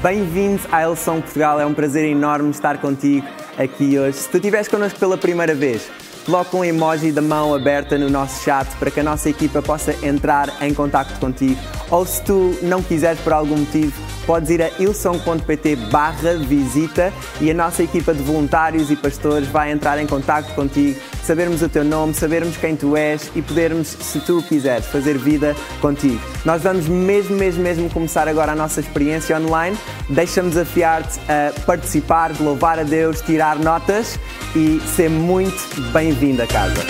Bem-vindo 0.00 0.62
à 0.70 0.82
Elson 0.82 1.20
Portugal, 1.20 1.60
é 1.60 1.66
um 1.66 1.74
prazer 1.74 2.04
enorme 2.04 2.50
estar 2.50 2.78
contigo 2.78 3.26
aqui 3.58 3.98
hoje. 3.98 4.18
Se 4.18 4.28
tu 4.28 4.36
estiveres 4.36 4.68
connosco 4.68 4.96
pela 4.96 5.18
primeira 5.18 5.56
vez, 5.56 5.90
coloca 6.24 6.56
um 6.56 6.64
emoji 6.64 7.10
da 7.10 7.20
mão 7.20 7.52
aberta 7.52 7.98
no 7.98 8.08
nosso 8.08 8.44
chat 8.44 8.68
para 8.76 8.92
que 8.92 9.00
a 9.00 9.02
nossa 9.02 9.28
equipa 9.28 9.60
possa 9.60 9.92
entrar 10.06 10.62
em 10.62 10.72
contato 10.72 11.18
contigo. 11.18 11.58
Ou 11.90 12.04
se 12.04 12.22
tu 12.22 12.58
não 12.62 12.82
quiseres 12.82 13.20
por 13.20 13.32
algum 13.32 13.58
motivo, 13.58 13.92
podes 14.26 14.50
ir 14.50 14.62
a 14.62 14.68
ilson.pt 14.78 15.76
barra 15.90 16.34
visita 16.34 17.10
e 17.40 17.50
a 17.50 17.54
nossa 17.54 17.82
equipa 17.82 18.12
de 18.12 18.22
voluntários 18.22 18.90
e 18.90 18.96
pastores 18.96 19.48
vai 19.48 19.72
entrar 19.72 19.98
em 19.98 20.06
contato 20.06 20.54
contigo, 20.54 21.00
sabermos 21.22 21.62
o 21.62 21.68
teu 21.68 21.82
nome, 21.82 22.12
sabermos 22.12 22.56
quem 22.58 22.76
tu 22.76 22.94
és 22.94 23.30
e 23.34 23.40
podermos, 23.40 23.86
se 23.88 24.20
tu 24.20 24.42
quiseres, 24.42 24.84
fazer 24.86 25.16
vida 25.16 25.56
contigo. 25.80 26.20
Nós 26.44 26.62
vamos 26.62 26.86
mesmo, 26.88 27.36
mesmo, 27.36 27.62
mesmo 27.62 27.90
começar 27.90 28.28
agora 28.28 28.52
a 28.52 28.54
nossa 28.54 28.80
experiência 28.80 29.38
online. 29.38 29.76
Deixa-me 30.10 30.50
desafiar-te 30.50 31.18
a 31.20 31.58
participar, 31.62 32.30
louvar 32.38 32.78
a 32.78 32.82
Deus, 32.82 33.22
tirar 33.22 33.58
notas 33.58 34.18
e 34.54 34.78
ser 34.80 35.08
muito 35.08 35.80
bem-vindo 35.90 36.42
a 36.42 36.46
casa. 36.46 36.84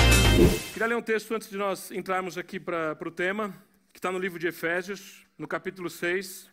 Queria 0.73 0.89
ler 0.89 0.97
um 0.97 1.03
texto 1.03 1.35
antes 1.35 1.49
de 1.49 1.57
nós 1.57 1.91
entrarmos 1.93 2.37
aqui 2.37 2.59
para 2.61 2.97
o 3.05 3.11
tema, 3.11 3.53
que 3.99 4.01
está 4.01 4.13
no 4.13 4.19
livro 4.21 4.39
de 4.39 4.47
Efésios, 4.47 5.27
no 5.37 5.49
capítulo 5.49 5.91
6. 5.91 6.49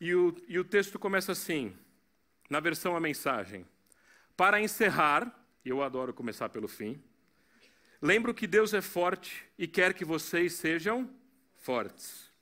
E 0.00 0.14
o, 0.14 0.34
e 0.48 0.58
o 0.58 0.64
texto 0.64 0.98
começa 0.98 1.32
assim, 1.32 1.76
na 2.48 2.58
versão 2.58 2.96
a 2.96 3.00
mensagem. 3.00 3.66
Para 4.34 4.58
encerrar, 4.58 5.30
eu 5.62 5.82
adoro 5.82 6.14
começar 6.14 6.48
pelo 6.48 6.66
fim, 6.66 6.98
lembro 8.00 8.32
que 8.32 8.46
Deus 8.46 8.72
é 8.72 8.80
forte 8.80 9.44
e 9.58 9.68
quer 9.68 9.92
que 9.92 10.06
vocês 10.06 10.54
sejam 10.54 11.10
fortes. 11.54 12.32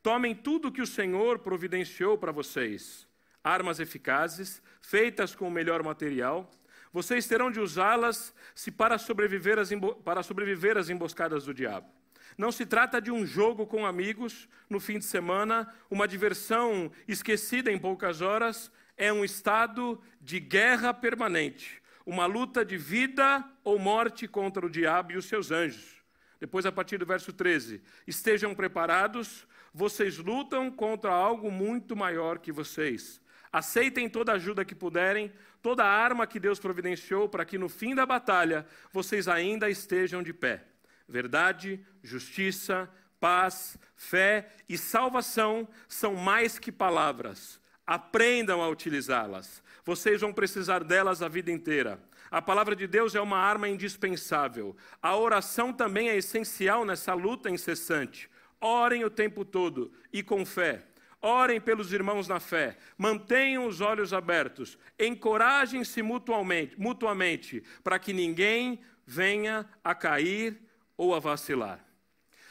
Tomem 0.00 0.32
tudo 0.32 0.70
que 0.70 0.80
o 0.80 0.86
Senhor 0.86 1.40
providenciou 1.40 2.16
para 2.16 2.30
vocês, 2.30 3.08
armas 3.42 3.80
eficazes, 3.80 4.62
feitas 4.80 5.34
com 5.34 5.48
o 5.48 5.50
melhor 5.50 5.82
material. 5.82 6.48
Vocês 6.92 7.26
terão 7.26 7.50
de 7.50 7.58
usá-las 7.58 8.32
se 8.54 8.70
para 8.70 8.96
sobreviver, 8.96 9.56
para 10.04 10.22
sobreviver 10.22 10.78
às 10.78 10.88
emboscadas 10.88 11.46
do 11.46 11.52
diabo. 11.52 11.99
Não 12.40 12.50
se 12.50 12.64
trata 12.64 13.02
de 13.02 13.10
um 13.10 13.26
jogo 13.26 13.66
com 13.66 13.84
amigos 13.84 14.48
no 14.70 14.80
fim 14.80 14.98
de 14.98 15.04
semana, 15.04 15.70
uma 15.90 16.08
diversão 16.08 16.90
esquecida 17.06 17.70
em 17.70 17.78
poucas 17.78 18.22
horas, 18.22 18.72
é 18.96 19.12
um 19.12 19.22
estado 19.22 20.00
de 20.18 20.40
guerra 20.40 20.94
permanente, 20.94 21.82
uma 22.06 22.24
luta 22.24 22.64
de 22.64 22.78
vida 22.78 23.46
ou 23.62 23.78
morte 23.78 24.26
contra 24.26 24.64
o 24.64 24.70
diabo 24.70 25.12
e 25.12 25.18
os 25.18 25.26
seus 25.26 25.50
anjos. 25.50 26.02
Depois, 26.40 26.64
a 26.64 26.72
partir 26.72 26.96
do 26.96 27.04
verso 27.04 27.30
13: 27.30 27.82
Estejam 28.06 28.54
preparados, 28.54 29.46
vocês 29.74 30.16
lutam 30.16 30.70
contra 30.70 31.12
algo 31.12 31.50
muito 31.50 31.94
maior 31.94 32.38
que 32.38 32.50
vocês. 32.50 33.20
Aceitem 33.52 34.08
toda 34.08 34.32
a 34.32 34.36
ajuda 34.36 34.64
que 34.64 34.74
puderem, 34.74 35.30
toda 35.60 35.84
a 35.84 35.90
arma 35.90 36.26
que 36.26 36.40
Deus 36.40 36.58
providenciou 36.58 37.28
para 37.28 37.44
que 37.44 37.58
no 37.58 37.68
fim 37.68 37.94
da 37.94 38.06
batalha 38.06 38.64
vocês 38.90 39.28
ainda 39.28 39.68
estejam 39.68 40.22
de 40.22 40.32
pé. 40.32 40.69
Verdade, 41.10 41.84
justiça, 42.04 42.88
paz, 43.18 43.76
fé 43.96 44.48
e 44.68 44.78
salvação 44.78 45.68
são 45.88 46.14
mais 46.14 46.56
que 46.56 46.70
palavras. 46.70 47.60
Aprendam 47.84 48.62
a 48.62 48.68
utilizá-las. 48.68 49.60
Vocês 49.84 50.20
vão 50.20 50.32
precisar 50.32 50.84
delas 50.84 51.20
a 51.20 51.26
vida 51.26 51.50
inteira. 51.50 52.00
A 52.30 52.40
palavra 52.40 52.76
de 52.76 52.86
Deus 52.86 53.16
é 53.16 53.20
uma 53.20 53.38
arma 53.38 53.68
indispensável. 53.68 54.76
A 55.02 55.16
oração 55.16 55.72
também 55.72 56.08
é 56.08 56.16
essencial 56.16 56.84
nessa 56.84 57.12
luta 57.12 57.50
incessante. 57.50 58.30
Orem 58.60 59.04
o 59.04 59.10
tempo 59.10 59.44
todo 59.44 59.92
e 60.12 60.22
com 60.22 60.46
fé. 60.46 60.84
Orem 61.20 61.60
pelos 61.60 61.92
irmãos 61.92 62.28
na 62.28 62.40
fé, 62.40 62.78
mantenham 62.96 63.66
os 63.66 63.82
olhos 63.82 64.14
abertos, 64.14 64.78
encorajem-se 64.98 66.00
mutuamente, 66.00 66.80
mutuamente 66.80 67.62
para 67.84 67.98
que 67.98 68.14
ninguém 68.14 68.80
venha 69.04 69.68
a 69.84 69.94
cair 69.94 70.58
ou 71.00 71.14
a 71.14 71.18
vacilar. 71.18 71.82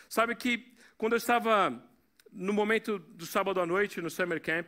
Sabe 0.10 0.34
que 0.34 0.74
quando 0.98 1.14
eu 1.14 1.18
estava 1.18 1.72
no 2.32 2.52
momento 2.52 2.98
do 2.98 3.24
sábado 3.24 3.62
à 3.62 3.66
noite 3.66 4.02
no 4.02 4.10
Summer 4.10 4.42
Camp, 4.42 4.66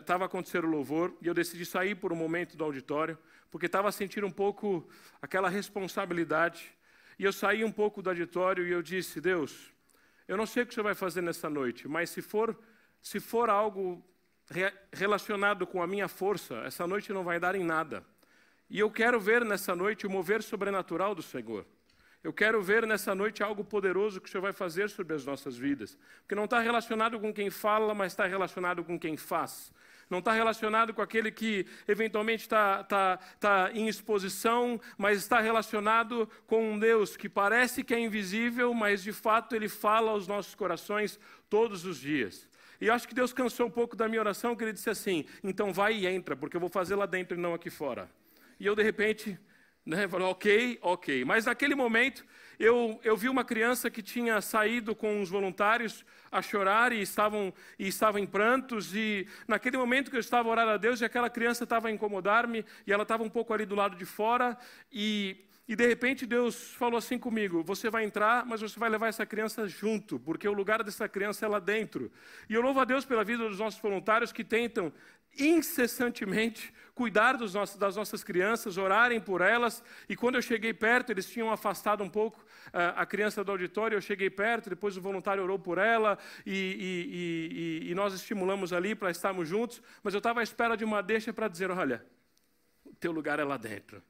estava 0.00 0.24
uh, 0.24 0.26
acontecendo 0.26 0.66
o 0.66 0.70
louvor 0.70 1.16
e 1.22 1.26
eu 1.26 1.32
decidi 1.32 1.64
sair 1.64 1.94
por 1.94 2.12
um 2.12 2.16
momento 2.16 2.58
do 2.58 2.64
auditório, 2.64 3.16
porque 3.50 3.64
estava 3.64 3.90
sentindo 3.90 4.26
um 4.26 4.30
pouco 4.30 4.86
aquela 5.22 5.48
responsabilidade. 5.48 6.70
E 7.18 7.24
eu 7.24 7.32
saí 7.32 7.64
um 7.64 7.72
pouco 7.72 8.02
do 8.02 8.10
auditório 8.10 8.66
e 8.66 8.70
eu 8.70 8.82
disse: 8.82 9.18
Deus, 9.18 9.72
eu 10.28 10.36
não 10.36 10.44
sei 10.44 10.64
o 10.64 10.66
que 10.66 10.74
você 10.74 10.82
vai 10.82 10.94
fazer 10.94 11.22
nessa 11.22 11.48
noite, 11.48 11.88
mas 11.88 12.10
se 12.10 12.20
for, 12.20 12.54
se 13.00 13.18
for 13.18 13.48
algo 13.48 14.04
re 14.50 14.70
relacionado 14.92 15.66
com 15.66 15.82
a 15.82 15.86
minha 15.86 16.06
força, 16.06 16.56
essa 16.66 16.86
noite 16.86 17.14
não 17.14 17.24
vai 17.24 17.40
dar 17.40 17.54
em 17.54 17.64
nada. 17.64 18.04
E 18.68 18.78
eu 18.78 18.90
quero 18.90 19.18
ver 19.18 19.42
nessa 19.42 19.74
noite 19.74 20.06
o 20.06 20.10
mover 20.10 20.42
sobrenatural 20.42 21.14
do 21.14 21.22
Senhor. 21.22 21.64
Eu 22.26 22.32
quero 22.32 22.60
ver 22.60 22.84
nessa 22.88 23.14
noite 23.14 23.40
algo 23.40 23.62
poderoso 23.62 24.20
que 24.20 24.28
o 24.28 24.32
Senhor 24.32 24.42
vai 24.42 24.52
fazer 24.52 24.90
sobre 24.90 25.14
as 25.14 25.24
nossas 25.24 25.56
vidas. 25.56 25.96
Porque 26.22 26.34
não 26.34 26.46
está 26.46 26.58
relacionado 26.58 27.20
com 27.20 27.32
quem 27.32 27.50
fala, 27.50 27.94
mas 27.94 28.14
está 28.14 28.26
relacionado 28.26 28.82
com 28.82 28.98
quem 28.98 29.16
faz. 29.16 29.72
Não 30.10 30.18
está 30.18 30.32
relacionado 30.32 30.92
com 30.92 31.00
aquele 31.00 31.30
que 31.30 31.64
eventualmente 31.86 32.42
está, 32.42 32.80
está, 32.80 33.20
está 33.32 33.70
em 33.72 33.86
exposição, 33.86 34.80
mas 34.98 35.18
está 35.18 35.38
relacionado 35.38 36.28
com 36.48 36.72
um 36.72 36.76
Deus 36.76 37.16
que 37.16 37.28
parece 37.28 37.84
que 37.84 37.94
é 37.94 38.00
invisível, 38.00 38.74
mas 38.74 39.04
de 39.04 39.12
fato 39.12 39.54
ele 39.54 39.68
fala 39.68 40.10
aos 40.10 40.26
nossos 40.26 40.56
corações 40.56 41.20
todos 41.48 41.84
os 41.84 41.96
dias. 41.96 42.48
E 42.80 42.90
acho 42.90 43.06
que 43.06 43.14
Deus 43.14 43.32
cansou 43.32 43.68
um 43.68 43.70
pouco 43.70 43.94
da 43.94 44.08
minha 44.08 44.20
oração, 44.20 44.56
que 44.56 44.64
ele 44.64 44.72
disse 44.72 44.90
assim: 44.90 45.24
então 45.44 45.72
vai 45.72 45.94
e 45.94 46.08
entra, 46.08 46.34
porque 46.34 46.56
eu 46.56 46.60
vou 46.60 46.70
fazer 46.70 46.96
lá 46.96 47.06
dentro 47.06 47.38
e 47.38 47.40
não 47.40 47.54
aqui 47.54 47.70
fora. 47.70 48.10
E 48.58 48.66
eu, 48.66 48.74
de 48.74 48.82
repente, 48.82 49.38
né? 49.86 50.08
Falou, 50.08 50.30
ok, 50.30 50.78
ok. 50.82 51.24
Mas 51.24 51.46
naquele 51.46 51.76
momento, 51.76 52.26
eu, 52.58 52.98
eu 53.04 53.16
vi 53.16 53.28
uma 53.28 53.44
criança 53.44 53.88
que 53.88 54.02
tinha 54.02 54.40
saído 54.40 54.94
com 54.94 55.22
os 55.22 55.30
voluntários 55.30 56.04
a 56.30 56.42
chorar 56.42 56.92
e 56.92 57.00
estavam, 57.00 57.54
e 57.78 57.86
estavam 57.86 58.20
em 58.20 58.26
prantos. 58.26 58.94
E 58.94 59.28
naquele 59.46 59.76
momento 59.76 60.10
que 60.10 60.16
eu 60.16 60.20
estava 60.20 60.48
orando 60.48 60.72
a 60.72 60.76
Deus, 60.76 61.00
e 61.00 61.04
aquela 61.04 61.30
criança 61.30 61.62
estava 61.62 61.86
a 61.86 61.92
incomodar-me, 61.92 62.64
e 62.84 62.92
ela 62.92 63.04
estava 63.04 63.22
um 63.22 63.30
pouco 63.30 63.54
ali 63.54 63.64
do 63.64 63.76
lado 63.76 63.96
de 63.96 64.04
fora. 64.04 64.58
E, 64.92 65.44
e 65.68 65.74
de 65.74 65.86
repente 65.86 66.24
Deus 66.26 66.72
falou 66.72 66.96
assim 66.96 67.18
comigo: 67.18 67.62
Você 67.64 67.90
vai 67.90 68.04
entrar, 68.04 68.46
mas 68.46 68.60
você 68.60 68.78
vai 68.78 68.88
levar 68.88 69.08
essa 69.08 69.26
criança 69.26 69.66
junto, 69.66 70.18
porque 70.18 70.48
o 70.48 70.52
lugar 70.52 70.82
dessa 70.82 71.08
criança 71.08 71.44
é 71.44 71.48
lá 71.48 71.58
dentro. 71.58 72.10
E 72.48 72.54
eu 72.54 72.62
louvo 72.62 72.78
a 72.78 72.84
Deus 72.84 73.04
pela 73.04 73.24
vida 73.24 73.48
dos 73.48 73.58
nossos 73.58 73.80
voluntários 73.80 74.30
que 74.30 74.44
tentam 74.44 74.92
incessantemente 75.38 76.72
cuidar 76.94 77.36
nossos, 77.38 77.76
das 77.76 77.96
nossas 77.96 78.24
crianças, 78.24 78.78
orarem 78.78 79.20
por 79.20 79.40
elas. 79.40 79.82
E 80.08 80.16
quando 80.16 80.36
eu 80.36 80.42
cheguei 80.42 80.72
perto, 80.72 81.10
eles 81.10 81.28
tinham 81.28 81.50
afastado 81.50 82.02
um 82.02 82.08
pouco 82.08 82.40
uh, 82.68 82.94
a 82.96 83.04
criança 83.04 83.44
do 83.44 83.50
auditório. 83.50 83.96
Eu 83.96 84.00
cheguei 84.00 84.30
perto, 84.30 84.70
depois 84.70 84.96
o 84.96 85.00
voluntário 85.00 85.42
orou 85.42 85.58
por 85.58 85.78
ela 85.78 86.16
e, 86.46 87.82
e, 87.82 87.88
e, 87.88 87.90
e 87.90 87.94
nós 87.94 88.14
estimulamos 88.14 88.72
ali 88.72 88.94
para 88.94 89.10
estarmos 89.10 89.48
juntos. 89.48 89.82
Mas 90.02 90.14
eu 90.14 90.18
estava 90.18 90.40
à 90.40 90.42
espera 90.42 90.76
de 90.76 90.84
uma 90.84 91.02
deixa 91.02 91.32
para 91.32 91.48
dizer: 91.48 91.70
olha, 91.70 92.06
o 92.84 92.94
teu 92.94 93.12
lugar 93.12 93.38
é 93.38 93.44
lá 93.44 93.56
dentro. 93.56 94.02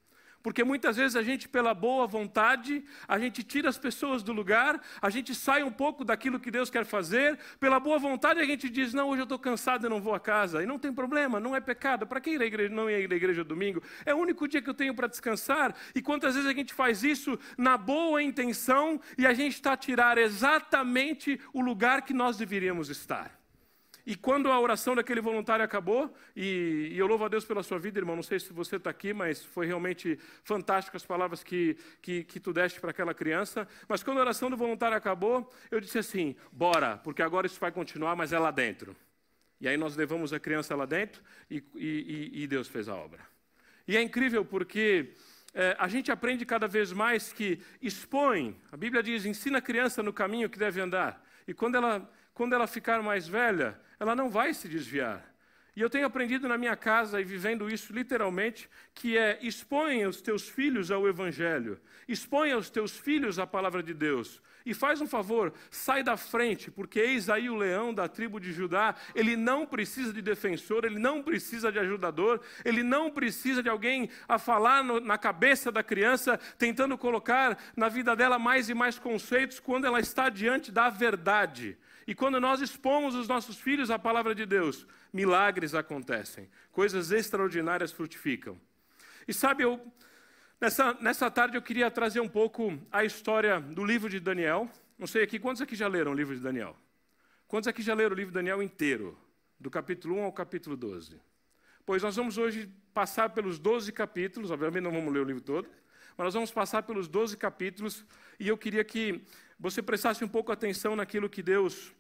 Porque 0.47 0.62
muitas 0.62 0.97
vezes 0.97 1.17
a 1.17 1.25
gente, 1.25 1.49
pela 1.49 1.75
boa 1.75 2.07
vontade, 2.07 2.84
a 3.09 3.19
gente 3.19 3.43
tira 3.43 3.69
as 3.69 3.77
pessoas 3.77 4.23
do 4.23 4.33
lugar, 4.33 4.81
a 5.03 5.11
gente 5.11 5.34
sai 5.34 5.65
um 5.65 5.73
pouco 5.73 6.05
daquilo 6.05 6.39
que 6.39 6.53
Deus 6.53 6.71
quer 6.71 6.84
fazer, 6.84 7.37
pela 7.59 7.81
boa 7.81 7.99
vontade 7.99 8.39
a 8.39 8.45
gente 8.45 8.71
diz: 8.71 8.95
Não, 8.95 9.09
hoje 9.09 9.23
eu 9.23 9.25
estou 9.25 9.41
cansado 9.41 9.85
e 9.85 9.91
não 9.91 10.01
vou 10.01 10.15
a 10.15 10.21
casa. 10.21 10.62
E 10.62 10.67
não 10.67 10.79
tem 10.79 10.93
problema, 10.93 11.41
não 11.41 11.56
é 11.56 11.61
pecado. 11.61 12.06
Para 12.06 12.21
que 12.21 12.31
ir 12.31 12.41
à 12.41 12.45
igreja, 12.45 12.73
não 12.73 12.89
ir 12.89 13.12
à 13.12 13.17
igreja 13.17 13.43
domingo? 13.43 13.83
É 14.05 14.15
o 14.15 14.19
único 14.19 14.47
dia 14.47 14.62
que 14.62 14.71
eu 14.71 14.75
tenho 14.75 14.95
para 14.95 15.09
descansar. 15.09 15.75
E 15.93 16.01
quantas 16.01 16.37
vezes 16.37 16.49
a 16.49 16.55
gente 16.55 16.73
faz 16.73 17.03
isso 17.03 17.37
na 17.59 17.77
boa 17.77 18.23
intenção 18.23 19.01
e 19.19 19.27
a 19.27 19.35
gente 19.35 19.55
está 19.55 19.73
a 19.73 19.77
tirar 19.77 20.17
exatamente 20.17 21.41
o 21.53 21.61
lugar 21.61 22.03
que 22.03 22.15
nós 22.15 22.37
deveríamos 22.37 22.89
estar? 22.89 23.37
E 24.06 24.15
quando 24.15 24.53
a 24.53 24.61
oração 24.61 24.94
daquele 24.94 25.21
voluntário 25.21 25.65
acabou, 25.65 26.15
e, 26.37 26.91
e 26.93 26.99
eu 26.99 27.08
louvo 27.08 27.25
a 27.25 27.29
Deus 27.29 27.44
pela 27.44 27.61
sua 27.64 27.76
vida, 27.76 27.99
irmão, 27.99 28.14
não 28.14 28.23
sei 28.23 28.38
se 28.38 28.53
você 28.53 28.76
está 28.76 28.88
aqui, 28.88 29.12
mas 29.12 29.44
foi 29.44 29.67
realmente 29.67 30.17
fantástico 30.44 30.97
as 30.97 31.05
palavras 31.05 31.43
que, 31.43 31.76
que, 32.00 32.23
que 32.23 32.38
tu 32.38 32.53
deste 32.53 32.81
para 32.81 32.93
aquela 32.93 33.12
criança. 33.12 33.67
Mas 33.88 34.05
quando 34.05 34.19
a 34.19 34.20
oração 34.20 34.49
do 34.49 34.56
voluntário 34.56 34.97
acabou, 34.97 35.53
eu 35.73 35.81
disse 35.81 35.99
assim: 35.99 36.37
bora, 36.53 36.99
porque 36.99 37.20
agora 37.20 37.49
isso 37.49 37.58
vai 37.58 37.73
continuar, 37.73 38.14
mas 38.14 38.32
é 38.32 38.38
lá 38.38 38.53
dentro. 38.53 38.94
E 39.61 39.67
aí 39.67 39.76
nós 39.76 39.97
levamos 39.97 40.32
a 40.32 40.38
criança 40.38 40.76
lá 40.76 40.87
dentro 40.87 41.20
e, 41.50 41.64
e, 41.75 42.43
e 42.43 42.47
Deus 42.47 42.69
fez 42.69 42.88
a 42.88 42.94
obra. 42.94 43.20
E 43.88 43.97
é 43.97 44.03
incrível 44.03 44.44
porque 44.44 45.14
é, 45.53 45.75
a 45.81 45.88
gente 45.88 46.12
aprende 46.12 46.44
cada 46.47 46.69
vez 46.69 46.93
mais 46.93 47.32
que 47.32 47.61
expõe, 47.82 48.56
a 48.70 48.76
Bíblia 48.76 49.03
diz, 49.03 49.25
ensina 49.25 49.58
a 49.58 49.62
criança 49.62 50.00
no 50.00 50.12
caminho 50.12 50.49
que 50.49 50.58
deve 50.58 50.81
andar. 50.81 51.26
E 51.49 51.55
quando 51.55 51.76
ela, 51.76 52.08
quando 52.35 52.53
ela 52.53 52.67
ficar 52.67 53.03
mais 53.03 53.26
velha, 53.26 53.81
ela 53.98 54.14
não 54.14 54.28
vai 54.28 54.52
se 54.54 54.69
desviar. 54.69 55.25
E 55.76 55.81
eu 55.82 55.90
tenho 55.90 56.06
aprendido 56.06 56.48
na 56.48 56.56
minha 56.56 56.75
casa 56.75 57.20
e 57.20 57.25
vivendo 57.25 57.69
isso 57.69 57.93
literalmente, 57.93 58.69
que 58.94 59.19
é 59.19 59.38
expõe 59.43 60.06
os 60.06 60.22
teus 60.22 60.48
filhos 60.48 60.90
ao 60.90 61.06
Evangelho, 61.06 61.78
expõe 62.08 62.54
os 62.54 62.70
teus 62.70 62.96
filhos 62.96 63.38
à 63.38 63.46
palavra 63.46 63.82
de 63.82 63.93
Deus. 63.93 64.40
E 64.67 64.75
faz 64.75 65.01
um 65.01 65.07
favor, 65.07 65.55
sai 65.71 66.03
da 66.03 66.17
frente, 66.17 66.73
porque 66.73 66.99
eis 66.99 67.31
aí 67.31 67.49
o 67.49 67.55
leão 67.55 67.95
da 67.95 68.09
tribo 68.09 68.41
de 68.41 68.53
Judá, 68.53 68.97
ele 69.15 69.37
não 69.37 69.65
precisa 69.65 70.13
de 70.13 70.21
defensor, 70.21 70.85
ele 70.85 70.99
não 70.99 71.23
precisa 71.23 71.71
de 71.71 71.79
ajudador, 71.79 72.41
ele 72.65 72.83
não 72.83 73.09
precisa 73.09 73.63
de 73.63 73.69
alguém 73.69 74.11
a 74.29 74.41
falar 74.41 74.83
no, 74.83 74.99
na 74.99 75.17
cabeça 75.17 75.71
da 75.71 75.85
criança, 75.85 76.37
tentando 76.59 76.99
colocar 76.99 77.57
na 77.77 77.89
vida 77.89 78.17
dela 78.17 78.41
mais 78.41 78.69
e 78.69 78.75
mais 78.75 78.99
conceitos, 78.99 79.61
quando 79.61 79.87
ela 79.87 80.01
está 80.01 80.29
diante 80.29 80.73
da 80.73 80.91
verdade. 80.91 81.79
E 82.05 82.13
quando 82.13 82.41
nós 82.41 82.61
expomos 82.61 83.15
os 83.15 83.29
nossos 83.29 83.57
filhos 83.61 83.89
à 83.89 84.01
palavra 84.01 84.35
de 84.35 84.45
Deus, 84.45 84.85
milagres 85.13 85.77
acontecem, 85.77 86.51
coisas 86.73 87.13
extraordinárias 87.13 87.93
frutificam. 87.93 88.61
E 89.29 89.33
sabe, 89.33 89.63
eu, 89.63 89.81
nessa, 90.61 90.94
nessa 90.94 91.31
tarde 91.31 91.56
eu 91.56 91.62
queria 91.62 91.91
trazer 91.91 92.20
um 92.20 92.29
pouco 92.29 92.79
a 92.91 93.05
história 93.05 93.61
do 93.61 93.85
livro 93.85 94.08
de 94.08 94.20
Daniel. 94.20 94.70
Não 94.99 95.06
sei 95.06 95.23
aqui, 95.23 95.38
quantos 95.38 95.62
aqui 95.62 95.76
já 95.76 95.88
leram 95.88 96.12
o 96.12 96.14
livro 96.14 96.35
de 96.35 96.41
Daniel? 96.41 96.76
Quantos 97.49 97.69
aqui 97.69 97.82
já 97.82 97.94
leram 97.94 98.12
o 98.12 98.17
livro 98.17 98.32
de 98.32 98.35
Daniel 98.35 98.62
inteiro, 98.62 99.17
do 99.58 99.70
capítulo 99.70 100.17
1 100.17 100.25
ao 100.25 100.32
capítulo 100.32 100.76
12? 100.76 101.20
Pois 101.85 102.03
nós 102.03 102.17
vamos 102.17 102.37
hoje 102.38 102.69
passar 102.93 103.31
pelos 103.31 103.58
12 103.58 103.93
capítulos, 103.93 104.50
obviamente 104.50 104.82
não 104.82 104.91
vamos 104.91 105.12
ler 105.12 105.20
o 105.20 105.25
livro 105.25 105.43
todo, 105.43 105.69
mas 106.17 106.25
nós 106.25 106.35
vamos 106.35 106.50
passar 106.50 106.82
pelos 106.82 107.06
12 107.06 107.37
capítulos, 107.37 108.05
e 108.41 108.49
eu 108.49 108.56
queria 108.56 108.82
que 108.82 109.23
você 109.61 109.82
prestasse 109.82 110.25
um 110.25 110.29
pouco 110.29 110.50
atenção 110.50 110.97
naquilo 110.97 111.29
que 111.29 111.43
Deus 111.43 111.93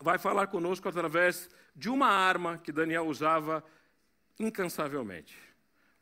vai 0.00 0.18
falar 0.18 0.48
conosco 0.48 0.88
através 0.88 1.48
de 1.74 1.88
uma 1.88 2.08
arma 2.08 2.58
que 2.58 2.72
Daniel 2.72 3.06
usava 3.06 3.64
incansavelmente. 4.38 5.36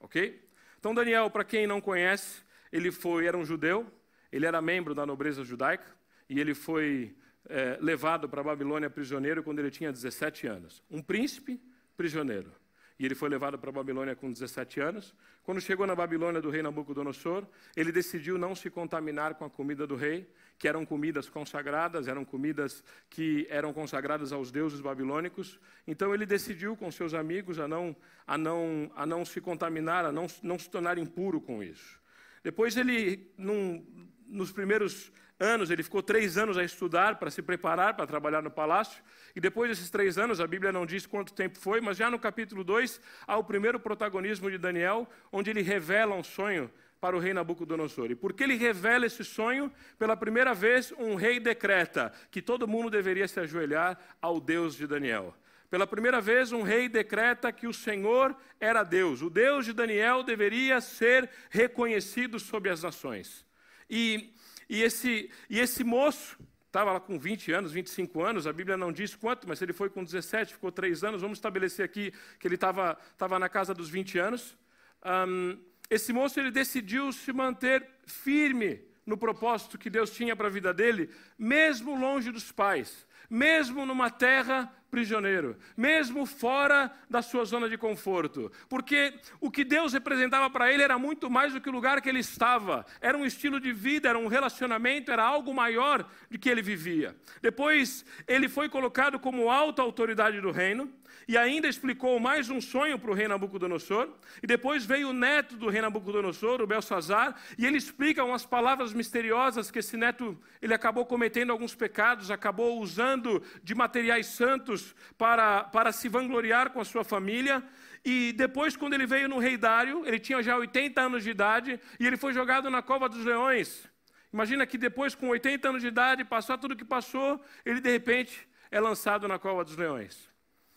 Ok? 0.00 0.45
Então, 0.86 0.94
Daniel, 0.94 1.28
para 1.28 1.42
quem 1.42 1.66
não 1.66 1.80
conhece, 1.80 2.44
ele 2.70 2.92
foi, 2.92 3.26
era 3.26 3.36
um 3.36 3.44
judeu, 3.44 3.92
ele 4.30 4.46
era 4.46 4.62
membro 4.62 4.94
da 4.94 5.04
nobreza 5.04 5.42
judaica 5.42 5.92
e 6.28 6.38
ele 6.38 6.54
foi 6.54 7.12
é, 7.48 7.76
levado 7.80 8.28
para 8.28 8.40
a 8.40 8.44
Babilônia 8.44 8.88
prisioneiro 8.88 9.42
quando 9.42 9.58
ele 9.58 9.72
tinha 9.72 9.90
17 9.90 10.46
anos. 10.46 10.84
Um 10.88 11.02
príncipe 11.02 11.60
prisioneiro. 11.96 12.52
E 12.98 13.04
ele 13.04 13.14
foi 13.14 13.28
levado 13.28 13.58
para 13.58 13.68
a 13.68 13.72
Babilônia 13.72 14.16
com 14.16 14.32
17 14.32 14.80
anos. 14.80 15.14
Quando 15.42 15.60
chegou 15.60 15.86
na 15.86 15.94
Babilônia 15.94 16.40
do 16.40 16.48
rei 16.48 16.62
Nabucodonosor, 16.62 17.46
ele 17.76 17.92
decidiu 17.92 18.38
não 18.38 18.54
se 18.54 18.70
contaminar 18.70 19.34
com 19.34 19.44
a 19.44 19.50
comida 19.50 19.86
do 19.86 19.96
rei, 19.96 20.26
que 20.58 20.66
eram 20.66 20.86
comidas 20.86 21.28
consagradas, 21.28 22.08
eram 22.08 22.24
comidas 22.24 22.82
que 23.10 23.46
eram 23.50 23.72
consagradas 23.72 24.32
aos 24.32 24.50
deuses 24.50 24.80
babilônicos. 24.80 25.60
Então 25.86 26.14
ele 26.14 26.24
decidiu 26.24 26.74
com 26.74 26.90
seus 26.90 27.12
amigos 27.12 27.58
a 27.58 27.68
não, 27.68 27.94
a 28.26 28.38
não, 28.38 28.90
a 28.96 29.04
não 29.04 29.24
se 29.24 29.40
contaminar, 29.42 30.06
a 30.06 30.12
não, 30.12 30.26
não 30.42 30.58
se 30.58 30.70
tornar 30.70 30.96
impuro 30.96 31.38
com 31.40 31.62
isso. 31.62 32.00
Depois 32.42 32.76
ele, 32.76 33.30
num, 33.36 33.84
nos 34.26 34.52
primeiros 34.52 35.12
anos, 35.38 35.70
ele 35.70 35.82
ficou 35.82 36.02
três 36.02 36.38
anos 36.38 36.56
a 36.56 36.64
estudar 36.64 37.16
para 37.16 37.30
se 37.30 37.42
preparar 37.42 37.94
para 37.94 38.06
trabalhar 38.06 38.42
no 38.42 38.50
palácio. 38.50 39.02
E 39.34 39.40
depois 39.40 39.70
desses 39.70 39.90
três 39.90 40.16
anos, 40.18 40.40
a 40.40 40.46
Bíblia 40.46 40.72
não 40.72 40.86
diz 40.86 41.06
quanto 41.06 41.34
tempo 41.34 41.58
foi, 41.58 41.80
mas 41.80 41.96
já 41.96 42.10
no 42.10 42.18
capítulo 42.18 42.64
2 42.64 43.00
há 43.26 43.36
o 43.36 43.44
primeiro 43.44 43.78
protagonismo 43.78 44.50
de 44.50 44.58
Daniel, 44.58 45.08
onde 45.30 45.50
ele 45.50 45.62
revela 45.62 46.14
um 46.14 46.22
sonho 46.22 46.70
para 47.00 47.16
o 47.16 47.20
rei 47.20 47.34
Nabucodonosor. 47.34 48.10
E 48.10 48.14
porque 48.14 48.42
ele 48.42 48.56
revela 48.56 49.06
esse 49.06 49.24
sonho, 49.24 49.70
pela 49.98 50.16
primeira 50.16 50.54
vez, 50.54 50.92
um 50.98 51.14
rei 51.14 51.38
decreta 51.38 52.12
que 52.30 52.40
todo 52.40 52.66
mundo 52.66 52.90
deveria 52.90 53.28
se 53.28 53.38
ajoelhar 53.38 53.98
ao 54.20 54.40
Deus 54.40 54.74
de 54.74 54.86
Daniel. 54.86 55.34
Pela 55.68 55.86
primeira 55.86 56.20
vez, 56.20 56.52
um 56.52 56.62
rei 56.62 56.88
decreta 56.88 57.52
que 57.52 57.66
o 57.66 57.74
Senhor 57.74 58.34
era 58.58 58.84
Deus. 58.84 59.20
O 59.20 59.28
Deus 59.28 59.66
de 59.66 59.72
Daniel 59.72 60.22
deveria 60.22 60.80
ser 60.80 61.28
reconhecido 61.50 62.38
sobre 62.38 62.70
as 62.70 62.82
nações. 62.82 63.44
E 63.90 64.32
e 64.68 64.82
esse, 64.82 65.30
e 65.48 65.60
esse 65.60 65.84
moço 65.84 66.38
estava 66.66 66.92
lá 66.92 67.00
com 67.00 67.18
20 67.18 67.52
anos, 67.52 67.72
25 67.72 68.22
anos, 68.22 68.46
a 68.46 68.52
Bíblia 68.52 68.76
não 68.76 68.92
diz 68.92 69.14
quanto, 69.14 69.48
mas 69.48 69.62
ele 69.62 69.72
foi 69.72 69.88
com 69.88 70.04
17, 70.04 70.54
ficou 70.54 70.70
3 70.70 71.04
anos, 71.04 71.22
vamos 71.22 71.38
estabelecer 71.38 71.84
aqui 71.84 72.12
que 72.38 72.46
ele 72.46 72.56
estava, 72.56 72.98
estava 73.12 73.38
na 73.38 73.48
casa 73.48 73.72
dos 73.72 73.88
20 73.88 74.18
anos. 74.18 74.56
Um, 75.04 75.58
esse 75.88 76.12
moço 76.12 76.38
ele 76.38 76.50
decidiu 76.50 77.12
se 77.12 77.32
manter 77.32 77.88
firme 78.06 78.82
no 79.06 79.16
propósito 79.16 79.78
que 79.78 79.88
Deus 79.88 80.10
tinha 80.10 80.34
para 80.34 80.48
a 80.48 80.50
vida 80.50 80.74
dele, 80.74 81.10
mesmo 81.38 81.98
longe 81.98 82.30
dos 82.30 82.50
pais, 82.50 83.06
mesmo 83.30 83.86
numa 83.86 84.10
terra 84.10 84.70
prisioneiro, 84.96 85.58
mesmo 85.76 86.24
fora 86.24 86.90
da 87.10 87.20
sua 87.20 87.44
zona 87.44 87.68
de 87.68 87.76
conforto, 87.76 88.50
porque 88.66 89.12
o 89.38 89.50
que 89.50 89.62
Deus 89.62 89.92
representava 89.92 90.48
para 90.48 90.72
ele 90.72 90.82
era 90.82 90.98
muito 90.98 91.28
mais 91.28 91.52
do 91.52 91.60
que 91.60 91.68
o 91.68 91.72
lugar 91.72 92.00
que 92.00 92.08
ele 92.08 92.20
estava, 92.20 92.82
era 92.98 93.18
um 93.18 93.26
estilo 93.26 93.60
de 93.60 93.74
vida, 93.74 94.08
era 94.08 94.18
um 94.18 94.26
relacionamento, 94.26 95.12
era 95.12 95.22
algo 95.22 95.52
maior 95.52 96.08
de 96.30 96.38
que 96.38 96.48
ele 96.48 96.62
vivia. 96.62 97.14
Depois, 97.42 98.06
ele 98.26 98.48
foi 98.48 98.70
colocado 98.70 99.18
como 99.18 99.50
alta 99.50 99.82
autoridade 99.82 100.40
do 100.40 100.50
reino, 100.50 100.90
e 101.26 101.36
ainda 101.36 101.68
explicou 101.68 102.18
mais 102.18 102.50
um 102.50 102.60
sonho 102.60 102.98
para 102.98 103.10
o 103.10 103.14
rei 103.14 103.28
Nabucodonosor. 103.28 104.08
E 104.42 104.46
depois 104.46 104.84
veio 104.84 105.10
o 105.10 105.12
neto 105.12 105.56
do 105.56 105.68
rei 105.68 105.80
Nabucodonosor, 105.80 106.60
o 106.60 106.66
Belsazar, 106.66 107.34
e 107.58 107.66
ele 107.66 107.76
explica 107.76 108.24
umas 108.24 108.44
palavras 108.46 108.92
misteriosas 108.92 109.70
que 109.70 109.78
esse 109.78 109.96
neto 109.96 110.38
ele 110.60 110.74
acabou 110.74 111.06
cometendo 111.06 111.50
alguns 111.50 111.74
pecados, 111.74 112.30
acabou 112.30 112.80
usando 112.80 113.42
de 113.62 113.74
materiais 113.74 114.26
santos 114.26 114.94
para, 115.16 115.64
para 115.64 115.92
se 115.92 116.08
vangloriar 116.08 116.70
com 116.70 116.80
a 116.80 116.84
sua 116.84 117.04
família. 117.04 117.62
E 118.04 118.32
depois, 118.32 118.76
quando 118.76 118.94
ele 118.94 119.06
veio 119.06 119.28
no 119.28 119.38
rei 119.38 119.56
Dário, 119.56 120.06
ele 120.06 120.18
tinha 120.18 120.42
já 120.42 120.56
80 120.56 121.00
anos 121.00 121.24
de 121.24 121.30
idade, 121.30 121.80
e 121.98 122.06
ele 122.06 122.16
foi 122.16 122.32
jogado 122.32 122.70
na 122.70 122.80
cova 122.80 123.08
dos 123.08 123.24
leões. 123.24 123.88
Imagina 124.32 124.66
que 124.66 124.78
depois, 124.78 125.14
com 125.14 125.28
80 125.28 125.68
anos 125.68 125.82
de 125.82 125.88
idade, 125.88 126.24
passou 126.24 126.58
tudo 126.58 126.72
o 126.72 126.76
que 126.76 126.84
passou, 126.84 127.42
ele 127.64 127.80
de 127.80 127.90
repente 127.90 128.48
é 128.70 128.78
lançado 128.78 129.26
na 129.26 129.38
cova 129.38 129.64
dos 129.64 129.76
leões. 129.76 130.28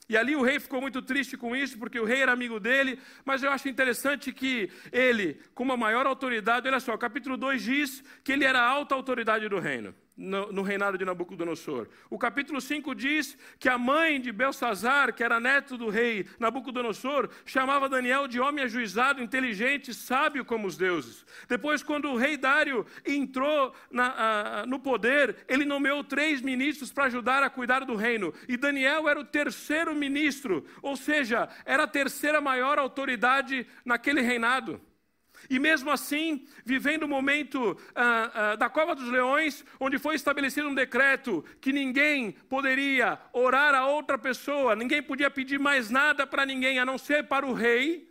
E 0.09 0.17
ali 0.17 0.35
o 0.35 0.41
rei 0.41 0.59
ficou 0.59 0.81
muito 0.81 1.03
triste 1.03 1.37
com 1.37 1.55
isso, 1.55 1.77
porque 1.77 1.99
o 1.99 2.03
rei 2.03 2.23
era 2.23 2.31
amigo 2.31 2.59
dele, 2.59 2.99
mas 3.23 3.43
eu 3.43 3.51
acho 3.51 3.69
interessante 3.69 4.33
que 4.33 4.71
ele, 4.91 5.39
com 5.53 5.63
uma 5.63 5.77
maior 5.77 6.07
autoridade, 6.07 6.67
olha 6.67 6.79
só, 6.79 6.97
capítulo 6.97 7.37
2 7.37 7.61
diz 7.61 8.03
que 8.23 8.31
ele 8.31 8.43
era 8.43 8.59
a 8.59 8.67
alta 8.67 8.95
autoridade 8.95 9.47
do 9.47 9.59
reino 9.59 9.93
no, 10.19 10.51
no, 10.51 10.61
reinado 10.61 10.97
de 10.97 11.05
Nabucodonosor. 11.05 11.87
O 12.09 12.19
capítulo 12.19 12.59
5 12.59 12.93
diz 12.93 13.37
que 13.57 13.69
a 13.69 13.77
mãe 13.77 14.19
de 14.19 14.33
Belsazar, 14.33 15.13
que 15.13 15.23
era 15.23 15.39
neto 15.39 15.77
do 15.77 15.89
rei 15.89 16.27
Nabucodonosor, 16.37 17.29
chamava 17.45 17.87
Daniel 17.87 18.27
de 18.27 18.37
homem 18.37 18.65
ajuizado, 18.65 19.23
inteligente, 19.23 19.93
sábio 19.93 20.43
como 20.43 20.67
os 20.67 20.75
deuses. 20.75 21.25
Depois, 21.47 21.81
quando 21.81 22.09
o 22.09 22.17
rei 22.17 22.35
Dário 22.35 22.85
entrou 23.05 23.73
na, 23.89 24.65
no 24.67 24.77
poder, 24.77 25.37
ele 25.47 25.63
nomeou 25.63 26.03
três 26.03 26.41
ministros 26.41 26.91
para 26.91 27.05
ajudar 27.05 27.41
a 27.41 27.49
cuidar 27.49 27.85
do 27.85 27.95
reino. 27.95 28.33
E 28.47 28.57
Daniel 28.57 29.07
era 29.07 29.21
o 29.21 29.25
terceiro 29.25 29.95
ministro, 29.95 30.65
ou 30.81 30.97
seja, 30.97 31.47
era 31.63 31.83
a 31.83 31.87
terceira 31.87 32.41
maior 32.41 32.77
autoridade 32.77 33.65
naquele 33.85 34.19
reinado. 34.19 34.81
E 35.49 35.57
mesmo 35.57 35.89
assim, 35.89 36.45
vivendo 36.63 37.03
o 37.03 37.07
momento 37.07 37.75
ah, 37.95 38.31
ah, 38.33 38.55
da 38.55 38.69
cova 38.69 38.93
dos 38.93 39.09
leões, 39.09 39.65
onde 39.79 39.97
foi 39.97 40.15
estabelecido 40.15 40.69
um 40.69 40.75
decreto 40.75 41.43
que 41.59 41.73
ninguém 41.73 42.31
poderia 42.31 43.19
orar 43.33 43.73
a 43.73 43.87
outra 43.87 44.17
pessoa, 44.17 44.75
ninguém 44.75 45.01
podia 45.01 45.31
pedir 45.31 45.59
mais 45.59 45.89
nada 45.89 46.27
para 46.27 46.45
ninguém 46.45 46.77
a 46.77 46.85
não 46.85 46.97
ser 46.97 47.27
para 47.27 47.47
o 47.47 47.53
rei, 47.53 48.07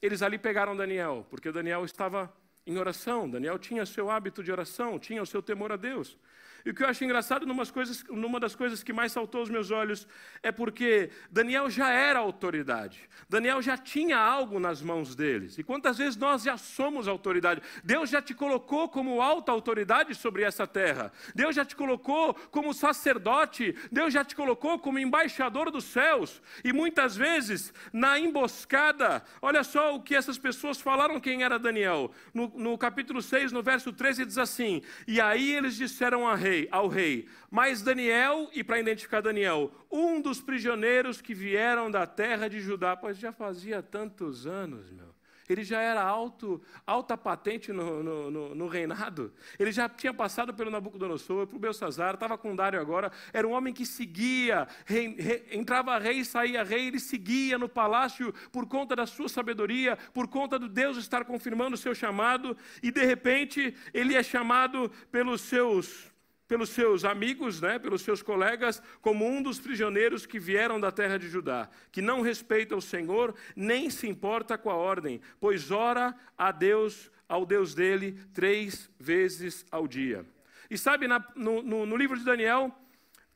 eles 0.00 0.22
ali 0.22 0.38
pegaram 0.38 0.74
Daniel, 0.74 1.26
porque 1.28 1.52
Daniel 1.52 1.84
estava 1.84 2.32
em 2.66 2.78
oração, 2.78 3.28
Daniel 3.28 3.58
tinha 3.58 3.84
seu 3.84 4.10
hábito 4.10 4.42
de 4.42 4.50
oração, 4.50 4.98
tinha 4.98 5.22
o 5.22 5.26
seu 5.26 5.42
temor 5.42 5.72
a 5.72 5.76
Deus. 5.76 6.16
E 6.64 6.70
o 6.70 6.74
que 6.74 6.82
eu 6.82 6.88
acho 6.88 7.04
engraçado, 7.04 7.46
coisas, 7.70 8.04
numa 8.10 8.38
das 8.38 8.54
coisas 8.54 8.82
que 8.82 8.92
mais 8.92 9.12
saltou 9.12 9.40
aos 9.40 9.50
meus 9.50 9.70
olhos, 9.70 10.06
é 10.42 10.52
porque 10.52 11.10
Daniel 11.30 11.68
já 11.70 11.90
era 11.90 12.18
autoridade. 12.18 13.08
Daniel 13.28 13.62
já 13.62 13.76
tinha 13.76 14.18
algo 14.18 14.60
nas 14.60 14.82
mãos 14.82 15.16
deles. 15.16 15.58
E 15.58 15.62
quantas 15.62 15.98
vezes 15.98 16.16
nós 16.16 16.42
já 16.42 16.56
somos 16.56 17.08
autoridade? 17.08 17.62
Deus 17.82 18.10
já 18.10 18.20
te 18.20 18.34
colocou 18.34 18.88
como 18.88 19.20
alta 19.20 19.50
autoridade 19.50 20.14
sobre 20.14 20.42
essa 20.42 20.66
terra. 20.66 21.12
Deus 21.34 21.56
já 21.56 21.64
te 21.64 21.74
colocou 21.74 22.34
como 22.50 22.74
sacerdote. 22.74 23.74
Deus 23.90 24.12
já 24.12 24.24
te 24.24 24.36
colocou 24.36 24.78
como 24.78 24.98
embaixador 24.98 25.70
dos 25.70 25.84
céus. 25.84 26.42
E 26.62 26.72
muitas 26.72 27.16
vezes, 27.16 27.72
na 27.92 28.18
emboscada, 28.18 29.22
olha 29.40 29.64
só 29.64 29.94
o 29.94 30.02
que 30.02 30.14
essas 30.14 30.38
pessoas 30.38 30.80
falaram 30.80 31.20
quem 31.20 31.42
era 31.42 31.58
Daniel. 31.58 32.12
No, 32.34 32.48
no 32.54 32.78
capítulo 32.78 33.22
6, 33.22 33.52
no 33.52 33.62
verso 33.62 33.92
13, 33.92 34.26
diz 34.26 34.38
assim: 34.38 34.82
E 35.06 35.20
aí 35.20 35.52
eles 35.52 35.76
disseram 35.76 36.28
a 36.28 36.34
rei, 36.34 36.51
rei, 36.52 36.68
ao 36.70 36.88
rei. 36.88 37.28
Mas 37.50 37.82
Daniel, 37.82 38.50
e 38.52 38.62
para 38.62 38.78
identificar 38.78 39.20
Daniel, 39.20 39.72
um 39.90 40.20
dos 40.20 40.40
prisioneiros 40.40 41.20
que 41.20 41.34
vieram 41.34 41.90
da 41.90 42.06
terra 42.06 42.48
de 42.48 42.60
Judá, 42.60 42.96
pois 42.96 43.18
já 43.18 43.32
fazia 43.32 43.82
tantos 43.82 44.46
anos, 44.46 44.90
meu. 44.90 45.12
Ele 45.48 45.64
já 45.64 45.80
era 45.80 46.02
alto, 46.02 46.62
alta 46.86 47.16
patente 47.16 47.72
no, 47.72 48.02
no, 48.02 48.30
no, 48.30 48.54
no 48.54 48.68
reinado. 48.68 49.32
Ele 49.58 49.72
já 49.72 49.88
tinha 49.88 50.14
passado 50.14 50.54
pelo 50.54 50.70
Nabucodonosor, 50.70 51.46
pelo 51.46 51.58
Belsazar, 51.58 52.14
estava 52.14 52.38
com 52.38 52.54
Dário 52.54 52.80
agora. 52.80 53.10
Era 53.32 53.46
um 53.46 53.52
homem 53.52 53.74
que 53.74 53.84
seguia, 53.84 54.66
rei, 54.86 55.14
rei, 55.18 55.48
entrava 55.50 55.98
rei, 55.98 56.24
saía 56.24 56.62
rei, 56.62 56.86
ele 56.86 57.00
seguia 57.00 57.58
no 57.58 57.68
palácio 57.68 58.32
por 58.50 58.66
conta 58.66 58.94
da 58.94 59.06
sua 59.06 59.28
sabedoria, 59.28 59.98
por 60.14 60.28
conta 60.28 60.58
do 60.58 60.68
Deus 60.68 60.96
estar 60.96 61.24
confirmando 61.24 61.74
o 61.74 61.78
seu 61.78 61.94
chamado. 61.94 62.56
E 62.82 62.90
de 62.90 63.04
repente 63.04 63.74
ele 63.92 64.14
é 64.14 64.22
chamado 64.22 64.90
pelos 65.10 65.40
seus 65.42 66.11
pelos 66.52 66.68
seus 66.68 67.02
amigos, 67.02 67.62
né, 67.62 67.78
pelos 67.78 68.02
seus 68.02 68.22
colegas, 68.22 68.82
como 69.00 69.26
um 69.26 69.42
dos 69.42 69.58
prisioneiros 69.58 70.26
que 70.26 70.38
vieram 70.38 70.78
da 70.78 70.92
terra 70.92 71.18
de 71.18 71.26
Judá, 71.26 71.66
que 71.90 72.02
não 72.02 72.20
respeita 72.20 72.76
o 72.76 72.82
Senhor, 72.82 73.34
nem 73.56 73.88
se 73.88 74.06
importa 74.06 74.58
com 74.58 74.68
a 74.70 74.74
ordem, 74.74 75.18
pois 75.40 75.70
ora 75.70 76.14
a 76.36 76.52
Deus, 76.52 77.10
ao 77.26 77.46
Deus 77.46 77.74
dele, 77.74 78.20
três 78.34 78.90
vezes 79.00 79.64
ao 79.70 79.88
dia. 79.88 80.26
E 80.68 80.76
sabe, 80.76 81.08
na, 81.08 81.24
no, 81.34 81.62
no, 81.62 81.86
no 81.86 81.96
livro 81.96 82.18
de 82.18 82.24
Daniel, 82.24 82.70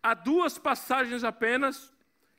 há 0.03 0.13
duas 0.13 0.59
passagens 0.59 1.25
apenas 1.25 1.91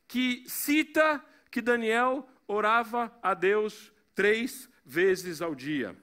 que 0.06 0.44
cita 0.46 1.20
que 1.50 1.60
Daniel 1.60 2.24
orava 2.46 3.12
a 3.20 3.34
Deus 3.34 3.92
três 4.14 4.70
vezes 4.86 5.42
ao 5.42 5.56
dia. 5.56 5.96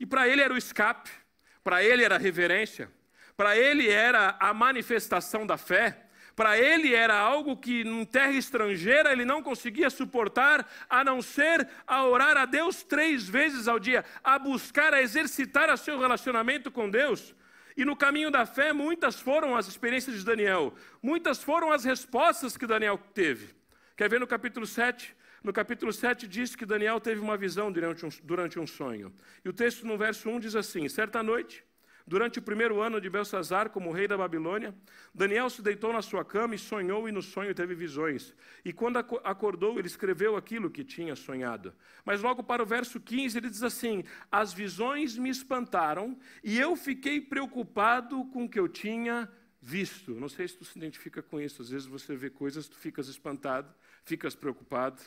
E 0.00 0.04
para 0.04 0.26
ele 0.26 0.42
era 0.42 0.52
o 0.52 0.58
escape, 0.58 1.08
para 1.62 1.84
ele 1.84 2.02
era 2.02 2.16
a 2.16 2.18
reverência 2.18 2.97
para 3.38 3.56
ele 3.56 3.88
era 3.88 4.36
a 4.40 4.52
manifestação 4.52 5.46
da 5.46 5.56
fé, 5.56 6.06
para 6.34 6.58
ele 6.58 6.92
era 6.92 7.16
algo 7.16 7.56
que 7.56 7.82
em 7.82 8.04
terra 8.04 8.32
estrangeira 8.32 9.12
ele 9.12 9.24
não 9.24 9.44
conseguia 9.44 9.88
suportar, 9.90 10.68
a 10.90 11.04
não 11.04 11.22
ser 11.22 11.68
a 11.86 12.04
orar 12.04 12.36
a 12.36 12.44
Deus 12.44 12.82
três 12.82 13.28
vezes 13.28 13.68
ao 13.68 13.78
dia, 13.78 14.04
a 14.24 14.40
buscar, 14.40 14.92
a 14.92 15.00
exercitar 15.00 15.72
o 15.72 15.76
seu 15.76 16.00
relacionamento 16.00 16.68
com 16.68 16.90
Deus. 16.90 17.32
E 17.76 17.84
no 17.84 17.94
caminho 17.94 18.28
da 18.28 18.44
fé, 18.44 18.72
muitas 18.72 19.20
foram 19.20 19.56
as 19.56 19.68
experiências 19.68 20.16
de 20.18 20.24
Daniel, 20.24 20.74
muitas 21.00 21.40
foram 21.40 21.70
as 21.70 21.84
respostas 21.84 22.56
que 22.56 22.66
Daniel 22.66 22.98
teve. 23.14 23.54
Quer 23.96 24.10
ver 24.10 24.18
no 24.18 24.26
capítulo 24.26 24.66
7? 24.66 25.16
No 25.44 25.52
capítulo 25.52 25.92
7 25.92 26.26
diz 26.26 26.56
que 26.56 26.66
Daniel 26.66 26.98
teve 26.98 27.20
uma 27.20 27.36
visão 27.36 27.70
durante 27.70 28.04
um, 28.04 28.08
durante 28.24 28.58
um 28.58 28.66
sonho. 28.66 29.14
E 29.44 29.48
o 29.48 29.52
texto 29.52 29.86
no 29.86 29.96
verso 29.96 30.28
1 30.28 30.40
diz 30.40 30.56
assim: 30.56 30.88
Certa 30.88 31.22
noite, 31.22 31.64
Durante 32.08 32.38
o 32.38 32.42
primeiro 32.42 32.80
ano 32.80 33.02
de 33.02 33.10
Belsazar, 33.10 33.68
como 33.68 33.92
rei 33.92 34.08
da 34.08 34.16
Babilônia, 34.16 34.74
Daniel 35.14 35.50
se 35.50 35.60
deitou 35.60 35.92
na 35.92 36.00
sua 36.00 36.24
cama 36.24 36.54
e 36.54 36.58
sonhou, 36.58 37.06
e 37.06 37.12
no 37.12 37.20
sonho 37.20 37.54
teve 37.54 37.74
visões. 37.74 38.34
E 38.64 38.72
quando 38.72 38.96
acordou, 38.96 39.78
ele 39.78 39.88
escreveu 39.88 40.34
aquilo 40.34 40.70
que 40.70 40.82
tinha 40.82 41.14
sonhado. 41.14 41.74
Mas 42.06 42.22
logo 42.22 42.42
para 42.42 42.62
o 42.62 42.66
verso 42.66 42.98
15, 42.98 43.36
ele 43.36 43.50
diz 43.50 43.62
assim: 43.62 44.04
As 44.32 44.54
visões 44.54 45.18
me 45.18 45.28
espantaram, 45.28 46.18
e 46.42 46.58
eu 46.58 46.76
fiquei 46.76 47.20
preocupado 47.20 48.24
com 48.32 48.44
o 48.44 48.48
que 48.48 48.58
eu 48.58 48.68
tinha 48.68 49.30
visto. 49.60 50.14
Não 50.14 50.30
sei 50.30 50.48
se 50.48 50.56
tu 50.56 50.64
se 50.64 50.78
identifica 50.78 51.22
com 51.22 51.38
isso. 51.38 51.60
Às 51.60 51.68
vezes 51.68 51.86
você 51.86 52.16
vê 52.16 52.30
coisas, 52.30 52.68
tu 52.68 52.78
ficas 52.78 53.08
espantado, 53.08 53.70
ficas 54.02 54.34
preocupado. 54.34 55.02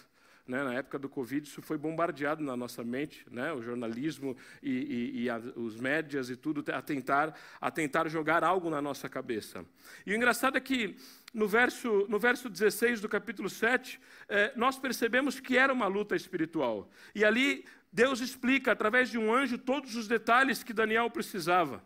Né, 0.47 0.63
na 0.63 0.73
época 0.73 0.97
do 0.97 1.07
Covid, 1.07 1.47
isso 1.47 1.61
foi 1.61 1.77
bombardeado 1.77 2.43
na 2.43 2.57
nossa 2.57 2.83
mente, 2.83 3.25
né, 3.29 3.53
o 3.53 3.61
jornalismo 3.61 4.35
e, 4.61 4.71
e, 4.71 5.21
e 5.23 5.29
a, 5.29 5.37
os 5.55 5.75
médias 5.75 6.29
e 6.29 6.35
tudo, 6.35 6.63
a 6.73 6.81
tentar, 6.81 7.37
a 7.59 7.69
tentar 7.69 8.09
jogar 8.09 8.43
algo 8.43 8.69
na 8.69 8.81
nossa 8.81 9.07
cabeça. 9.07 9.63
E 10.05 10.11
o 10.11 10.15
engraçado 10.15 10.57
é 10.57 10.59
que 10.59 10.97
no 11.33 11.47
verso, 11.47 12.05
no 12.09 12.19
verso 12.19 12.49
16 12.49 13.01
do 13.01 13.07
capítulo 13.07 13.49
7, 13.49 13.99
eh, 14.27 14.51
nós 14.55 14.77
percebemos 14.77 15.39
que 15.39 15.57
era 15.57 15.71
uma 15.71 15.87
luta 15.87 16.15
espiritual. 16.15 16.89
E 17.15 17.23
ali 17.23 17.63
Deus 17.91 18.19
explica, 18.19 18.71
através 18.71 19.09
de 19.09 19.17
um 19.17 19.33
anjo, 19.33 19.57
todos 19.57 19.95
os 19.95 20.07
detalhes 20.07 20.63
que 20.63 20.73
Daniel 20.73 21.09
precisava. 21.09 21.83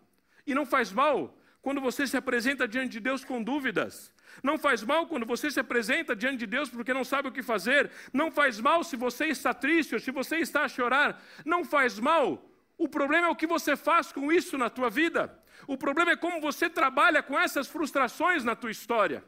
E 0.48 0.54
não 0.56 0.66
faz 0.66 0.92
mal 0.92 1.38
quando 1.62 1.82
você 1.82 2.06
se 2.06 2.16
apresenta 2.16 2.68
diante 2.68 2.94
de 2.94 3.00
Deus 3.00 3.24
com 3.24 3.42
dúvidas. 3.42 4.12
Não 4.44 4.58
faz 4.58 4.84
mal 4.84 5.08
quando 5.08 5.26
você 5.26 5.50
se 5.50 5.60
apresenta 5.60 6.16
diante 6.16 6.38
de 6.38 6.48
Deus 6.48 6.70
porque 6.70 6.94
não 6.94 7.04
sabe 7.04 7.30
o 7.30 7.32
que 7.32 7.42
fazer. 7.42 7.92
Não 8.14 8.32
faz 8.32 8.60
mal 8.60 8.84
se 8.84 8.96
você 8.96 9.26
está 9.28 9.54
triste 9.54 9.94
ou 9.94 10.00
se 10.00 10.12
você 10.12 10.38
está 10.38 10.64
a 10.64 10.68
chorar. 10.68 11.22
Não 11.46 11.64
faz 11.64 12.00
mal. 12.00 12.50
O 12.78 12.88
problema 12.88 13.28
é 13.28 13.30
o 13.30 13.36
que 13.36 13.48
você 13.48 13.76
faz 13.76 14.12
com 14.12 14.32
isso 14.32 14.58
na 14.58 14.70
tua 14.70 14.90
vida. 14.90 15.38
O 15.68 15.78
problema 15.78 16.12
é 16.12 16.16
como 16.16 16.42
você 16.42 16.70
trabalha 16.70 17.24
com 17.24 17.40
essas 17.40 17.68
frustrações 17.68 18.44
na 18.44 18.56
tua 18.56 18.72
história. 18.72 19.24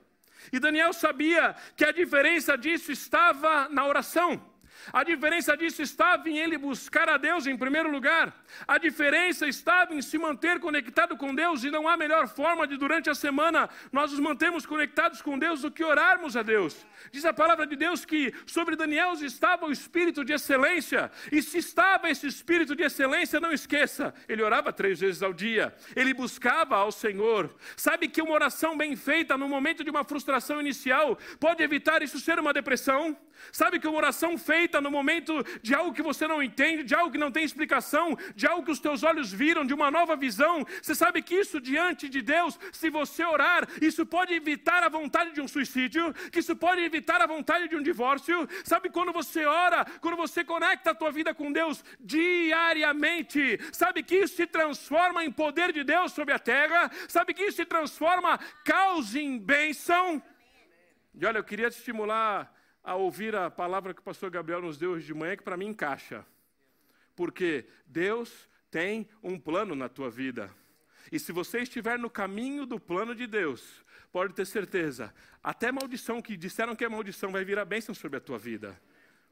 E 0.51 0.59
Daniel 0.59 0.93
sabia 0.93 1.55
que 1.75 1.85
a 1.85 1.91
diferença 1.91 2.57
disso 2.57 2.91
estava 2.91 3.67
na 3.69 3.85
oração. 3.85 4.41
A 4.93 5.03
diferença 5.03 5.57
disso 5.57 5.81
estava 5.81 6.29
em 6.29 6.37
ele 6.37 6.57
buscar 6.57 7.09
a 7.09 7.17
Deus 7.17 7.47
em 7.47 7.57
primeiro 7.57 7.89
lugar. 7.89 8.33
A 8.67 8.77
diferença 8.77 9.47
estava 9.47 9.93
em 9.93 10.01
se 10.01 10.17
manter 10.17 10.59
conectado 10.59 11.17
com 11.17 11.33
Deus 11.33 11.63
e 11.63 11.71
não 11.71 11.87
há 11.87 11.97
melhor 11.97 12.27
forma 12.27 12.67
de 12.67 12.77
durante 12.77 13.09
a 13.09 13.15
semana 13.15 13.69
nós 13.91 14.11
nos 14.11 14.19
mantermos 14.19 14.65
conectados 14.65 15.21
com 15.21 15.37
Deus 15.37 15.61
do 15.61 15.71
que 15.71 15.83
orarmos 15.83 16.37
a 16.37 16.43
Deus. 16.43 16.85
Diz 17.11 17.25
a 17.25 17.33
palavra 17.33 17.65
de 17.65 17.75
Deus 17.75 18.05
que 18.05 18.33
sobre 18.45 18.75
Daniel 18.75 19.07
estava 19.21 19.65
o 19.65 19.71
espírito 19.71 20.23
de 20.25 20.33
excelência, 20.33 21.09
e 21.31 21.41
se 21.41 21.59
estava 21.59 22.09
esse 22.09 22.27
espírito 22.27 22.75
de 22.75 22.83
excelência, 22.83 23.39
não 23.39 23.51
esqueça, 23.51 24.13
ele 24.27 24.43
orava 24.43 24.73
três 24.73 24.99
vezes 24.99 25.23
ao 25.23 25.33
dia, 25.33 25.73
ele 25.95 26.13
buscava 26.13 26.75
ao 26.75 26.91
Senhor. 26.91 27.55
Sabe 27.75 28.07
que 28.07 28.21
uma 28.21 28.33
oração 28.33 28.77
bem 28.77 28.95
feita 28.95 29.37
no 29.37 29.47
momento 29.47 29.83
de 29.83 29.89
uma 29.89 30.03
frustração 30.03 30.59
inicial 30.59 31.17
pode 31.39 31.63
evitar 31.63 32.01
isso 32.01 32.19
ser 32.19 32.39
uma 32.39 32.53
depressão? 32.53 33.17
Sabe 33.51 33.79
que 33.79 33.87
uma 33.87 33.97
oração 33.97 34.37
no 34.81 34.91
momento 34.91 35.43
de 35.61 35.73
algo 35.73 35.93
que 35.93 36.01
você 36.01 36.27
não 36.27 36.43
entende, 36.43 36.83
de 36.83 36.93
algo 36.93 37.11
que 37.11 37.17
não 37.17 37.31
tem 37.31 37.43
explicação, 37.43 38.17
de 38.35 38.45
algo 38.45 38.65
que 38.65 38.71
os 38.71 38.79
teus 38.79 39.03
olhos 39.03 39.31
viram, 39.31 39.65
de 39.65 39.73
uma 39.73 39.89
nova 39.89 40.15
visão, 40.15 40.65
você 40.81 40.93
sabe 40.93 41.21
que 41.21 41.35
isso 41.35 41.61
diante 41.61 42.09
de 42.09 42.21
Deus, 42.21 42.59
se 42.73 42.89
você 42.89 43.23
orar, 43.23 43.67
isso 43.81 44.05
pode 44.05 44.33
evitar 44.33 44.83
a 44.83 44.89
vontade 44.89 45.31
de 45.31 45.39
um 45.39 45.47
suicídio, 45.47 46.13
que 46.31 46.39
isso 46.39 46.55
pode 46.55 46.81
evitar 46.81 47.21
a 47.21 47.25
vontade 47.25 47.69
de 47.69 47.75
um 47.75 47.81
divórcio. 47.81 48.47
Sabe 48.65 48.89
quando 48.89 49.13
você 49.13 49.45
ora, 49.45 49.85
quando 50.01 50.17
você 50.17 50.43
conecta 50.43 50.91
a 50.91 50.95
tua 50.95 51.11
vida 51.11 51.33
com 51.33 51.51
Deus 51.51 51.83
diariamente, 51.99 53.59
sabe 53.71 54.03
que 54.03 54.15
isso 54.15 54.35
se 54.35 54.45
transforma 54.45 55.23
em 55.23 55.31
poder 55.31 55.71
de 55.71 55.83
Deus 55.83 56.11
sobre 56.11 56.33
a 56.33 56.39
terra? 56.39 56.91
Sabe 57.07 57.33
que 57.33 57.43
isso 57.43 57.57
se 57.57 57.65
transforma 57.65 58.37
caos 58.65 59.15
em 59.15 59.37
bênção? 59.37 60.21
E 61.19 61.25
olha, 61.25 61.39
eu 61.39 61.43
queria 61.43 61.69
te 61.69 61.77
estimular 61.77 62.56
a 62.87 62.95
ouvir 62.95 63.35
a 63.35 63.51
palavra 63.51 63.93
que 63.93 63.99
o 63.99 64.03
pastor 64.03 64.29
Gabriel 64.29 64.61
nos 64.61 64.77
deu 64.77 64.91
hoje 64.91 65.05
de 65.05 65.13
manhã, 65.13 65.35
que 65.35 65.43
para 65.43 65.57
mim 65.57 65.65
encaixa. 65.65 66.25
Porque 67.17 67.65
Deus 67.85 68.47
tem 68.71 69.09
um 69.21 69.37
plano 69.37 69.75
na 69.75 69.89
tua 69.89 70.09
vida. 70.09 70.49
E 71.11 71.19
se 71.19 71.33
você 71.33 71.59
estiver 71.59 71.99
no 71.99 72.09
caminho 72.09 72.65
do 72.65 72.79
plano 72.79 73.13
de 73.13 73.27
Deus, 73.27 73.83
pode 74.09 74.33
ter 74.33 74.45
certeza, 74.45 75.13
até 75.43 75.69
maldição 75.69 76.21
que 76.21 76.37
disseram 76.37 76.77
que 76.77 76.85
é 76.85 76.87
maldição 76.87 77.29
vai 77.29 77.43
virar 77.43 77.65
bênção 77.65 77.93
sobre 77.93 78.19
a 78.19 78.21
tua 78.21 78.37
vida. 78.37 78.79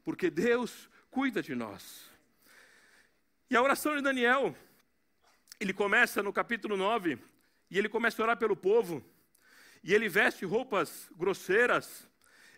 Porque 0.04 0.28
Deus 0.28 0.86
cuida 1.10 1.42
de 1.42 1.54
nós. 1.54 2.10
E 3.48 3.56
a 3.56 3.62
oração 3.62 3.96
de 3.96 4.02
Daniel, 4.02 4.54
ele 5.58 5.72
começa 5.72 6.22
no 6.22 6.30
capítulo 6.30 6.76
9, 6.76 7.18
e 7.70 7.78
ele 7.78 7.88
começa 7.88 8.20
a 8.20 8.24
orar 8.24 8.36
pelo 8.36 8.54
povo, 8.54 9.02
e 9.82 9.94
ele 9.94 10.10
veste 10.10 10.44
roupas 10.44 11.10
grosseiras, 11.16 12.06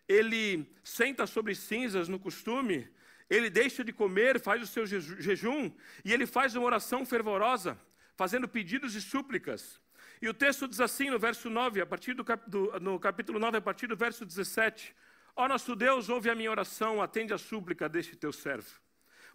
ele 0.09 0.67
senta 0.83 1.27
sobre 1.27 1.55
cinzas 1.55 2.09
no 2.09 2.19
costume, 2.19 2.89
ele 3.29 3.51
deixa 3.51 3.85
de 3.85 3.93
comer, 3.93 4.41
faz 4.41 4.63
o 4.63 4.67
seu 4.67 4.87
jejum 4.87 5.71
e 6.03 6.13
ele 6.13 6.27
faz 6.27 6.57
uma 6.57 6.65
oração 6.65 7.05
fervorosa, 7.05 7.79
fazendo 8.17 8.49
pedidos 8.49 8.95
e 8.95 9.03
súplicas. 9.03 9.81
E 10.21 10.29
o 10.29 10.35
texto 10.35 10.67
diz 10.67 10.81
assim 10.81 11.11
no 11.11 11.19
verso 11.19 11.51
9, 11.51 11.83
a 11.83 11.87
partir 11.87 12.15
do, 12.15 12.25
cap, 12.25 12.49
do 12.51 12.73
no 12.81 12.99
capítulo 12.99 13.39
9, 13.39 13.59
a 13.59 13.61
partir 13.61 13.87
do 13.87 13.97
verso 13.97 14.25
17: 14.25 14.97
Ó 15.37 15.47
nosso 15.47 15.77
Deus, 15.77 16.09
ouve 16.09 16.31
a 16.31 16.35
minha 16.35 16.51
oração, 16.51 17.03
atende 17.03 17.35
a 17.35 17.39
súplica 17.39 17.89
deste 17.89 18.17
teu 18.17 18.33
servo, 18.33 18.81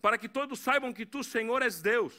para 0.01 0.17
que 0.17 0.27
todos 0.27 0.59
saibam 0.59 0.91
que 0.91 1.05
tu, 1.05 1.23
Senhor, 1.23 1.61
és 1.61 1.81
Deus. 1.81 2.13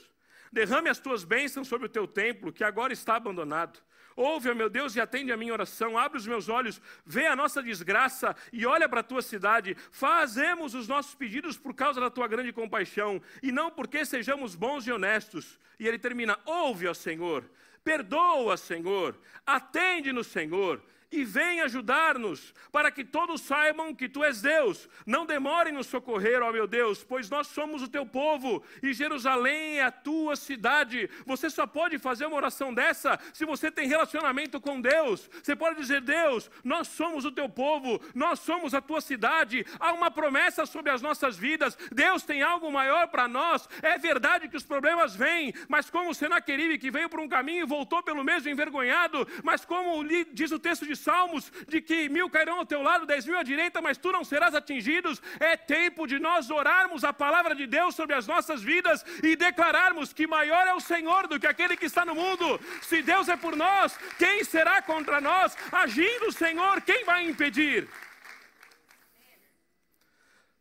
Derrame 0.52 0.88
as 0.88 1.00
tuas 1.00 1.25
bênçãos 1.25 1.66
sobre 1.66 1.87
o 1.87 1.90
teu 1.90 2.06
templo, 2.06 2.52
que 2.52 2.62
agora 2.62 2.92
está 2.92 3.16
abandonado 3.16 3.82
Ouve, 4.16 4.50
ó 4.50 4.54
meu 4.54 4.71
Deus, 4.71 4.94
e 4.94 5.00
atende 5.00 5.33
a 5.33 5.37
minha 5.37 5.52
oração. 5.52 5.99
Abre 5.99 6.18
os 6.18 6.26
meus 6.26 6.49
olhos, 6.49 6.80
vê 7.04 7.26
a 7.26 7.37
nossa 7.37 7.62
desgraça 7.62 8.35
e 8.52 8.64
olha 8.64 8.88
para 8.88 9.00
a 9.00 9.04
tua 9.04 9.23
cidade. 9.23 9.76
Fazemos 9.90 10.75
os 10.75 10.87
nossos 10.87 11.14
pedidos 11.14 11.59
por 11.59 11.75
causa 11.75 12.00
da 12.00 12.11
tua 12.11 12.28
grande 12.28 12.52
compaixão 12.52 13.21
e 13.42 13.50
não 13.50 13.71
porque 13.71 14.04
sejamos 14.04 14.54
bons 14.54 14.87
e 14.87 14.92
honestos. 14.92 15.59
E 15.78 15.88
ele 15.88 15.99
termina: 15.99 16.38
Ouve, 16.44 16.87
ó 16.87 16.94
Senhor, 16.94 17.44
perdoa, 17.83 18.56
Senhor, 18.56 19.18
atende-nos, 19.47 20.28
Senhor, 20.28 20.83
e 21.14 21.25
vem 21.25 21.61
ajudar-nos, 21.61 22.52
para 22.73 22.90
que 22.90 23.04
todos 23.04 23.40
saibam 23.40 23.94
que 23.94 24.09
tu 24.09 24.25
és 24.25 24.42
Deus. 24.42 24.88
Não 25.06 25.25
demore 25.25 25.71
nos 25.71 25.87
socorrer, 25.87 26.42
ó 26.42 26.52
meu 26.52 26.66
Deus, 26.66 27.04
pois 27.04 27.30
nós 27.30 27.47
somos 27.47 27.83
o 27.83 27.88
teu 27.88 28.04
povo 28.04 28.62
e 28.83 28.92
Jerusalém 28.92 29.78
é 29.78 29.85
a 29.85 29.92
tua 29.92 30.37
cidade. 30.37 31.09
Você 31.25 31.49
só 31.49 31.66
pode 31.66 31.99
fazer 31.99 32.26
uma 32.26 32.37
oração 32.37 32.75
dessa 32.75 33.18
se 33.33 33.44
você 33.44 33.71
tem 33.71 33.87
relacionamento 33.87 34.61
com 34.61 34.80
Deus. 34.80 35.30
Você 35.42 35.54
pode 35.54 35.78
dizer: 35.78 36.00
Deus, 36.00 36.50
nós 36.62 36.88
somos 36.88 37.25
o 37.25 37.33
teu 37.33 37.49
povo, 37.49 38.00
nós 38.14 38.40
somos 38.40 38.75
a 38.75 38.80
tua 38.80 39.00
cidade. 39.00 39.64
Há 39.78 39.92
uma 39.92 40.11
promessa 40.11 40.66
sobre 40.66 40.90
as 40.90 41.00
nossas 41.00 41.37
vidas. 41.37 41.76
Deus 41.92 42.23
tem 42.23 42.42
algo 42.42 42.71
maior 42.71 43.09
para 43.09 43.28
nós. 43.28 43.68
É 43.83 43.97
verdade 43.99 44.49
que 44.49 44.56
os 44.56 44.64
problemas 44.64 45.14
vêm, 45.14 45.54
mas 45.68 45.88
como 45.90 46.14
Senaqueribe 46.14 46.78
que 46.78 46.90
veio 46.90 47.09
por 47.09 47.21
um 47.21 47.28
caminho 47.28 47.62
e 47.62 47.66
voltou 47.66 48.02
pelo 48.02 48.25
mesmo 48.25 48.50
envergonhado, 48.50 49.26
mas 49.42 49.64
como 49.64 50.02
diz 50.33 50.50
o 50.50 50.59
texto 50.59 50.87
de 50.87 50.97
Salmos, 51.04 51.52
de 51.68 51.80
que 51.80 52.08
mil 52.08 52.28
cairão 52.30 52.58
ao 52.61 52.66
teu 52.73 52.80
lado, 52.88 53.04
dez 53.04 53.26
mil 53.26 53.38
à 53.38 53.42
direita, 53.42 53.82
mas 53.87 53.99
tu 53.99 54.11
não 54.11 54.25
serás 54.25 54.54
atingidos. 54.54 55.20
É 55.38 55.56
tempo 55.56 56.06
de 56.06 56.18
nós 56.18 56.50
orarmos 56.50 57.04
a 57.04 57.12
palavra 57.12 57.54
de 57.54 57.66
Deus 57.66 57.94
sobre 57.94 58.14
as 58.16 58.26
nossas 58.26 58.62
vidas 58.62 59.04
e 59.23 59.37
declararmos 59.37 60.12
que 60.12 60.26
maior 60.26 60.66
é 60.66 60.75
o 60.75 60.80
Senhor 60.80 61.26
do 61.28 61.38
que 61.38 61.46
aquele 61.46 61.76
que 61.76 61.84
está 61.84 62.04
no 62.06 62.14
mundo. 62.14 62.46
Se 62.80 63.02
Deus 63.02 63.28
é 63.28 63.37
por 63.37 63.54
nós, 63.54 63.99
quem 64.18 64.42
será 64.44 64.80
contra 64.80 65.20
nós? 65.20 65.56
Agindo 65.70 66.28
o 66.28 66.32
Senhor, 66.32 66.80
quem 66.80 67.04
vai 67.04 67.28
impedir? 67.28 67.88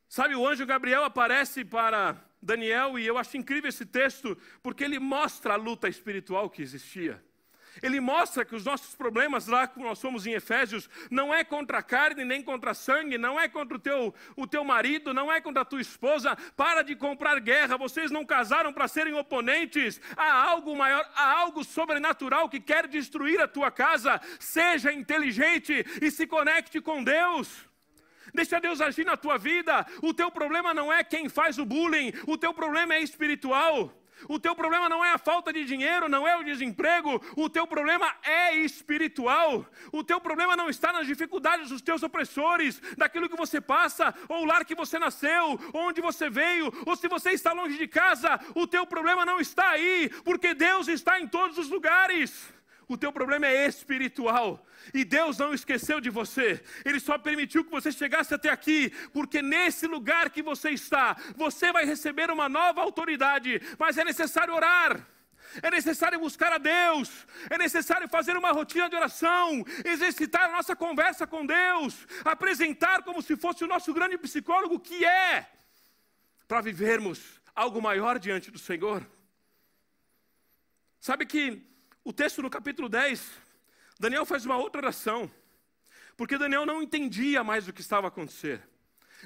Sabe, 0.10 0.36
o 0.36 0.48
anjo 0.48 0.66
Gabriel 0.66 1.04
aparece 1.06 1.64
para 1.66 2.18
Daniel 2.42 3.00
e 3.00 3.08
eu 3.08 3.18
acho 3.18 3.38
incrível 3.38 3.70
esse 3.70 3.86
texto 3.86 4.38
porque 4.62 4.84
ele 4.84 5.00
mostra 5.00 5.54
a 5.54 5.62
luta 5.68 5.88
espiritual 5.88 6.50
que 6.50 6.62
existia. 6.62 7.24
Ele 7.82 8.00
mostra 8.00 8.46
que 8.46 8.56
os 8.56 8.64
nossos 8.64 8.96
problemas 8.96 9.48
lá, 9.48 9.68
como 9.68 9.88
nós 9.88 10.00
somos 10.00 10.28
em 10.28 10.34
Efésios, 10.34 10.90
não 11.10 11.34
é 11.34 11.44
contra 11.44 11.80
a 11.80 11.84
carne, 11.84 12.24
nem 12.24 12.42
contra 12.42 12.72
a 12.72 12.74
sangue, 12.74 13.18
não 13.18 13.40
é 13.40 13.48
contra 13.48 13.78
o 13.78 13.80
teu, 13.80 14.14
o 14.36 14.46
teu 14.46 14.64
marido, 14.64 15.14
não 15.14 15.32
é 15.32 15.42
contra 15.42 15.62
a 15.62 15.66
tua 15.66 15.82
esposa. 15.82 16.36
Para 16.56 16.84
de 16.84 16.96
comprar 16.96 17.40
guerra, 17.40 17.78
vocês 17.78 18.12
não 18.12 18.26
casaram 18.26 18.72
para 18.72 18.88
serem 18.88 19.14
oponentes. 19.14 20.00
Há 20.16 20.32
algo 20.50 20.76
maior, 20.76 21.10
há 21.16 21.40
algo 21.40 21.64
sobrenatural 21.64 22.50
que 22.50 22.60
quer 22.60 22.88
destruir 22.88 23.40
a 23.42 23.48
tua 23.48 23.72
casa. 23.72 24.20
Seja 24.40 24.92
inteligente 24.94 25.86
e 26.02 26.12
se 26.12 26.28
conecte 26.28 26.80
com 26.80 27.04
Deus. 27.04 27.68
Deixa 28.34 28.60
Deus 28.60 28.82
agir 28.82 29.06
na 29.06 29.16
tua 29.16 29.38
vida. 29.38 29.86
O 30.02 30.14
teu 30.14 30.32
problema 30.32 30.74
não 30.74 30.92
é 30.92 31.04
quem 31.04 31.30
faz 31.30 31.58
o 31.58 31.66
bullying, 31.66 32.12
o 32.28 32.38
teu 32.38 32.54
problema 32.54 32.96
é 32.96 33.02
espiritual. 33.02 34.03
O 34.28 34.40
teu 34.40 34.56
problema 34.56 34.90
não 34.90 35.04
é 35.04 35.12
a 35.12 35.18
falta 35.18 35.52
de 35.52 35.66
dinheiro, 35.66 36.10
não 36.10 36.28
é 36.28 36.36
o 36.38 36.44
desemprego, 36.44 37.22
o 37.36 37.50
teu 37.50 37.66
problema 37.68 38.14
é 38.24 38.56
espiritual. 38.56 39.66
O 39.92 40.04
teu 40.04 40.20
problema 40.20 40.56
não 40.56 40.70
está 40.70 40.92
nas 40.92 41.08
dificuldades 41.08 41.70
dos 41.70 41.82
teus 41.82 42.04
opressores, 42.04 42.82
daquilo 42.98 43.30
que 43.30 43.38
você 43.38 43.60
passa, 43.60 44.14
ou 44.28 44.44
o 44.44 44.46
lar 44.46 44.66
que 44.66 44.76
você 44.76 44.98
nasceu, 45.00 45.60
onde 45.74 46.02
você 46.02 46.30
veio, 46.30 46.72
ou 46.86 46.96
se 46.96 47.08
você 47.08 47.32
está 47.32 47.54
longe 47.54 47.78
de 47.78 47.88
casa, 47.88 48.40
o 48.56 48.68
teu 48.68 48.86
problema 48.86 49.26
não 49.26 49.40
está 49.40 49.70
aí, 49.70 50.10
porque 50.24 50.54
Deus 50.54 50.88
está 50.88 51.20
em 51.20 51.28
todos 51.28 51.58
os 51.58 51.70
lugares. 51.70 52.54
O 52.88 52.98
teu 52.98 53.12
problema 53.12 53.48
é 53.48 53.66
espiritual. 53.66 54.66
E 54.94 55.06
Deus 55.06 55.38
não 55.38 55.54
esqueceu 55.54 56.02
de 56.02 56.10
você. 56.10 56.64
Ele 56.84 57.00
só 57.00 57.18
permitiu 57.18 57.64
que 57.64 57.72
você 57.72 57.92
chegasse 57.92 58.34
até 58.34 58.50
aqui, 58.50 58.90
porque 59.12 59.42
nesse 59.42 59.88
lugar 59.88 60.30
que 60.30 60.42
você 60.42 60.72
está, 60.72 61.16
você 61.36 61.72
vai 61.72 61.86
receber 61.86 62.30
uma 62.30 62.50
nova 62.50 62.82
autoridade, 62.82 63.62
mas 63.80 63.98
é 63.98 64.04
necessário 64.04 64.54
orar. 64.54 65.08
É 65.62 65.70
necessário 65.70 66.20
buscar 66.20 66.52
a 66.54 66.58
Deus, 66.58 67.28
é 67.48 67.58
necessário 67.60 68.10
fazer 68.10 68.36
uma 68.36 68.52
rotina 68.52 68.90
de 68.90 68.96
oração, 68.96 69.64
exercitar 69.86 70.50
a 70.50 70.52
nossa 70.52 70.76
conversa 70.76 71.28
com 71.28 71.46
Deus, 71.46 72.08
apresentar 72.26 73.04
como 73.04 73.22
se 73.22 73.36
fosse 73.36 73.64
o 73.64 73.68
nosso 73.68 73.94
grande 73.94 74.18
psicólogo 74.18 74.80
que 74.80 75.06
é, 75.06 75.48
para 76.48 76.62
vivermos 76.62 77.40
algo 77.56 77.80
maior 77.80 78.18
diante 78.18 78.50
do 78.50 78.58
Senhor. 78.58 79.06
Sabe 81.00 81.26
que 81.26 81.62
o 82.04 82.12
texto 82.12 82.42
no 82.42 82.50
capítulo 82.50 82.90
10, 82.90 83.32
Daniel 84.00 84.26
faz 84.26 84.46
uma 84.46 84.58
outra 84.58 84.82
oração, 84.82 85.32
porque 86.18 86.38
Daniel 86.38 86.66
não 86.66 86.82
entendia 86.82 87.44
mais 87.44 87.68
o 87.68 87.74
que 87.74 87.82
estava 87.82 88.08
a 88.08 88.10
acontecer. 88.10 88.62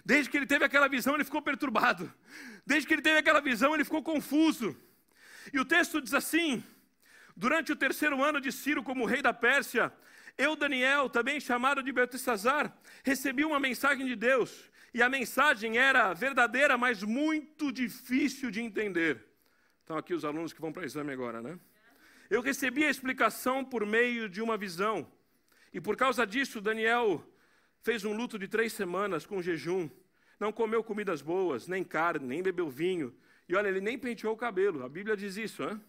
Desde 0.06 0.30
que 0.30 0.38
ele 0.38 0.46
teve 0.46 0.64
aquela 0.64 0.88
visão, 0.88 1.16
ele 1.16 1.24
ficou 1.24 1.42
perturbado. 1.42 2.14
Desde 2.66 2.88
que 2.88 2.94
ele 2.94 3.02
teve 3.02 3.18
aquela 3.18 3.42
visão, 3.42 3.74
ele 3.74 3.84
ficou 3.84 4.04
confuso. 4.04 4.78
E 5.52 5.60
o 5.60 5.66
texto 5.66 6.02
diz 6.02 6.14
assim: 6.14 6.64
Durante 7.36 7.72
o 7.72 7.76
terceiro 7.76 8.24
ano 8.24 8.40
de 8.40 8.52
Ciro 8.52 8.84
como 8.84 9.06
rei 9.06 9.22
da 9.22 9.34
Pérsia, 9.34 9.92
eu, 10.38 10.56
Daniel, 10.56 11.10
também 11.10 11.40
chamado 11.40 11.82
de 11.82 11.92
Beltesazar, 11.92 12.72
recebi 13.04 13.44
uma 13.44 13.60
mensagem 13.60 14.06
de 14.06 14.16
Deus. 14.16 14.70
E 14.94 15.02
a 15.02 15.10
mensagem 15.10 15.78
era 15.78 16.14
verdadeira, 16.14 16.78
mas 16.78 17.02
muito 17.02 17.72
difícil 17.72 18.52
de 18.52 18.62
entender. 18.62 19.24
Então, 19.84 19.98
aqui 19.98 20.14
os 20.14 20.24
alunos 20.24 20.54
que 20.54 20.62
vão 20.62 20.72
para 20.72 20.84
o 20.84 20.86
exame 20.86 21.12
agora, 21.12 21.42
né? 21.42 21.60
Eu 22.30 22.42
recebi 22.42 22.84
a 22.84 22.90
explicação 22.90 23.64
por 23.64 23.86
meio 23.86 24.28
de 24.28 24.42
uma 24.42 24.58
visão. 24.58 25.10
E 25.74 25.80
por 25.80 25.96
causa 25.96 26.26
disso, 26.26 26.60
Daniel 26.60 27.24
fez 27.82 28.04
um 28.04 28.14
luto 28.14 28.38
de 28.38 28.48
três 28.48 28.74
semanas 28.74 29.26
com 29.26 29.42
jejum. 29.42 29.90
Não 30.40 30.52
comeu 30.52 30.84
comidas 30.84 31.22
boas, 31.22 31.68
nem 31.68 31.84
carne, 31.84 32.28
nem 32.28 32.44
bebeu 32.44 32.70
vinho. 32.70 33.16
E 33.48 33.56
olha, 33.56 33.70
ele 33.70 33.82
nem 33.82 33.98
penteou 33.98 34.34
o 34.34 34.38
cabelo. 34.38 34.84
A 34.84 34.90
Bíblia 34.90 35.16
diz 35.16 35.38
isso, 35.38 35.64
hein? 35.64 35.82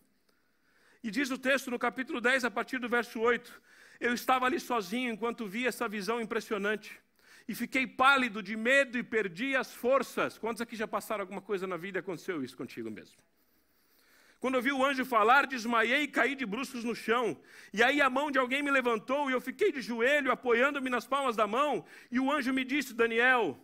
E 1.02 1.10
diz 1.10 1.30
o 1.30 1.38
texto 1.38 1.70
no 1.70 1.78
capítulo 1.78 2.20
10, 2.20 2.44
a 2.44 2.50
partir 2.50 2.78
do 2.78 2.88
verso 2.88 3.20
8: 3.20 3.60
Eu 4.00 4.14
estava 4.14 4.46
ali 4.46 4.60
sozinho 4.60 5.12
enquanto 5.12 5.46
vi 5.46 5.66
essa 5.66 5.88
visão 5.88 6.20
impressionante. 6.20 7.00
E 7.48 7.54
fiquei 7.54 7.86
pálido 7.86 8.42
de 8.42 8.56
medo 8.56 8.98
e 8.98 9.02
perdi 9.02 9.56
as 9.56 9.72
forças. 9.72 10.36
Quantos 10.38 10.60
aqui 10.60 10.76
já 10.76 10.86
passaram 10.86 11.22
alguma 11.22 11.40
coisa 11.40 11.66
na 11.66 11.76
vida 11.76 11.98
e 11.98 12.00
aconteceu 12.00 12.44
isso 12.44 12.56
contigo 12.56 12.90
mesmo? 12.90 13.16
Quando 14.40 14.54
eu 14.54 14.62
vi 14.62 14.70
o 14.70 14.84
anjo 14.84 15.04
falar, 15.04 15.46
desmaiei 15.46 16.02
e 16.02 16.08
caí 16.08 16.34
de 16.36 16.46
bruços 16.46 16.84
no 16.84 16.94
chão. 16.94 17.36
E 17.72 17.82
aí 17.82 18.00
a 18.00 18.08
mão 18.08 18.30
de 18.30 18.38
alguém 18.38 18.62
me 18.62 18.70
levantou 18.70 19.28
e 19.28 19.32
eu 19.32 19.40
fiquei 19.40 19.72
de 19.72 19.80
joelho, 19.80 20.30
apoiando-me 20.30 20.88
nas 20.88 21.06
palmas 21.06 21.34
da 21.34 21.46
mão. 21.46 21.84
E 22.10 22.20
o 22.20 22.30
anjo 22.30 22.52
me 22.52 22.64
disse: 22.64 22.94
Daniel, 22.94 23.58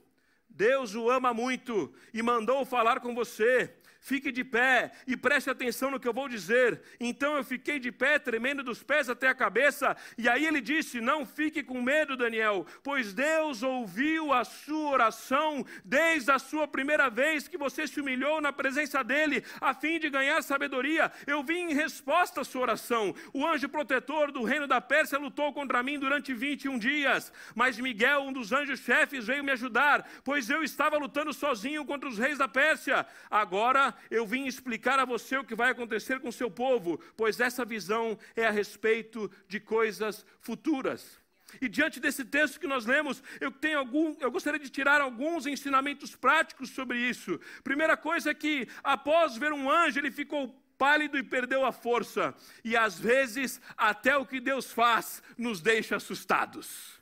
Deus 0.48 0.94
o 0.94 1.08
ama 1.08 1.32
muito 1.32 1.94
e 2.12 2.22
mandou 2.22 2.64
falar 2.64 2.98
com 3.00 3.14
você. 3.14 3.72
Fique 4.04 4.30
de 4.30 4.44
pé 4.44 4.92
e 5.06 5.16
preste 5.16 5.48
atenção 5.48 5.90
no 5.90 5.98
que 5.98 6.06
eu 6.06 6.12
vou 6.12 6.28
dizer. 6.28 6.82
Então 7.00 7.38
eu 7.38 7.42
fiquei 7.42 7.78
de 7.78 7.90
pé, 7.90 8.18
tremendo 8.18 8.62
dos 8.62 8.82
pés 8.82 9.08
até 9.08 9.28
a 9.28 9.34
cabeça. 9.34 9.96
E 10.18 10.28
aí 10.28 10.44
ele 10.44 10.60
disse: 10.60 11.00
Não 11.00 11.24
fique 11.24 11.62
com 11.62 11.80
medo, 11.80 12.14
Daniel, 12.14 12.66
pois 12.82 13.14
Deus 13.14 13.62
ouviu 13.62 14.30
a 14.30 14.44
sua 14.44 14.90
oração 14.90 15.64
desde 15.82 16.30
a 16.30 16.38
sua 16.38 16.68
primeira 16.68 17.08
vez 17.08 17.48
que 17.48 17.56
você 17.56 17.86
se 17.86 17.98
humilhou 17.98 18.42
na 18.42 18.52
presença 18.52 19.02
dele, 19.02 19.42
a 19.58 19.72
fim 19.72 19.98
de 19.98 20.10
ganhar 20.10 20.42
sabedoria. 20.42 21.10
Eu 21.26 21.42
vim 21.42 21.70
em 21.70 21.74
resposta 21.74 22.42
à 22.42 22.44
sua 22.44 22.60
oração. 22.60 23.14
O 23.32 23.46
anjo 23.46 23.70
protetor 23.70 24.30
do 24.30 24.44
reino 24.44 24.66
da 24.66 24.82
Pérsia 24.82 25.18
lutou 25.18 25.50
contra 25.54 25.82
mim 25.82 25.98
durante 25.98 26.34
21 26.34 26.78
dias. 26.78 27.32
Mas 27.54 27.78
Miguel, 27.78 28.20
um 28.20 28.34
dos 28.34 28.52
anjos 28.52 28.80
chefes, 28.80 29.24
veio 29.24 29.42
me 29.42 29.52
ajudar, 29.52 30.06
pois 30.22 30.50
eu 30.50 30.62
estava 30.62 30.98
lutando 30.98 31.32
sozinho 31.32 31.86
contra 31.86 32.06
os 32.06 32.18
reis 32.18 32.36
da 32.36 32.46
Pérsia. 32.46 33.06
Agora 33.30 33.93
eu 34.10 34.26
vim 34.26 34.46
explicar 34.46 34.98
a 34.98 35.04
você 35.04 35.36
o 35.36 35.44
que 35.44 35.54
vai 35.54 35.70
acontecer 35.70 36.20
com 36.20 36.32
seu 36.32 36.50
povo, 36.50 37.00
pois 37.16 37.40
essa 37.40 37.64
visão 37.64 38.18
é 38.36 38.46
a 38.46 38.50
respeito 38.50 39.30
de 39.48 39.60
coisas 39.60 40.24
futuras. 40.40 41.22
E 41.60 41.68
diante 41.68 42.00
desse 42.00 42.24
texto 42.24 42.58
que 42.58 42.66
nós 42.66 42.84
lemos, 42.84 43.22
eu 43.40 43.50
tenho 43.50 43.78
algum, 43.78 44.16
eu 44.20 44.30
gostaria 44.30 44.58
de 44.58 44.70
tirar 44.70 45.00
alguns 45.00 45.46
ensinamentos 45.46 46.16
práticos 46.16 46.70
sobre 46.70 46.98
isso. 46.98 47.40
Primeira 47.62 47.96
coisa 47.96 48.30
é 48.30 48.34
que 48.34 48.68
após 48.82 49.36
ver 49.36 49.52
um 49.52 49.70
anjo, 49.70 49.98
ele 49.98 50.10
ficou 50.10 50.48
pálido 50.76 51.16
e 51.16 51.22
perdeu 51.22 51.64
a 51.64 51.72
força. 51.72 52.34
E 52.64 52.76
às 52.76 52.98
vezes, 52.98 53.60
até 53.76 54.16
o 54.16 54.26
que 54.26 54.40
Deus 54.40 54.72
faz 54.72 55.22
nos 55.38 55.60
deixa 55.60 55.96
assustados. 55.96 57.00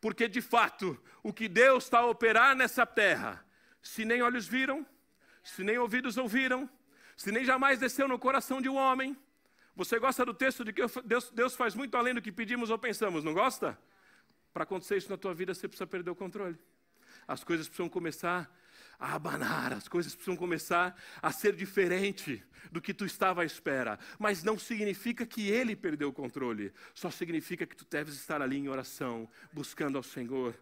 Porque 0.00 0.26
de 0.26 0.40
fato, 0.40 1.00
o 1.22 1.32
que 1.32 1.48
Deus 1.48 1.84
está 1.84 2.00
a 2.00 2.06
operar 2.06 2.56
nessa 2.56 2.86
terra, 2.86 3.44
se 3.82 4.04
nem 4.04 4.22
olhos 4.22 4.46
viram, 4.46 4.86
se 5.50 5.64
nem 5.64 5.78
ouvidos 5.78 6.16
ouviram, 6.16 6.70
se 7.16 7.32
nem 7.32 7.44
jamais 7.44 7.78
desceu 7.78 8.06
no 8.06 8.18
coração 8.18 8.60
de 8.62 8.68
um 8.68 8.76
homem. 8.76 9.16
Você 9.74 9.98
gosta 9.98 10.24
do 10.24 10.32
texto 10.32 10.64
de 10.64 10.72
que 10.72 10.82
Deus, 11.04 11.30
Deus 11.30 11.56
faz 11.56 11.74
muito 11.74 11.96
além 11.96 12.14
do 12.14 12.22
que 12.22 12.30
pedimos 12.30 12.70
ou 12.70 12.78
pensamos, 12.78 13.24
não 13.24 13.34
gosta? 13.34 13.78
Para 14.52 14.62
acontecer 14.62 14.96
isso 14.96 15.10
na 15.10 15.16
tua 15.16 15.34
vida, 15.34 15.52
você 15.52 15.66
precisa 15.66 15.86
perder 15.86 16.10
o 16.10 16.14
controle. 16.14 16.56
As 17.26 17.42
coisas 17.42 17.66
precisam 17.66 17.88
começar 17.88 18.50
a 18.98 19.14
abanar, 19.14 19.72
as 19.72 19.88
coisas 19.88 20.14
precisam 20.14 20.36
começar 20.36 20.96
a 21.20 21.32
ser 21.32 21.54
diferente 21.56 22.44
do 22.70 22.80
que 22.80 22.94
tu 22.94 23.04
estava 23.04 23.42
à 23.42 23.44
espera. 23.44 23.98
Mas 24.18 24.44
não 24.44 24.58
significa 24.58 25.26
que 25.26 25.50
ele 25.50 25.74
perdeu 25.74 26.10
o 26.10 26.12
controle, 26.12 26.72
só 26.94 27.10
significa 27.10 27.66
que 27.66 27.76
tu 27.76 27.86
deves 27.90 28.14
estar 28.14 28.40
ali 28.40 28.56
em 28.56 28.68
oração, 28.68 29.28
buscando 29.52 29.96
ao 29.96 30.02
Senhor. 30.02 30.54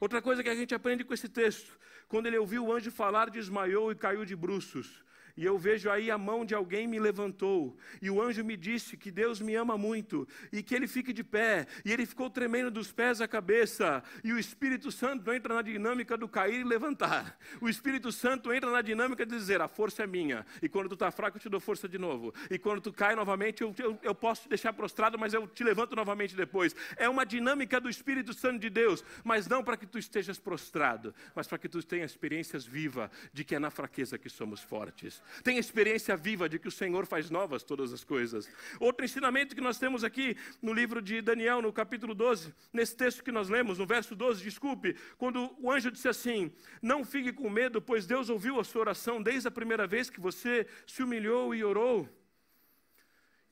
Outra 0.00 0.20
coisa 0.20 0.42
que 0.42 0.48
a 0.48 0.54
gente 0.54 0.74
aprende 0.74 1.04
com 1.04 1.14
esse 1.14 1.28
texto 1.28 1.78
quando 2.08 2.26
ele 2.26 2.38
ouviu 2.38 2.66
o 2.66 2.72
anjo 2.72 2.90
falar, 2.90 3.30
desmaiou 3.30 3.90
e 3.90 3.94
caiu 3.94 4.24
de 4.24 4.36
bruços. 4.36 5.02
E 5.36 5.44
eu 5.44 5.58
vejo 5.58 5.90
aí 5.90 6.12
a 6.12 6.18
mão 6.18 6.44
de 6.44 6.54
alguém 6.54 6.86
me 6.86 7.00
levantou. 7.00 7.76
E 8.00 8.08
o 8.08 8.22
anjo 8.22 8.44
me 8.44 8.56
disse 8.56 8.96
que 8.96 9.10
Deus 9.10 9.40
me 9.40 9.56
ama 9.56 9.76
muito. 9.76 10.28
E 10.52 10.62
que 10.62 10.74
ele 10.74 10.86
fique 10.86 11.12
de 11.12 11.24
pé. 11.24 11.66
E 11.84 11.92
ele 11.92 12.06
ficou 12.06 12.30
tremendo 12.30 12.70
dos 12.70 12.92
pés 12.92 13.20
à 13.20 13.26
cabeça. 13.26 14.02
E 14.22 14.32
o 14.32 14.38
Espírito 14.38 14.92
Santo 14.92 15.32
entra 15.32 15.52
na 15.52 15.62
dinâmica 15.62 16.16
do 16.16 16.28
cair 16.28 16.60
e 16.60 16.64
levantar. 16.64 17.36
O 17.60 17.68
Espírito 17.68 18.12
Santo 18.12 18.52
entra 18.52 18.70
na 18.70 18.80
dinâmica 18.80 19.26
de 19.26 19.34
dizer: 19.34 19.60
a 19.60 19.66
força 19.66 20.04
é 20.04 20.06
minha. 20.06 20.46
E 20.62 20.68
quando 20.68 20.88
tu 20.88 20.94
está 20.94 21.10
fraco, 21.10 21.36
eu 21.36 21.40
te 21.40 21.48
dou 21.48 21.58
força 21.58 21.88
de 21.88 21.98
novo. 21.98 22.32
E 22.48 22.56
quando 22.56 22.80
tu 22.80 22.92
cai 22.92 23.16
novamente, 23.16 23.62
eu, 23.62 23.74
eu, 23.78 23.98
eu 24.02 24.14
posso 24.14 24.42
te 24.42 24.48
deixar 24.48 24.72
prostrado, 24.72 25.18
mas 25.18 25.34
eu 25.34 25.48
te 25.48 25.64
levanto 25.64 25.96
novamente 25.96 26.36
depois. 26.36 26.76
É 26.96 27.08
uma 27.08 27.26
dinâmica 27.26 27.80
do 27.80 27.90
Espírito 27.90 28.32
Santo 28.32 28.60
de 28.60 28.70
Deus. 28.70 29.04
Mas 29.24 29.48
não 29.48 29.64
para 29.64 29.76
que 29.76 29.86
tu 29.86 29.98
estejas 29.98 30.38
prostrado, 30.38 31.12
mas 31.34 31.48
para 31.48 31.58
que 31.58 31.68
tu 31.68 31.82
tenha 31.82 32.04
experiências 32.04 32.64
vivas 32.64 33.10
de 33.32 33.42
que 33.42 33.56
é 33.56 33.58
na 33.58 33.70
fraqueza 33.70 34.16
que 34.16 34.28
somos 34.28 34.60
fortes. 34.60 35.23
Tem 35.42 35.58
experiência 35.58 36.16
viva 36.16 36.48
de 36.48 36.58
que 36.58 36.68
o 36.68 36.70
Senhor 36.70 37.06
faz 37.06 37.30
novas 37.30 37.62
todas 37.62 37.92
as 37.92 38.04
coisas. 38.04 38.48
Outro 38.78 39.04
ensinamento 39.04 39.54
que 39.54 39.60
nós 39.60 39.78
temos 39.78 40.04
aqui 40.04 40.36
no 40.62 40.72
livro 40.72 41.00
de 41.02 41.20
Daniel, 41.20 41.60
no 41.60 41.72
capítulo 41.72 42.14
12, 42.14 42.54
nesse 42.72 42.96
texto 42.96 43.22
que 43.22 43.32
nós 43.32 43.48
lemos, 43.48 43.78
no 43.78 43.86
verso 43.86 44.14
12, 44.14 44.42
desculpe, 44.42 44.96
quando 45.18 45.54
o 45.60 45.70
anjo 45.70 45.90
disse 45.90 46.08
assim: 46.08 46.52
Não 46.80 47.04
fique 47.04 47.32
com 47.32 47.48
medo, 47.50 47.80
pois 47.80 48.06
Deus 48.06 48.28
ouviu 48.28 48.60
a 48.60 48.64
sua 48.64 48.82
oração 48.82 49.22
desde 49.22 49.48
a 49.48 49.50
primeira 49.50 49.86
vez 49.86 50.10
que 50.10 50.20
você 50.20 50.66
se 50.86 51.02
humilhou 51.02 51.54
e 51.54 51.64
orou. 51.64 52.08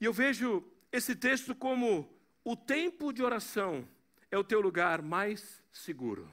E 0.01 0.05
eu 0.05 0.13
vejo 0.13 0.65
esse 0.91 1.15
texto 1.15 1.55
como 1.55 2.13
o 2.45 2.57
tempo 2.57 3.13
de 3.13 3.23
oração 3.23 3.89
é 4.31 4.37
o 4.37 4.45
teu 4.45 4.61
lugar 4.61 5.01
mais 5.01 5.63
seguro. 5.73 6.29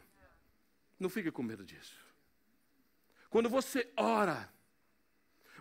Não 0.99 1.09
fique 1.09 1.31
com 1.31 1.43
medo 1.43 1.63
disso. 1.63 1.95
Quando 3.29 3.47
você 3.49 3.91
ora, 3.95 4.51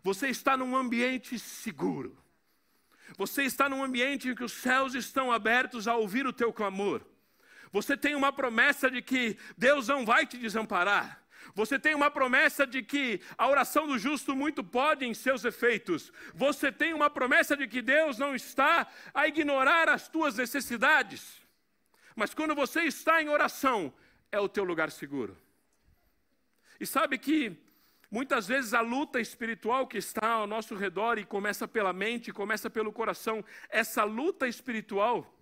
você 0.09 0.29
está 0.29 0.57
num 0.57 0.75
ambiente 0.75 1.39
seguro. 1.39 2.17
Você 3.19 3.43
está 3.43 3.69
num 3.69 3.85
ambiente 3.85 4.27
em 4.27 4.35
que 4.35 4.43
os 4.43 4.53
céus 4.53 4.95
estão 4.95 5.31
abertos 5.31 5.87
a 5.87 5.97
ouvir 5.97 6.27
o 6.27 6.33
teu 6.33 6.51
clamor. 6.51 7.05
Você 7.71 7.95
tem 7.95 8.15
uma 8.15 8.33
promessa 8.33 8.91
de 8.91 9.03
que 9.03 9.37
Deus 9.59 9.89
não 9.89 10.07
vai 10.07 10.25
te 10.25 10.39
desamparar. 10.39 11.23
Você 11.55 11.79
tem 11.79 11.95
uma 11.95 12.11
promessa 12.11 12.67
de 12.67 12.83
que 12.83 13.21
a 13.37 13.47
oração 13.49 13.87
do 13.87 13.99
justo 13.99 14.35
muito 14.35 14.65
pode 14.65 15.05
em 15.05 15.13
seus 15.13 15.45
efeitos. 15.45 16.11
Você 16.35 16.73
tem 16.73 16.95
uma 16.95 17.11
promessa 17.11 17.55
de 17.55 17.69
que 17.69 17.83
Deus 17.83 18.17
não 18.17 18.35
está 18.35 18.87
a 19.13 19.29
ignorar 19.29 19.91
as 19.91 20.09
tuas 20.09 20.37
necessidades. 20.37 21.43
Mas 22.17 22.33
quando 22.33 22.55
você 22.55 22.85
está 22.85 23.23
em 23.23 23.29
oração, 23.29 23.93
é 24.33 24.41
o 24.41 24.49
teu 24.49 24.65
lugar 24.65 24.91
seguro. 24.91 25.37
E 26.81 26.87
sabe 26.87 27.19
que 27.19 27.68
Muitas 28.11 28.49
vezes 28.49 28.73
a 28.73 28.81
luta 28.81 29.21
espiritual 29.21 29.87
que 29.87 29.99
está 29.99 30.31
ao 30.31 30.47
nosso 30.47 30.75
redor 30.75 31.19
e 31.19 31.27
começa 31.27 31.69
pela 31.69 31.93
mente, 31.93 32.33
começa 32.33 32.71
pelo 32.71 32.91
coração, 32.91 33.45
essa 33.69 34.03
luta 34.03 34.49
espiritual. 34.49 35.35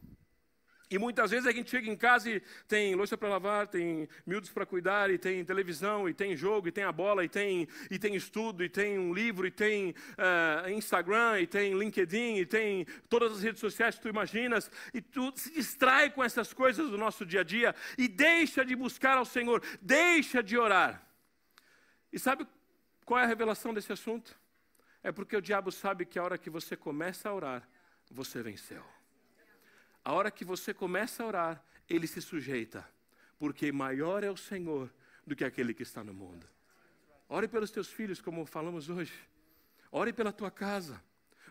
E 0.88 0.98
muitas 0.98 1.32
vezes 1.32 1.46
a 1.46 1.52
gente 1.52 1.68
chega 1.68 1.90
em 1.90 1.96
casa 1.96 2.30
e 2.30 2.40
tem 2.68 2.94
louça 2.94 3.16
para 3.16 3.28
lavar, 3.28 3.66
tem 3.66 4.08
miúdos 4.24 4.50
para 4.50 4.64
cuidar, 4.64 5.10
e 5.10 5.18
tem 5.18 5.44
televisão, 5.44 6.08
e 6.08 6.14
tem 6.14 6.36
jogo, 6.36 6.68
e 6.68 6.72
tem 6.72 6.84
a 6.84 6.92
bola, 6.92 7.24
e 7.24 7.28
tem, 7.28 7.66
e 7.90 7.98
tem 7.98 8.14
estudo, 8.14 8.62
e 8.62 8.68
tem 8.68 8.96
um 8.96 9.12
livro, 9.12 9.48
e 9.48 9.50
tem 9.50 9.90
uh, 9.90 10.70
Instagram, 10.70 11.40
e 11.40 11.46
tem 11.46 11.76
LinkedIn, 11.76 12.36
e 12.36 12.46
tem 12.46 12.86
todas 13.08 13.32
as 13.32 13.42
redes 13.42 13.60
sociais 13.60 13.96
que 13.96 14.02
tu 14.02 14.08
imaginas, 14.08 14.70
e 14.94 15.00
tu 15.00 15.32
se 15.34 15.52
distrai 15.52 16.08
com 16.10 16.22
essas 16.22 16.52
coisas 16.52 16.88
do 16.88 16.96
nosso 16.96 17.26
dia 17.26 17.40
a 17.40 17.44
dia 17.44 17.74
e 17.98 18.06
deixa 18.06 18.64
de 18.64 18.76
buscar 18.76 19.18
ao 19.18 19.24
Senhor, 19.24 19.60
deixa 19.82 20.40
de 20.40 20.56
orar. 20.56 21.04
E 22.12 22.18
sabe 22.18 22.46
qual 23.06 23.20
é 23.20 23.22
a 23.22 23.26
revelação 23.26 23.72
desse 23.72 23.92
assunto? 23.92 24.36
É 25.02 25.12
porque 25.12 25.36
o 25.36 25.40
diabo 25.40 25.70
sabe 25.70 26.04
que 26.04 26.18
a 26.18 26.24
hora 26.24 26.36
que 26.36 26.50
você 26.50 26.76
começa 26.76 27.28
a 27.28 27.34
orar, 27.34 27.68
você 28.10 28.42
venceu. 28.42 28.84
A 30.04 30.12
hora 30.12 30.30
que 30.30 30.44
você 30.44 30.74
começa 30.74 31.22
a 31.22 31.26
orar, 31.26 31.64
ele 31.88 32.08
se 32.08 32.20
sujeita, 32.20 32.86
porque 33.38 33.70
maior 33.70 34.24
é 34.24 34.30
o 34.30 34.36
Senhor 34.36 34.92
do 35.24 35.36
que 35.36 35.44
aquele 35.44 35.72
que 35.72 35.84
está 35.84 36.02
no 36.02 36.12
mundo. 36.12 36.46
Ore 37.28 37.46
pelos 37.46 37.70
teus 37.70 37.88
filhos, 37.88 38.20
como 38.20 38.44
falamos 38.44 38.88
hoje. 38.88 39.14
Ore 39.90 40.12
pela 40.12 40.32
tua 40.32 40.50
casa. 40.50 41.00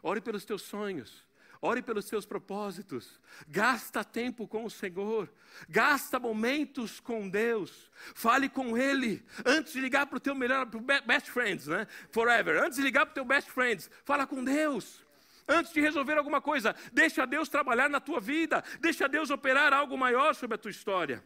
Ore 0.04 0.20
pelos 0.20 0.44
teus 0.44 0.62
sonhos. 0.62 1.26
Ore 1.62 1.82
pelos 1.82 2.06
seus 2.06 2.26
propósitos. 2.26 3.20
Gasta 3.48 4.04
tempo 4.04 4.48
com 4.48 4.66
o 4.66 4.70
Senhor. 4.70 5.30
Gasta 5.70 6.20
momentos 6.20 7.00
com 7.00 7.30
Deus. 7.30 7.90
Fale 8.14 8.50
com 8.50 8.78
Ele. 8.78 9.26
Antes 9.46 9.74
de 9.74 9.82
ligar 9.82 10.06
para 10.06 10.18
o 10.18 10.20
teu 10.20 10.36
melhor, 10.36 10.66
para 10.66 10.80
o 10.80 11.02
best 11.06 11.30
friends, 11.32 11.68
né? 11.68 11.88
Forever. 12.12 12.64
Antes 12.64 12.78
de 12.78 12.84
ligar 12.84 13.06
para 13.06 13.12
o 13.12 13.16
teu 13.16 13.26
best 13.26 13.50
friends, 13.50 13.90
fala 14.04 14.28
com 14.28 14.44
Deus. 14.44 15.04
Antes 15.48 15.72
de 15.72 15.80
resolver 15.80 16.18
alguma 16.18 16.42
coisa, 16.42 16.76
deixa 16.92 17.26
Deus 17.26 17.48
trabalhar 17.48 17.90
na 17.90 18.00
tua 18.00 18.20
vida. 18.20 18.64
Deixa 18.80 19.08
Deus 19.08 19.30
operar 19.30 19.74
algo 19.74 19.98
maior 19.98 20.34
sobre 20.34 20.56
a 20.56 20.58
tua 20.58 20.72
história. 20.72 21.24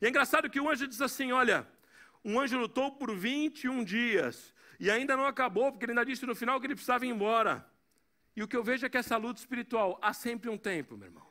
E 0.00 0.06
é 0.06 0.08
engraçado 0.08 0.48
que 0.48 0.60
o 0.60 0.70
anjo 0.70 0.86
diz 0.86 1.00
assim: 1.00 1.32
olha, 1.32 1.66
um 2.24 2.38
anjo 2.38 2.58
lutou 2.58 2.92
por 2.92 3.14
21 3.14 3.84
dias. 3.84 4.54
E 4.78 4.90
ainda 4.90 5.16
não 5.16 5.26
acabou, 5.26 5.72
porque 5.72 5.84
ele 5.84 5.92
ainda 5.92 6.04
disse 6.04 6.26
no 6.26 6.34
final 6.34 6.60
que 6.60 6.66
ele 6.66 6.74
precisava 6.74 7.06
ir 7.06 7.08
embora. 7.08 7.66
E 8.36 8.42
o 8.42 8.48
que 8.48 8.56
eu 8.56 8.62
vejo 8.62 8.84
é 8.84 8.88
que 8.88 8.98
essa 8.98 9.16
luta 9.16 9.40
espiritual 9.40 9.98
há 10.02 10.12
sempre 10.12 10.50
um 10.50 10.58
tempo, 10.58 10.96
meu 10.96 11.08
irmão. 11.08 11.26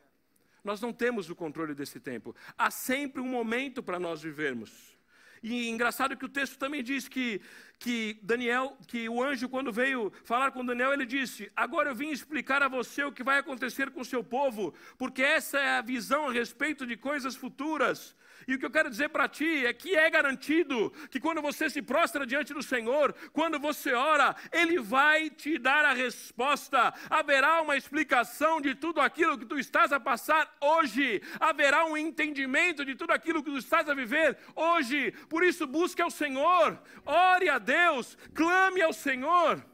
Nós 0.64 0.80
não 0.80 0.92
temos 0.92 1.30
o 1.30 1.36
controle 1.36 1.72
desse 1.72 2.00
tempo. 2.00 2.34
Há 2.58 2.70
sempre 2.70 3.22
um 3.22 3.28
momento 3.28 3.80
para 3.80 4.00
nós 4.00 4.20
vivermos. 4.20 4.96
E 5.40 5.68
engraçado 5.68 6.16
que 6.16 6.24
o 6.24 6.28
texto 6.28 6.58
também 6.58 6.82
diz 6.82 7.06
que, 7.06 7.40
que 7.78 8.18
Daniel, 8.20 8.76
que 8.88 9.08
o 9.08 9.22
anjo, 9.22 9.48
quando 9.48 9.70
veio 9.72 10.12
falar 10.24 10.50
com 10.50 10.64
Daniel, 10.64 10.92
ele 10.92 11.06
disse: 11.06 11.52
Agora 11.54 11.90
eu 11.90 11.94
vim 11.94 12.10
explicar 12.10 12.64
a 12.64 12.68
você 12.68 13.04
o 13.04 13.12
que 13.12 13.22
vai 13.22 13.38
acontecer 13.38 13.90
com 13.92 14.00
o 14.00 14.04
seu 14.04 14.24
povo, 14.24 14.74
porque 14.98 15.22
essa 15.22 15.60
é 15.60 15.78
a 15.78 15.82
visão 15.82 16.28
a 16.28 16.32
respeito 16.32 16.84
de 16.84 16.96
coisas 16.96 17.36
futuras. 17.36 18.16
E 18.46 18.54
o 18.54 18.58
que 18.58 18.66
eu 18.66 18.70
quero 18.70 18.90
dizer 18.90 19.08
para 19.08 19.28
ti 19.28 19.66
é 19.66 19.72
que 19.72 19.94
é 19.94 20.08
garantido 20.08 20.90
que 21.10 21.20
quando 21.20 21.42
você 21.42 21.68
se 21.68 21.82
prostra 21.82 22.26
diante 22.26 22.54
do 22.54 22.62
Senhor, 22.62 23.14
quando 23.32 23.58
você 23.58 23.92
ora, 23.92 24.34
Ele 24.52 24.78
vai 24.78 25.30
te 25.30 25.58
dar 25.58 25.84
a 25.84 25.92
resposta. 25.92 26.94
Haverá 27.10 27.62
uma 27.62 27.76
explicação 27.76 28.60
de 28.60 28.74
tudo 28.74 29.00
aquilo 29.00 29.38
que 29.38 29.44
tu 29.44 29.58
estás 29.58 29.92
a 29.92 30.00
passar 30.00 30.56
hoje. 30.60 31.20
Haverá 31.40 31.84
um 31.86 31.96
entendimento 31.96 32.84
de 32.84 32.94
tudo 32.94 33.12
aquilo 33.12 33.42
que 33.42 33.50
tu 33.50 33.58
estás 33.58 33.88
a 33.88 33.94
viver 33.94 34.38
hoje. 34.54 35.12
Por 35.28 35.42
isso, 35.42 35.66
busque 35.66 36.02
ao 36.02 36.10
Senhor, 36.10 36.80
ore 37.04 37.48
a 37.48 37.58
Deus, 37.58 38.16
clame 38.34 38.82
ao 38.82 38.92
Senhor. 38.92 39.64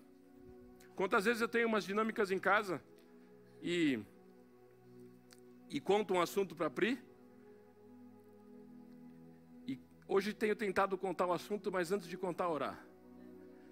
Quantas 0.94 1.24
vezes 1.24 1.40
eu 1.40 1.48
tenho 1.48 1.68
umas 1.68 1.84
dinâmicas 1.84 2.30
em 2.30 2.38
casa 2.38 2.82
e, 3.62 3.98
e 5.68 5.80
conto 5.80 6.14
um 6.14 6.20
assunto 6.20 6.54
para 6.54 6.70
Pri? 6.70 6.98
Hoje 10.14 10.34
tenho 10.34 10.54
tentado 10.54 10.98
contar 10.98 11.24
o 11.24 11.32
assunto, 11.32 11.72
mas 11.72 11.90
antes 11.90 12.06
de 12.06 12.18
contar, 12.18 12.46
orar. 12.46 12.78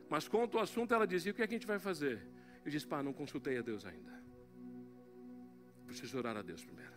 Mas 0.08 0.26
conto 0.26 0.56
o 0.56 0.60
assunto, 0.60 0.94
ela 0.94 1.06
dizia: 1.06 1.32
o 1.32 1.34
que, 1.34 1.42
é 1.42 1.46
que 1.46 1.54
a 1.54 1.58
gente 1.58 1.66
vai 1.66 1.78
fazer? 1.78 2.26
Eu 2.64 2.70
disse: 2.70 2.86
pá, 2.86 3.02
não 3.02 3.12
consultei 3.12 3.58
a 3.58 3.60
Deus 3.60 3.84
ainda. 3.84 4.18
Preciso 5.86 6.16
orar 6.16 6.38
a 6.38 6.40
Deus 6.40 6.64
primeiro. 6.64 6.94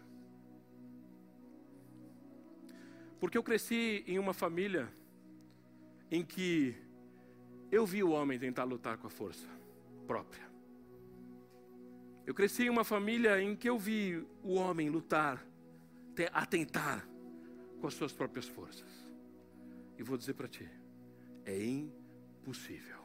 Porque 3.20 3.38
eu 3.38 3.44
cresci 3.44 4.06
em 4.08 4.18
uma 4.18 4.34
família 4.34 4.90
em 6.10 6.24
que 6.24 6.74
eu 7.70 7.86
vi 7.86 8.02
o 8.02 8.12
homem 8.12 8.40
tentar 8.40 8.64
lutar 8.64 8.98
com 8.98 9.08
a 9.08 9.10
força 9.10 9.50
própria. 10.08 10.50
Eu 12.26 12.34
cresci 12.34 12.64
em 12.64 12.70
uma 12.70 12.86
família 12.86 13.42
em 13.42 13.58
que 13.58 13.70
eu 13.70 13.78
vi 13.78 14.26
o 14.42 14.54
homem 14.54 14.90
lutar, 14.90 15.46
atentar 16.32 17.06
com 17.82 17.88
as 17.88 17.94
suas 17.94 18.14
próprias 18.14 18.48
forças. 18.48 19.04
E 20.04 20.06
vou 20.06 20.18
dizer 20.18 20.34
para 20.34 20.50
ti: 20.50 20.70
é 21.46 21.66
impossível. 21.66 23.00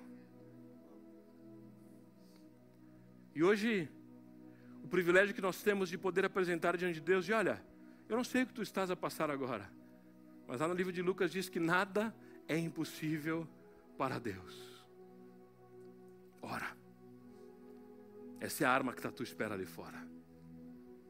E 3.33 3.41
hoje, 3.41 3.89
o 4.83 4.89
privilégio 4.89 5.33
que 5.33 5.41
nós 5.41 5.63
temos 5.63 5.89
de 5.89 5.97
poder 5.97 6.25
apresentar 6.25 6.77
diante 6.77 6.95
de 6.95 7.01
Deus, 7.03 7.25
de 7.25 7.33
olha, 7.33 7.65
eu 8.09 8.17
não 8.17 8.25
sei 8.25 8.43
o 8.43 8.47
que 8.49 8.53
tu 8.53 8.63
estás 8.63 8.91
a 8.91 8.97
passar 8.97 9.31
agora, 9.31 9.71
mas 10.49 10.61
lá 10.61 10.67
no 10.67 10.75
livro 10.75 10.93
de 10.93 11.01
Lucas 11.01 11.31
diz 11.31 11.49
que 11.49 11.61
nada 11.61 12.13
é 12.49 12.59
impossível 12.59 13.47
para 13.97 14.19
Deus. 14.19 14.85
Ora, 16.43 16.77
essa 18.41 18.65
é 18.65 18.67
a 18.67 18.73
arma 18.73 18.93
que 18.93 18.99
está 18.99 19.09
à 19.09 19.13
tua 19.13 19.23
espera 19.23 19.55
ali 19.55 19.67
fora. 19.67 20.05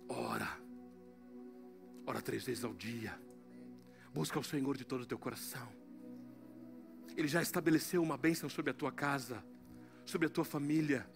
Ora, 0.07 0.51
ora 2.05 2.21
três 2.21 2.45
vezes 2.45 2.63
ao 2.63 2.75
dia. 2.75 3.19
Busca 4.13 4.39
o 4.39 4.45
Senhor 4.45 4.77
de 4.77 4.85
todo 4.85 5.01
o 5.01 5.07
teu 5.07 5.19
coração. 5.19 5.78
Ele 7.17 7.29
já 7.29 7.43
estabeleceu 7.43 8.03
uma 8.03 8.17
bênção 8.17 8.49
sobre 8.49 8.71
a 8.71 8.75
tua 8.75 8.93
casa, 8.93 9.43
sobre 10.05 10.27
a 10.27 10.31
tua 10.31 10.45
família. 10.45 11.07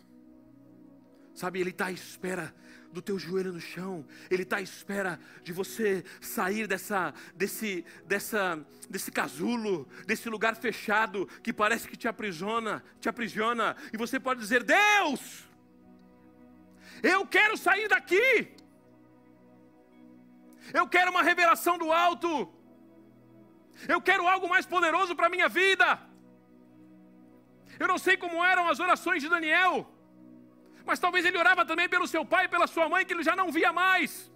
Sabe, 1.35 1.61
Ele 1.61 1.71
está 1.71 1.87
à 1.87 1.93
espera 1.93 2.55
do 2.93 3.01
teu 3.01 3.19
joelho 3.19 3.53
no 3.53 3.61
chão. 3.61 4.07
Ele 4.31 4.43
está 4.43 4.57
à 4.57 4.61
espera 4.61 5.19
de 5.43 5.53
você 5.53 6.05
sair 6.21 6.67
dessa, 6.67 7.15
desse, 7.35 7.85
dessa, 8.07 8.65
desse 8.89 9.11
casulo, 9.11 9.89
desse 10.07 10.29
lugar 10.29 10.55
fechado 10.57 11.27
que 11.43 11.53
parece 11.53 11.89
que 11.89 11.97
te 11.97 12.07
aprisiona, 12.07 12.85
te 13.01 13.09
aprisiona. 13.09 13.77
E 13.93 13.97
você 13.97 14.21
pode 14.21 14.41
dizer: 14.41 14.63
Deus, 14.63 15.45
eu 17.03 17.27
quero 17.27 17.57
sair 17.57 17.89
daqui. 17.89 18.49
Eu 20.73 20.87
quero 20.87 21.11
uma 21.11 21.23
revelação 21.23 21.79
do 21.79 21.91
alto. 21.91 22.53
Eu 23.89 24.01
quero 24.01 24.27
algo 24.27 24.49
mais 24.49 24.67
poderoso 24.67 25.15
para 25.17 25.27
a 25.27 25.31
minha 25.31 25.49
vida. 25.49 26.01
Eu 27.79 27.89
não 27.89 27.99
sei 27.99 28.17
como 28.17 28.45
eram 28.45 28.69
as 28.69 28.81
orações 28.81 29.23
de 29.23 29.29
Daniel. 29.29 29.89
Mas 30.85 30.99
talvez 30.99 31.25
ele 31.25 31.39
orava 31.39 31.65
também 31.65 31.89
pelo 31.89 32.07
seu 32.07 32.25
pai 32.25 32.45
e 32.45 32.49
pela 32.49 32.67
sua 32.67 32.89
mãe, 32.89 33.05
que 33.05 33.13
ele 33.13 33.23
já 33.23 33.35
não 33.35 33.51
via 33.51 33.73
mais. 33.73 34.31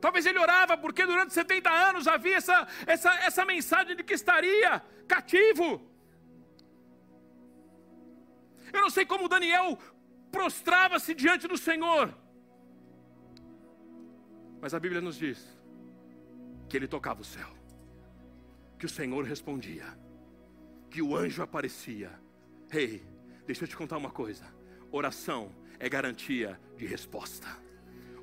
Talvez 0.00 0.26
ele 0.26 0.38
orava 0.38 0.76
porque 0.76 1.06
durante 1.06 1.32
70 1.32 1.70
anos 1.70 2.06
havia 2.06 2.36
essa, 2.36 2.68
essa, 2.86 3.10
essa 3.28 3.44
mensagem 3.44 3.96
de 3.96 4.04
que 4.04 4.14
estaria 4.14 4.82
cativo. 5.08 5.68
Eu 8.72 8.82
não 8.82 8.90
sei 8.90 9.06
como 9.06 9.28
Daniel 9.28 9.78
prostrava-se 10.30 11.14
diante 11.14 11.46
do 11.46 11.56
Senhor. 11.56 12.12
Mas 14.60 14.74
a 14.74 14.80
Bíblia 14.80 15.00
nos 15.00 15.16
diz 15.16 15.38
que 16.68 16.76
ele 16.76 16.88
tocava 16.88 17.20
o 17.20 17.24
céu, 17.24 17.50
que 18.84 18.86
o 18.86 18.94
Senhor 18.94 19.24
respondia, 19.24 19.86
que 20.90 21.00
o 21.00 21.16
anjo 21.16 21.42
aparecia. 21.42 22.12
Ei, 22.70 22.84
hey, 22.84 23.06
deixa 23.46 23.64
eu 23.64 23.68
te 23.68 23.74
contar 23.74 23.96
uma 23.96 24.10
coisa. 24.10 24.44
Oração 24.92 25.50
é 25.78 25.88
garantia 25.88 26.60
de 26.76 26.84
resposta. 26.84 27.48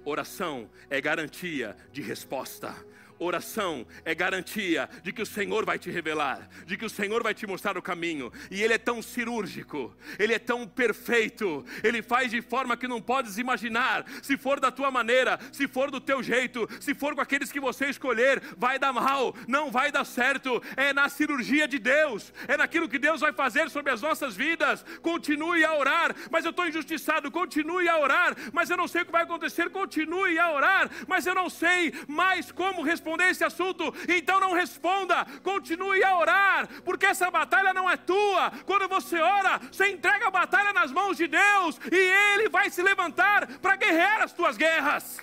Oração 0.05 0.69
é 0.87 1.01
garantia 1.01 1.75
de 1.91 2.03
resposta. 2.03 2.75
Oração 3.23 3.85
é 4.03 4.15
garantia 4.15 4.89
de 5.03 5.13
que 5.13 5.21
o 5.21 5.25
Senhor 5.27 5.63
vai 5.63 5.77
te 5.77 5.91
revelar, 5.91 6.49
de 6.65 6.75
que 6.75 6.83
o 6.83 6.89
Senhor 6.89 7.21
vai 7.21 7.35
te 7.35 7.45
mostrar 7.45 7.77
o 7.77 7.81
caminho. 7.81 8.33
E 8.49 8.63
Ele 8.63 8.73
é 8.73 8.79
tão 8.79 8.99
cirúrgico, 8.99 9.95
Ele 10.17 10.33
é 10.33 10.39
tão 10.39 10.67
perfeito, 10.67 11.63
Ele 11.83 12.01
faz 12.01 12.31
de 12.31 12.41
forma 12.41 12.75
que 12.75 12.87
não 12.87 12.99
podes 12.99 13.37
imaginar. 13.37 14.05
Se 14.23 14.35
for 14.37 14.59
da 14.59 14.71
tua 14.71 14.89
maneira, 14.89 15.39
se 15.51 15.67
for 15.67 15.91
do 15.91 16.01
teu 16.01 16.23
jeito, 16.23 16.67
se 16.79 16.95
for 16.95 17.13
com 17.13 17.21
aqueles 17.21 17.51
que 17.51 17.59
você 17.59 17.85
escolher, 17.89 18.41
vai 18.57 18.79
dar 18.79 18.91
mal, 18.91 19.35
não 19.47 19.69
vai 19.69 19.91
dar 19.91 20.03
certo. 20.03 20.59
É 20.75 20.91
na 20.91 21.07
cirurgia 21.07 21.67
de 21.67 21.77
Deus, 21.77 22.33
é 22.47 22.57
naquilo 22.57 22.89
que 22.89 22.97
Deus 22.97 23.21
vai 23.21 23.31
fazer 23.31 23.69
sobre 23.69 23.91
as 23.91 24.01
nossas 24.01 24.35
vidas. 24.35 24.83
Continue 24.99 25.63
a 25.63 25.75
orar, 25.75 26.15
mas 26.31 26.43
eu 26.43 26.49
estou 26.49 26.67
injustiçado. 26.67 27.29
Continue 27.29 27.87
a 27.87 27.99
orar, 27.99 28.35
mas 28.51 28.71
eu 28.71 28.77
não 28.77 28.87
sei 28.87 29.03
o 29.03 29.05
que 29.05 29.11
vai 29.11 29.21
acontecer. 29.21 29.69
Continue 29.69 30.39
a 30.39 30.51
orar, 30.51 30.89
mas 31.07 31.27
eu 31.27 31.35
não 31.35 31.51
sei 31.51 31.93
mais 32.07 32.51
como 32.51 32.81
responder 32.81 33.10
responder 33.11 33.29
esse 33.29 33.43
assunto, 33.43 33.93
então 34.07 34.39
não 34.39 34.53
responda, 34.53 35.25
continue 35.43 36.03
a 36.03 36.17
orar, 36.17 36.67
porque 36.83 37.05
essa 37.05 37.29
batalha 37.29 37.73
não 37.73 37.89
é 37.89 37.97
tua. 37.97 38.51
Quando 38.65 38.87
você 38.87 39.19
ora, 39.19 39.59
você 39.71 39.89
entrega 39.89 40.27
a 40.27 40.31
batalha 40.31 40.71
nas 40.73 40.91
mãos 40.91 41.17
de 41.17 41.27
Deus 41.27 41.79
e 41.91 41.95
Ele 41.95 42.49
vai 42.49 42.69
se 42.69 42.81
levantar 42.81 43.47
para 43.59 43.75
guerrear 43.75 44.21
as 44.21 44.33
tuas 44.33 44.57
guerras. 44.57 45.19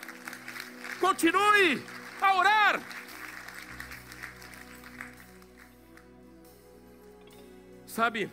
Continue 1.01 1.83
a 2.21 2.35
orar. 2.35 2.81
Sabe, 7.87 8.31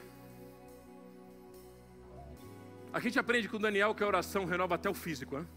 a 2.93 2.99
gente 2.99 3.17
aprende 3.17 3.47
com 3.47 3.57
Daniel 3.57 3.95
que 3.95 4.03
a 4.03 4.07
oração 4.07 4.45
renova 4.45 4.75
até 4.75 4.89
o 4.89 4.93
físico. 4.93 5.37
Hein? 5.37 5.47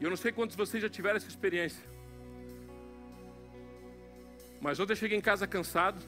E 0.00 0.04
eu 0.04 0.10
não 0.10 0.16
sei 0.16 0.32
quantos 0.32 0.56
de 0.56 0.62
vocês 0.62 0.82
já 0.82 0.88
tiveram 0.88 1.16
essa 1.16 1.28
experiência. 1.28 1.89
Mas 4.60 4.78
ontem 4.78 4.92
eu 4.92 4.96
cheguei 4.96 5.16
em 5.16 5.22
casa 5.22 5.46
cansado 5.46 5.98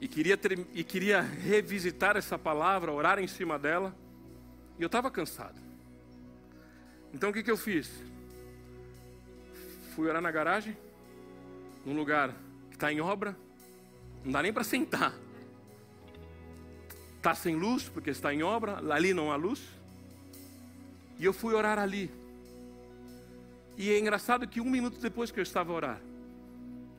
e 0.00 0.08
queria, 0.08 0.38
e 0.72 0.84
queria 0.84 1.20
revisitar 1.20 2.16
essa 2.16 2.38
palavra, 2.38 2.92
orar 2.92 3.18
em 3.18 3.26
cima 3.26 3.58
dela, 3.58 3.94
e 4.78 4.82
eu 4.82 4.86
estava 4.86 5.10
cansado. 5.10 5.60
Então 7.12 7.30
o 7.30 7.32
que, 7.32 7.42
que 7.42 7.50
eu 7.50 7.56
fiz? 7.56 7.90
Fui 9.94 10.08
orar 10.08 10.22
na 10.22 10.30
garagem, 10.30 10.76
num 11.84 11.94
lugar 11.94 12.34
que 12.70 12.76
está 12.76 12.92
em 12.92 13.00
obra, 13.00 13.36
não 14.24 14.32
dá 14.32 14.42
nem 14.42 14.52
para 14.52 14.64
sentar. 14.64 15.14
Está 17.16 17.34
sem 17.34 17.56
luz, 17.56 17.88
porque 17.88 18.10
está 18.10 18.32
em 18.32 18.42
obra, 18.42 18.78
ali 18.94 19.12
não 19.12 19.32
há 19.32 19.36
luz. 19.36 19.60
E 21.18 21.24
eu 21.24 21.32
fui 21.32 21.52
orar 21.52 21.78
ali. 21.78 22.10
E 23.76 23.90
é 23.90 23.98
engraçado 23.98 24.46
que 24.46 24.60
um 24.60 24.70
minuto 24.70 25.00
depois 25.00 25.30
que 25.30 25.40
eu 25.40 25.42
estava 25.42 25.72
a 25.72 25.74
orar, 25.74 26.00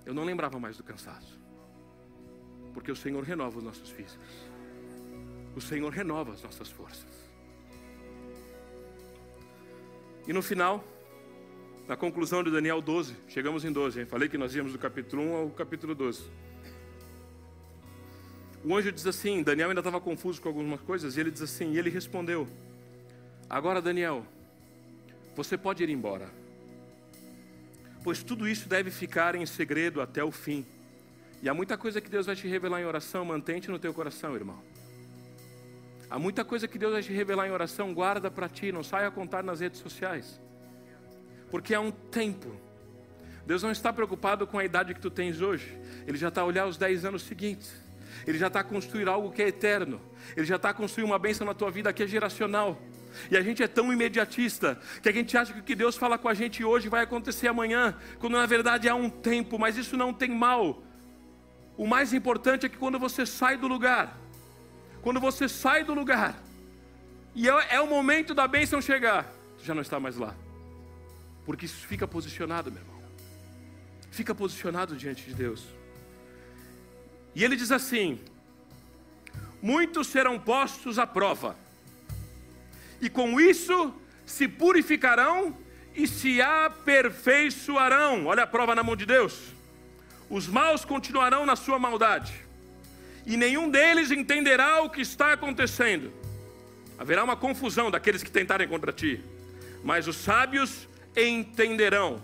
eu 0.09 0.15
não 0.15 0.23
lembrava 0.23 0.59
mais 0.59 0.75
do 0.75 0.81
cansaço. 0.81 1.39
Porque 2.73 2.91
o 2.91 2.95
Senhor 2.95 3.23
renova 3.23 3.59
os 3.59 3.63
nossos 3.63 3.91
físicos. 3.91 4.27
O 5.55 5.61
Senhor 5.61 5.93
renova 5.93 6.33
as 6.33 6.41
nossas 6.41 6.67
forças. 6.67 7.29
E 10.27 10.33
no 10.33 10.41
final, 10.41 10.83
na 11.87 11.95
conclusão 11.95 12.43
de 12.43 12.49
Daniel 12.49 12.81
12, 12.81 13.15
chegamos 13.27 13.63
em 13.63 13.71
12, 13.71 13.99
hein? 13.99 14.05
falei 14.07 14.27
que 14.27 14.35
nós 14.35 14.55
íamos 14.55 14.71
do 14.71 14.79
capítulo 14.79 15.21
1 15.21 15.35
ao 15.35 15.49
capítulo 15.51 15.93
12. 15.93 16.23
O 18.65 18.75
anjo 18.75 18.91
diz 18.91 19.05
assim: 19.05 19.43
Daniel 19.43 19.69
ainda 19.69 19.81
estava 19.81 20.01
confuso 20.01 20.41
com 20.41 20.49
algumas 20.49 20.81
coisas, 20.81 21.17
e 21.17 21.19
ele 21.19 21.29
diz 21.29 21.43
assim: 21.43 21.73
e 21.73 21.77
ele 21.77 21.91
respondeu: 21.91 22.47
Agora, 23.47 23.79
Daniel, 23.79 24.25
você 25.35 25.55
pode 25.55 25.83
ir 25.83 25.89
embora 25.91 26.38
pois 28.03 28.23
tudo 28.23 28.47
isso 28.47 28.67
deve 28.67 28.91
ficar 28.91 29.35
em 29.35 29.45
segredo 29.45 30.01
até 30.01 30.23
o 30.23 30.31
fim. 30.31 30.65
E 31.41 31.47
há 31.47 31.53
muita 31.53 31.77
coisa 31.77 32.01
que 32.01 32.09
Deus 32.09 32.25
vai 32.25 32.35
te 32.35 32.47
revelar 32.47 32.81
em 32.81 32.85
oração, 32.85 33.23
mantente 33.23 33.69
no 33.69 33.79
teu 33.79 33.93
coração, 33.93 34.35
irmão. 34.35 34.61
Há 36.09 36.17
muita 36.17 36.43
coisa 36.43 36.67
que 36.67 36.77
Deus 36.77 36.93
vai 36.93 37.03
te 37.03 37.13
revelar 37.13 37.47
em 37.47 37.51
oração, 37.51 37.93
guarda 37.93 38.31
para 38.31 38.49
ti, 38.49 38.71
não 38.71 38.83
saia 38.83 39.07
a 39.07 39.11
contar 39.11 39.43
nas 39.43 39.59
redes 39.59 39.79
sociais. 39.79 40.41
Porque 41.51 41.73
há 41.73 41.79
um 41.79 41.91
tempo. 41.91 42.55
Deus 43.45 43.63
não 43.63 43.71
está 43.71 43.93
preocupado 43.93 44.45
com 44.45 44.59
a 44.59 44.65
idade 44.65 44.93
que 44.93 44.99
tu 44.99 45.09
tens 45.09 45.41
hoje. 45.41 45.77
Ele 46.07 46.17
já 46.17 46.27
está 46.27 46.41
a 46.41 46.45
olhar 46.45 46.67
os 46.67 46.77
10 46.77 47.05
anos 47.05 47.23
seguintes. 47.23 47.71
Ele 48.25 48.37
já 48.37 48.47
está 48.47 48.59
a 48.59 48.63
construir 48.63 49.07
algo 49.07 49.31
que 49.31 49.41
é 49.41 49.47
eterno. 49.47 50.01
Ele 50.35 50.45
já 50.45 50.55
está 50.55 50.69
a 50.69 50.73
construir 50.73 51.03
uma 51.03 51.17
bênção 51.17 51.45
na 51.45 51.53
tua 51.53 51.71
vida 51.71 51.93
que 51.93 52.03
é 52.03 52.07
geracional. 52.07 52.79
E 53.29 53.37
a 53.37 53.41
gente 53.41 53.61
é 53.63 53.67
tão 53.67 53.91
imediatista 53.91 54.79
que 55.01 55.09
a 55.09 55.11
gente 55.11 55.37
acha 55.37 55.53
que 55.53 55.59
o 55.59 55.63
que 55.63 55.75
Deus 55.75 55.95
fala 55.95 56.17
com 56.17 56.27
a 56.27 56.33
gente 56.33 56.63
hoje 56.63 56.89
vai 56.89 57.03
acontecer 57.03 57.47
amanhã, 57.47 57.95
quando 58.19 58.37
na 58.37 58.45
verdade 58.45 58.87
há 58.87 58.95
um 58.95 59.09
tempo, 59.09 59.57
mas 59.57 59.77
isso 59.77 59.97
não 59.97 60.13
tem 60.13 60.29
mal. 60.29 60.81
O 61.77 61.87
mais 61.87 62.13
importante 62.13 62.65
é 62.65 62.69
que 62.69 62.77
quando 62.77 62.99
você 62.99 63.25
sai 63.25 63.57
do 63.57 63.67
lugar, 63.67 64.17
quando 65.01 65.19
você 65.19 65.47
sai 65.47 65.83
do 65.83 65.93
lugar, 65.93 66.41
e 67.35 67.47
é, 67.49 67.75
é 67.75 67.81
o 67.81 67.87
momento 67.87 68.33
da 68.33 68.47
bênção 68.47 68.81
chegar, 68.81 69.31
você 69.57 69.65
já 69.65 69.73
não 69.73 69.81
está 69.81 69.99
mais 69.99 70.17
lá, 70.17 70.35
porque 71.45 71.65
isso 71.65 71.87
fica 71.87 72.07
posicionado, 72.07 72.71
meu 72.71 72.81
irmão, 72.81 73.01
fica 74.11 74.35
posicionado 74.35 74.95
diante 74.95 75.23
de 75.25 75.33
Deus. 75.33 75.65
E 77.35 77.43
ele 77.43 77.55
diz 77.55 77.71
assim: 77.71 78.19
muitos 79.61 80.07
serão 80.07 80.39
postos 80.39 80.99
à 80.99 81.07
prova 81.07 81.55
e 83.01 83.09
com 83.09 83.39
isso 83.39 83.93
se 84.25 84.47
purificarão 84.47 85.57
e 85.95 86.07
se 86.07 86.41
aperfeiçoarão. 86.41 88.25
Olha 88.27 88.43
a 88.43 88.47
prova 88.47 88.75
na 88.75 88.83
mão 88.83 88.95
de 88.95 89.05
Deus. 89.05 89.53
Os 90.29 90.47
maus 90.47 90.85
continuarão 90.85 91.45
na 91.45 91.55
sua 91.55 91.79
maldade, 91.79 92.33
e 93.25 93.35
nenhum 93.35 93.69
deles 93.69 94.11
entenderá 94.11 94.81
o 94.83 94.89
que 94.89 95.01
está 95.01 95.33
acontecendo. 95.33 96.13
Haverá 96.97 97.23
uma 97.23 97.35
confusão 97.35 97.89
daqueles 97.89 98.21
que 98.21 98.29
tentarem 98.29 98.67
contra 98.67 98.91
ti, 98.91 99.23
mas 99.83 100.07
os 100.07 100.17
sábios 100.17 100.87
entenderão. 101.15 102.21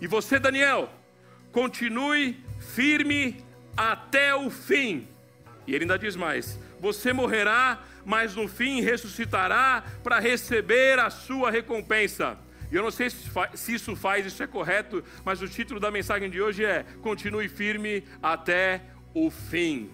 E 0.00 0.06
você, 0.06 0.38
Daniel, 0.38 0.88
continue 1.50 2.38
firme 2.74 3.44
até 3.76 4.34
o 4.34 4.50
fim. 4.50 5.08
E 5.66 5.74
ele 5.74 5.84
ainda 5.84 5.98
diz 5.98 6.16
mais: 6.16 6.58
você 6.80 7.12
morrerá 7.12 7.82
mas 8.04 8.34
no 8.34 8.48
fim 8.48 8.80
ressuscitará 8.80 9.84
para 10.02 10.18
receber 10.18 10.98
a 10.98 11.10
sua 11.10 11.50
recompensa. 11.50 12.38
E 12.70 12.74
eu 12.74 12.82
não 12.82 12.90
sei 12.90 13.10
se 13.10 13.74
isso 13.74 13.94
faz, 13.94 14.24
isso 14.24 14.42
é 14.42 14.46
correto, 14.46 15.04
mas 15.24 15.42
o 15.42 15.48
título 15.48 15.78
da 15.78 15.90
mensagem 15.90 16.30
de 16.30 16.40
hoje 16.40 16.64
é: 16.64 16.84
Continue 17.02 17.48
firme 17.48 18.02
até 18.22 18.82
o 19.14 19.30
fim. 19.30 19.90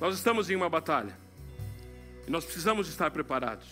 Nós 0.00 0.14
estamos 0.14 0.48
em 0.50 0.56
uma 0.56 0.68
batalha 0.68 1.16
e 2.26 2.30
nós 2.30 2.44
precisamos 2.44 2.88
estar 2.88 3.10
preparados. 3.10 3.66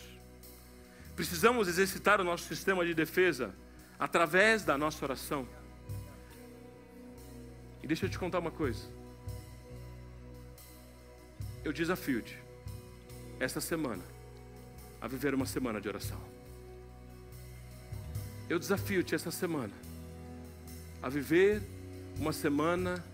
Precisamos 1.15 1.67
exercitar 1.67 2.21
o 2.21 2.25
nosso 2.25 2.45
sistema 2.45 2.85
de 2.85 2.95
defesa 2.95 3.55
através 3.99 4.65
da 4.65 4.77
nossa 4.77 5.05
oração. 5.05 5.49
E 7.83 7.87
deixa 7.87 8.07
eu 8.07 8.11
te 8.11 8.19
contar 8.19 8.39
uma 8.39 8.51
coisa. 8.51 8.87
Eu 11.67 11.73
desafio-te, 11.73 12.39
esta 13.41 13.61
semana, 13.61 14.05
a 15.01 15.09
viver 15.09 15.35
uma 15.35 15.47
semana 15.47 15.81
de 15.81 15.89
oração. 15.89 16.21
Eu 18.49 18.57
desafio-te 18.57 19.17
esta 19.17 19.33
semana 19.33 19.73
a 21.03 21.09
viver 21.09 21.61
uma 22.21 22.33
semana 22.33 23.05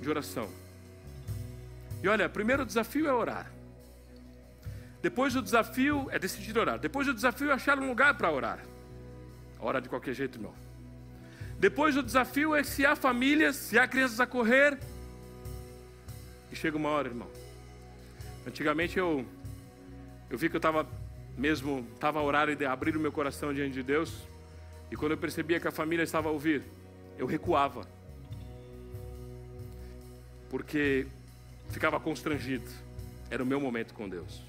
de 0.00 0.10
oração. 0.10 0.50
E 2.02 2.08
olha, 2.08 2.28
primeiro 2.28 2.66
desafio 2.66 3.06
é 3.06 3.12
orar. 3.12 3.52
Depois 5.00 5.36
o 5.36 5.40
desafio 5.40 6.08
é 6.10 6.18
decidir 6.18 6.58
orar. 6.58 6.80
Depois 6.80 7.06
o 7.06 7.14
desafio 7.14 7.50
é 7.50 7.54
achar 7.54 7.78
um 7.78 7.86
lugar 7.86 8.18
para 8.18 8.32
orar. 8.32 8.58
Ora 9.60 9.80
de 9.80 9.88
qualquer 9.88 10.12
jeito, 10.12 10.42
não. 10.42 10.52
Depois 11.56 11.96
o 11.96 12.02
desafio 12.02 12.52
é 12.52 12.64
se 12.64 12.84
há 12.84 12.96
famílias, 12.96 13.54
se 13.54 13.78
há 13.78 13.86
crianças 13.86 14.18
a 14.18 14.26
correr. 14.26 14.76
E 16.50 16.56
chega 16.56 16.76
uma 16.76 16.88
hora, 16.88 17.06
irmão. 17.06 17.41
Antigamente 18.46 18.98
eu 18.98 19.24
eu 20.30 20.38
vi 20.38 20.48
que 20.48 20.56
eu 20.56 20.58
estava 20.58 20.86
mesmo 21.36 21.86
estava 21.94 22.18
a 22.18 22.22
orar 22.22 22.48
e 22.48 22.64
abrir 22.64 22.96
o 22.96 23.00
meu 23.00 23.12
coração 23.12 23.52
diante 23.52 23.74
de 23.74 23.82
Deus. 23.82 24.26
E 24.90 24.96
quando 24.96 25.12
eu 25.12 25.18
percebia 25.18 25.58
que 25.58 25.68
a 25.68 25.72
família 25.72 26.02
estava 26.02 26.28
a 26.28 26.32
ouvir, 26.32 26.62
eu 27.18 27.26
recuava. 27.26 27.86
Porque 30.50 31.06
ficava 31.70 31.98
constrangido. 31.98 32.68
Era 33.30 33.42
o 33.42 33.46
meu 33.46 33.60
momento 33.60 33.94
com 33.94 34.08
Deus. 34.08 34.42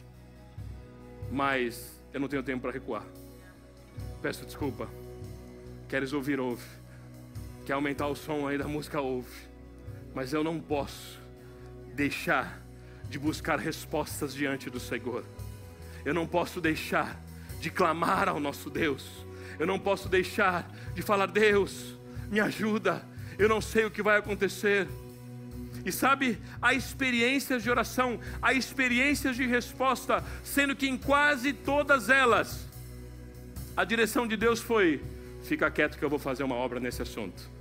Mas 1.32 1.98
eu 2.14 2.20
não 2.20 2.28
tenho 2.28 2.44
tempo 2.44 2.62
para 2.62 2.72
recuar. 2.72 3.06
Peço 4.22 4.46
desculpa. 4.46 4.90
Queres 5.88 6.12
ouvir, 6.12 6.40
ouve. 6.40 6.66
Quer 7.66 7.74
aumentar 7.74 8.08
o 8.08 8.16
som 8.16 8.48
aí 8.48 8.58
da 8.58 8.68
música, 8.68 9.00
ouve. 9.00 9.48
Mas 10.14 10.34
eu 10.34 10.44
não 10.44 10.60
posso 10.60 11.20
deixar 11.94 12.62
de 13.10 13.20
buscar 13.20 13.60
respostas 13.60 14.34
diante 14.34 14.70
do 14.70 14.80
Senhor. 14.80 15.24
Eu 16.06 16.14
não 16.14 16.28
posso 16.28 16.60
deixar 16.60 17.20
de 17.60 17.70
clamar 17.70 18.28
ao 18.28 18.40
nosso 18.40 18.70
Deus. 18.70 19.06
Eu 19.60 19.68
não 19.68 19.80
posso 19.80 20.10
deixar 20.10 20.70
de 20.94 21.02
falar: 21.02 21.28
Deus, 21.28 21.98
me 22.30 22.40
ajuda. 22.40 23.04
Eu 23.38 23.48
não 23.48 23.62
sei 23.62 23.86
o 23.86 23.92
que 23.92 24.02
vai 24.02 24.18
acontecer. 24.18 24.88
E 25.86 25.92
sabe, 25.92 26.38
há 26.62 26.74
experiências 26.74 27.62
de 27.62 27.70
oração, 27.70 28.20
há 28.42 28.54
experiências 28.54 29.36
de 29.36 29.46
resposta, 29.46 30.24
sendo 30.44 30.76
que 30.76 30.88
em 30.88 30.98
quase 30.98 31.52
todas 31.52 32.10
elas, 32.10 32.68
a 33.76 33.84
direção 33.84 34.28
de 34.28 34.38
Deus 34.38 34.62
foi: 34.62 35.02
fica 35.44 35.70
quieto 35.70 35.98
que 35.98 36.06
eu 36.06 36.10
vou 36.10 36.20
fazer 36.20 36.44
uma 36.44 36.56
obra 36.56 36.80
nesse 36.80 37.02
assunto. 37.02 37.53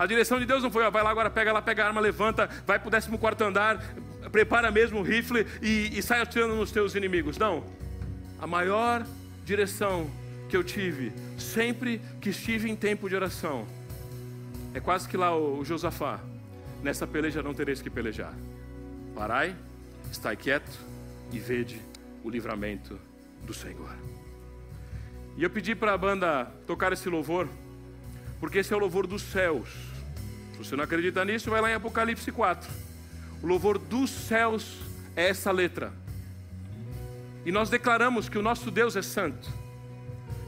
A 0.00 0.06
direção 0.06 0.40
de 0.40 0.46
Deus 0.46 0.62
não 0.62 0.70
foi, 0.70 0.82
ó, 0.82 0.90
vai 0.90 1.02
lá 1.02 1.10
agora, 1.10 1.28
pega 1.28 1.52
lá, 1.52 1.60
pega 1.60 1.84
a 1.84 1.88
arma, 1.88 2.00
levanta, 2.00 2.46
vai 2.66 2.78
para 2.78 2.88
o 2.88 2.90
14 2.90 3.18
quarto 3.18 3.44
andar, 3.44 3.84
prepara 4.32 4.70
mesmo 4.70 5.00
o 5.00 5.02
rifle 5.02 5.46
e, 5.60 5.90
e 5.92 6.02
sai 6.02 6.22
atirando 6.22 6.56
nos 6.56 6.72
teus 6.72 6.94
inimigos. 6.94 7.36
Não. 7.36 7.62
A 8.40 8.46
maior 8.46 9.04
direção 9.44 10.10
que 10.48 10.56
eu 10.56 10.64
tive, 10.64 11.12
sempre 11.36 12.00
que 12.18 12.30
estive 12.30 12.70
em 12.70 12.74
tempo 12.74 13.10
de 13.10 13.14
oração, 13.14 13.66
é 14.72 14.80
quase 14.80 15.06
que 15.06 15.18
lá 15.18 15.36
o, 15.36 15.58
o 15.58 15.64
Josafá. 15.66 16.18
Nessa 16.82 17.06
peleja 17.06 17.42
não 17.42 17.52
tereis 17.52 17.82
que 17.82 17.90
pelejar. 17.90 18.32
Parai, 19.14 19.54
estai 20.10 20.34
quieto 20.34 20.78
e 21.30 21.38
vede 21.38 21.78
o 22.24 22.30
livramento 22.30 22.98
do 23.42 23.52
Senhor. 23.52 23.94
E 25.36 25.42
eu 25.42 25.50
pedi 25.50 25.74
para 25.74 25.92
a 25.92 25.98
banda 25.98 26.46
tocar 26.66 26.90
esse 26.90 27.10
louvor, 27.10 27.46
porque 28.40 28.60
esse 28.60 28.72
é 28.72 28.76
o 28.78 28.80
louvor 28.80 29.06
dos 29.06 29.20
céus. 29.20 29.89
Você 30.60 30.76
não 30.76 30.84
acredita 30.84 31.24
nisso, 31.24 31.48
vai 31.48 31.62
lá 31.62 31.70
em 31.70 31.74
Apocalipse 31.74 32.30
4. 32.30 32.70
O 33.42 33.46
louvor 33.46 33.78
dos 33.78 34.10
céus 34.10 34.76
é 35.16 35.30
essa 35.30 35.50
letra. 35.50 35.90
E 37.46 37.50
nós 37.50 37.70
declaramos 37.70 38.28
que 38.28 38.36
o 38.36 38.42
nosso 38.42 38.70
Deus 38.70 38.94
é 38.94 39.00
santo, 39.00 39.48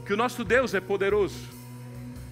que 0.05 0.13
o 0.13 0.17
nosso 0.17 0.43
Deus 0.43 0.75
é 0.75 0.79
poderoso, 0.79 1.39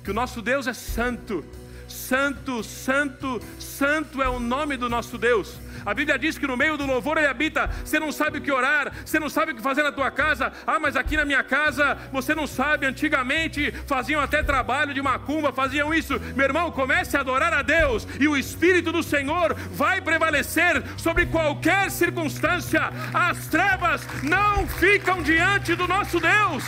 que 0.03 0.11
o 0.11 0.13
nosso 0.13 0.43
Deus 0.43 0.67
é 0.67 0.73
santo. 0.73 1.43
Santo, 1.91 2.63
santo, 2.63 3.39
santo 3.59 4.21
é 4.21 4.29
o 4.29 4.39
nome 4.39 4.77
do 4.77 4.89
nosso 4.89 5.17
Deus. 5.17 5.59
A 5.85 5.93
Bíblia 5.93 6.17
diz 6.17 6.37
que 6.37 6.47
no 6.47 6.55
meio 6.55 6.77
do 6.77 6.85
louvor 6.85 7.17
ele 7.17 7.27
habita. 7.27 7.69
Você 7.83 7.99
não 7.99 8.11
sabe 8.11 8.37
o 8.37 8.41
que 8.41 8.51
orar, 8.51 8.91
você 9.05 9.19
não 9.19 9.29
sabe 9.29 9.51
o 9.51 9.55
que 9.55 9.61
fazer 9.61 9.83
na 9.83 9.91
tua 9.91 10.11
casa. 10.11 10.51
Ah, 10.65 10.79
mas 10.79 10.95
aqui 10.95 11.17
na 11.17 11.25
minha 11.25 11.43
casa 11.43 11.97
você 12.11 12.35
não 12.35 12.47
sabe. 12.47 12.85
Antigamente 12.85 13.71
faziam 13.85 14.21
até 14.21 14.43
trabalho 14.43 14.93
de 14.93 15.01
macumba, 15.01 15.51
faziam 15.51 15.93
isso. 15.93 16.19
Meu 16.35 16.45
irmão, 16.45 16.71
comece 16.71 17.17
a 17.17 17.21
adorar 17.21 17.53
a 17.53 17.61
Deus 17.61 18.07
e 18.19 18.27
o 18.27 18.37
Espírito 18.37 18.91
do 18.91 19.03
Senhor 19.03 19.55
vai 19.71 20.01
prevalecer 20.01 20.83
sobre 20.97 21.25
qualquer 21.25 21.89
circunstância. 21.89 22.91
As 23.13 23.47
trevas 23.47 24.07
não 24.23 24.67
ficam 24.67 25.21
diante 25.21 25.75
do 25.75 25.87
nosso 25.87 26.19
Deus. 26.19 26.63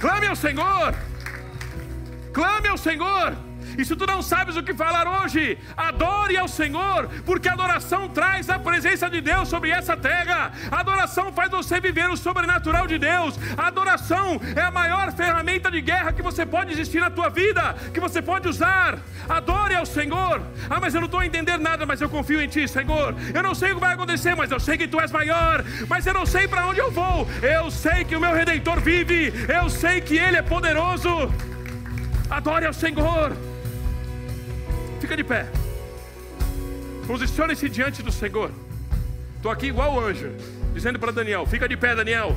Clame 0.00 0.26
ao 0.26 0.36
Senhor. 0.36 1.07
Clame 2.38 2.68
ao 2.68 2.78
Senhor. 2.78 3.36
E 3.76 3.84
se 3.84 3.96
tu 3.96 4.06
não 4.06 4.22
sabes 4.22 4.56
o 4.56 4.62
que 4.62 4.72
falar 4.72 5.08
hoje, 5.08 5.58
adore 5.76 6.36
ao 6.36 6.46
Senhor, 6.46 7.08
porque 7.26 7.48
a 7.48 7.52
adoração 7.52 8.08
traz 8.08 8.48
a 8.48 8.60
presença 8.60 9.10
de 9.10 9.20
Deus 9.20 9.48
sobre 9.48 9.70
essa 9.70 9.96
terra. 9.96 10.52
A 10.70 10.78
adoração 10.78 11.32
faz 11.32 11.50
você 11.50 11.80
viver 11.80 12.08
o 12.08 12.16
sobrenatural 12.16 12.86
de 12.86 12.96
Deus. 12.96 13.36
A 13.56 13.66
adoração 13.66 14.40
é 14.54 14.60
a 14.60 14.70
maior 14.70 15.12
ferramenta 15.12 15.68
de 15.68 15.80
guerra 15.80 16.12
que 16.12 16.22
você 16.22 16.46
pode 16.46 16.70
existir 16.70 17.00
na 17.00 17.10
tua 17.10 17.28
vida, 17.28 17.74
que 17.92 17.98
você 17.98 18.22
pode 18.22 18.46
usar. 18.46 19.00
Adore 19.28 19.74
ao 19.74 19.84
Senhor. 19.84 20.40
Ah, 20.70 20.78
mas 20.80 20.94
eu 20.94 21.00
não 21.00 21.06
estou 21.06 21.18
a 21.18 21.26
entender 21.26 21.58
nada, 21.58 21.84
mas 21.84 22.00
eu 22.00 22.08
confio 22.08 22.40
em 22.40 22.46
Ti, 22.46 22.68
Senhor. 22.68 23.16
Eu 23.34 23.42
não 23.42 23.52
sei 23.52 23.72
o 23.72 23.74
que 23.74 23.80
vai 23.80 23.94
acontecer, 23.94 24.36
mas 24.36 24.52
eu 24.52 24.60
sei 24.60 24.78
que 24.78 24.86
Tu 24.86 25.00
és 25.00 25.10
maior. 25.10 25.64
Mas 25.88 26.06
eu 26.06 26.14
não 26.14 26.24
sei 26.24 26.46
para 26.46 26.68
onde 26.68 26.78
eu 26.78 26.92
vou. 26.92 27.26
Eu 27.42 27.68
sei 27.68 28.04
que 28.04 28.14
o 28.14 28.20
meu 28.20 28.32
Redentor 28.32 28.80
vive. 28.80 29.32
Eu 29.48 29.68
sei 29.68 30.00
que 30.00 30.16
Ele 30.16 30.36
é 30.36 30.42
poderoso. 30.42 31.32
Adore 32.30 32.66
ao 32.66 32.72
Senhor. 32.72 33.32
Fica 35.00 35.16
de 35.16 35.24
pé. 35.24 35.46
Posicione-se 37.06 37.68
diante 37.68 38.02
do 38.02 38.12
Senhor. 38.12 38.50
Estou 39.36 39.50
aqui 39.50 39.66
igual 39.66 39.98
anjo, 39.98 40.30
dizendo 40.74 40.98
para 40.98 41.12
Daniel: 41.12 41.46
Fica 41.46 41.68
de 41.68 41.76
pé, 41.76 41.94
Daniel. 41.94 42.36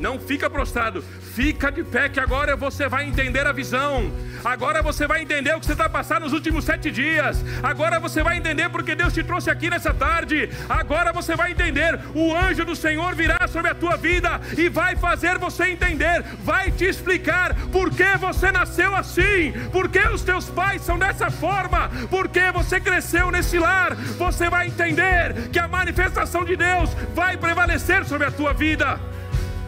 Não 0.00 0.18
fica 0.18 0.48
prostrado, 0.48 1.02
fica 1.02 1.70
de 1.70 1.82
pé, 1.82 2.08
que 2.08 2.20
agora 2.20 2.56
você 2.56 2.88
vai 2.88 3.06
entender 3.06 3.46
a 3.46 3.52
visão. 3.52 4.10
Agora 4.44 4.82
você 4.82 5.06
vai 5.06 5.22
entender 5.22 5.54
o 5.54 5.60
que 5.60 5.66
você 5.66 5.72
está 5.72 5.88
passando 5.88 6.24
nos 6.24 6.32
últimos 6.32 6.64
sete 6.64 6.90
dias. 6.90 7.44
Agora 7.62 7.98
você 8.00 8.22
vai 8.22 8.36
entender 8.36 8.68
porque 8.68 8.94
Deus 8.94 9.12
te 9.12 9.22
trouxe 9.22 9.50
aqui 9.50 9.70
nessa 9.70 9.92
tarde. 9.92 10.48
Agora 10.68 11.12
você 11.12 11.36
vai 11.36 11.52
entender. 11.52 11.98
O 12.14 12.34
anjo 12.34 12.64
do 12.64 12.76
Senhor 12.76 13.14
virá 13.14 13.46
sobre 13.48 13.70
a 13.70 13.74
tua 13.74 13.96
vida 13.96 14.40
e 14.56 14.68
vai 14.68 14.96
fazer 14.96 15.38
você 15.38 15.70
entender. 15.70 16.22
Vai 16.44 16.70
te 16.70 16.84
explicar 16.84 17.54
por 17.72 17.90
que 17.90 18.16
você 18.18 18.50
nasceu 18.52 18.94
assim, 18.94 19.52
por 19.72 19.88
que 19.88 20.00
os 20.00 20.22
teus 20.22 20.48
pais 20.48 20.82
são 20.82 20.98
dessa 20.98 21.30
forma, 21.30 21.90
por 22.10 22.28
que 22.28 22.50
você 22.52 22.80
cresceu 22.80 23.30
nesse 23.30 23.58
lar. 23.58 23.94
Você 23.94 24.48
vai 24.48 24.68
entender 24.68 25.48
que 25.52 25.58
a 25.58 25.68
manifestação 25.68 26.44
de 26.44 26.56
Deus 26.56 26.90
vai 27.14 27.36
prevalecer 27.36 28.04
sobre 28.04 28.26
a 28.26 28.30
tua 28.30 28.52
vida. 28.52 28.98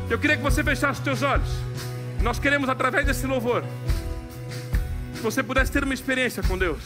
Eu 0.08 0.18
queria 0.18 0.36
que 0.36 0.42
você 0.42 0.62
fechasse 0.62 1.00
os 1.00 1.04
teus 1.04 1.22
olhos. 1.22 1.48
Nós 2.20 2.38
queremos, 2.38 2.68
através 2.68 3.06
desse 3.06 3.26
louvor, 3.26 3.64
que 5.20 5.24
você 5.24 5.42
pudesse 5.42 5.70
ter 5.70 5.84
uma 5.84 5.92
experiência 5.92 6.42
com 6.42 6.56
Deus. 6.56 6.82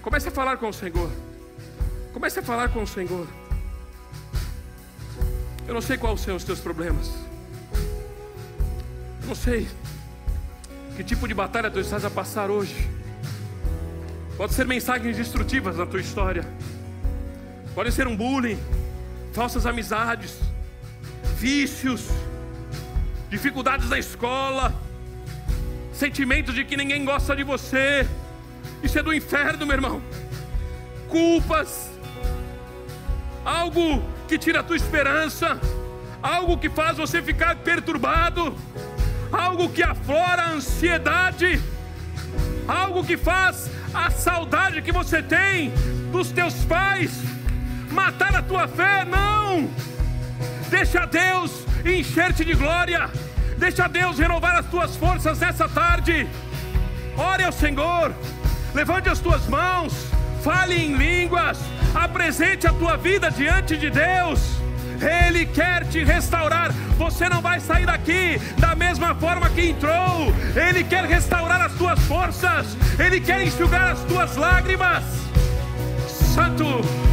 Comece 0.00 0.28
a 0.28 0.30
falar 0.30 0.56
com 0.56 0.68
o 0.68 0.72
Senhor. 0.72 1.10
Comece 2.12 2.38
a 2.38 2.42
falar 2.42 2.68
com 2.68 2.84
o 2.84 2.86
Senhor. 2.86 3.26
Eu 5.66 5.74
não 5.74 5.80
sei 5.80 5.98
quais 5.98 6.20
são 6.20 6.36
os 6.36 6.44
teus 6.44 6.60
problemas. 6.60 7.10
Eu 9.22 9.28
não 9.28 9.34
sei 9.34 9.68
que 10.96 11.02
tipo 11.02 11.26
de 11.26 11.34
batalha 11.34 11.70
tu 11.70 11.80
estás 11.80 12.04
a 12.04 12.10
passar 12.10 12.50
hoje. 12.50 12.88
Pode 14.36 14.54
ser 14.54 14.64
mensagens 14.64 15.16
destrutivas 15.16 15.76
na 15.76 15.86
tua 15.86 16.00
história. 16.00 16.44
Pode 17.74 17.90
ser 17.90 18.06
um 18.06 18.16
bullying, 18.16 18.58
falsas 19.32 19.66
amizades 19.66 20.38
vícios, 21.36 22.08
dificuldades 23.28 23.88
na 23.88 23.98
escola, 23.98 24.74
sentimentos 25.98 26.54
de 26.54 26.64
que 26.64 26.76
ninguém 26.76 27.04
gosta 27.04 27.34
de 27.34 27.42
você. 27.42 28.06
Isso 28.82 28.96
é 28.98 29.02
do 29.02 29.12
inferno, 29.12 29.66
meu 29.66 29.74
irmão. 29.74 30.00
Culpas, 31.08 31.90
algo 33.44 34.02
que 34.28 34.38
tira 34.38 34.60
a 34.60 34.62
tua 34.62 34.76
esperança, 34.76 35.60
algo 36.22 36.56
que 36.56 36.70
faz 36.70 36.96
você 36.96 37.20
ficar 37.20 37.56
perturbado, 37.56 38.56
algo 39.32 39.68
que 39.70 39.82
aflora 39.82 40.42
a 40.42 40.50
ansiedade, 40.52 41.60
algo 42.68 43.04
que 43.04 43.16
faz 43.16 43.68
a 43.92 44.08
saudade 44.10 44.82
que 44.82 44.92
você 44.92 45.20
tem 45.20 45.72
dos 46.12 46.30
teus 46.30 46.54
pais 46.64 47.10
matar 47.90 48.36
a 48.36 48.42
tua 48.42 48.68
fé. 48.68 49.04
Não! 49.04 49.68
Deixa 50.70 51.06
Deus 51.06 51.64
encher-te 51.84 52.44
de 52.44 52.54
glória. 52.54 53.10
Deixa 53.58 53.88
Deus 53.88 54.18
renovar 54.18 54.56
as 54.56 54.66
tuas 54.66 54.94
forças 54.94 55.40
nessa 55.40 55.68
tarde. 55.68 56.28
Ore 57.16 57.42
ao 57.42 57.50
Senhor. 57.50 58.14
Levante 58.72 59.08
as 59.08 59.18
tuas 59.18 59.46
mãos. 59.48 59.92
Fale 60.44 60.76
em 60.76 60.94
línguas. 60.94 61.58
Apresente 61.92 62.68
a 62.68 62.72
tua 62.72 62.96
vida 62.96 63.30
diante 63.30 63.76
de 63.76 63.90
Deus. 63.90 64.40
Ele 65.00 65.44
quer 65.44 65.84
te 65.86 66.04
restaurar. 66.04 66.72
Você 66.96 67.28
não 67.28 67.40
vai 67.40 67.58
sair 67.58 67.86
daqui 67.86 68.40
da 68.58 68.76
mesma 68.76 69.12
forma 69.16 69.50
que 69.50 69.70
entrou. 69.70 70.32
Ele 70.54 70.84
quer 70.84 71.04
restaurar 71.04 71.60
as 71.60 71.72
tuas 71.72 71.98
forças. 72.06 72.76
Ele 72.96 73.20
quer 73.20 73.42
enxugar 73.44 73.90
as 73.90 74.00
tuas 74.04 74.36
lágrimas. 74.36 75.02
Santo. 76.06 77.07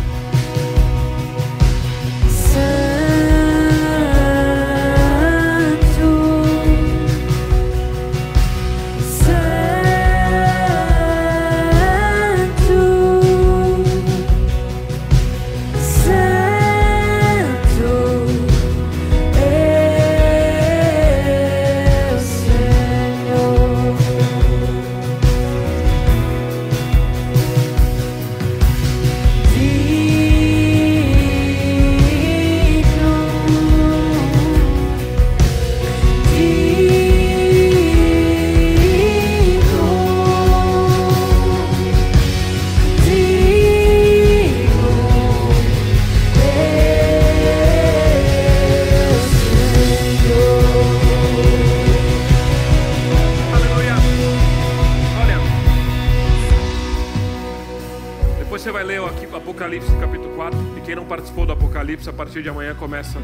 Partir 62.35 62.43
de 62.43 62.49
amanhã 62.49 62.75
começa 62.75 63.17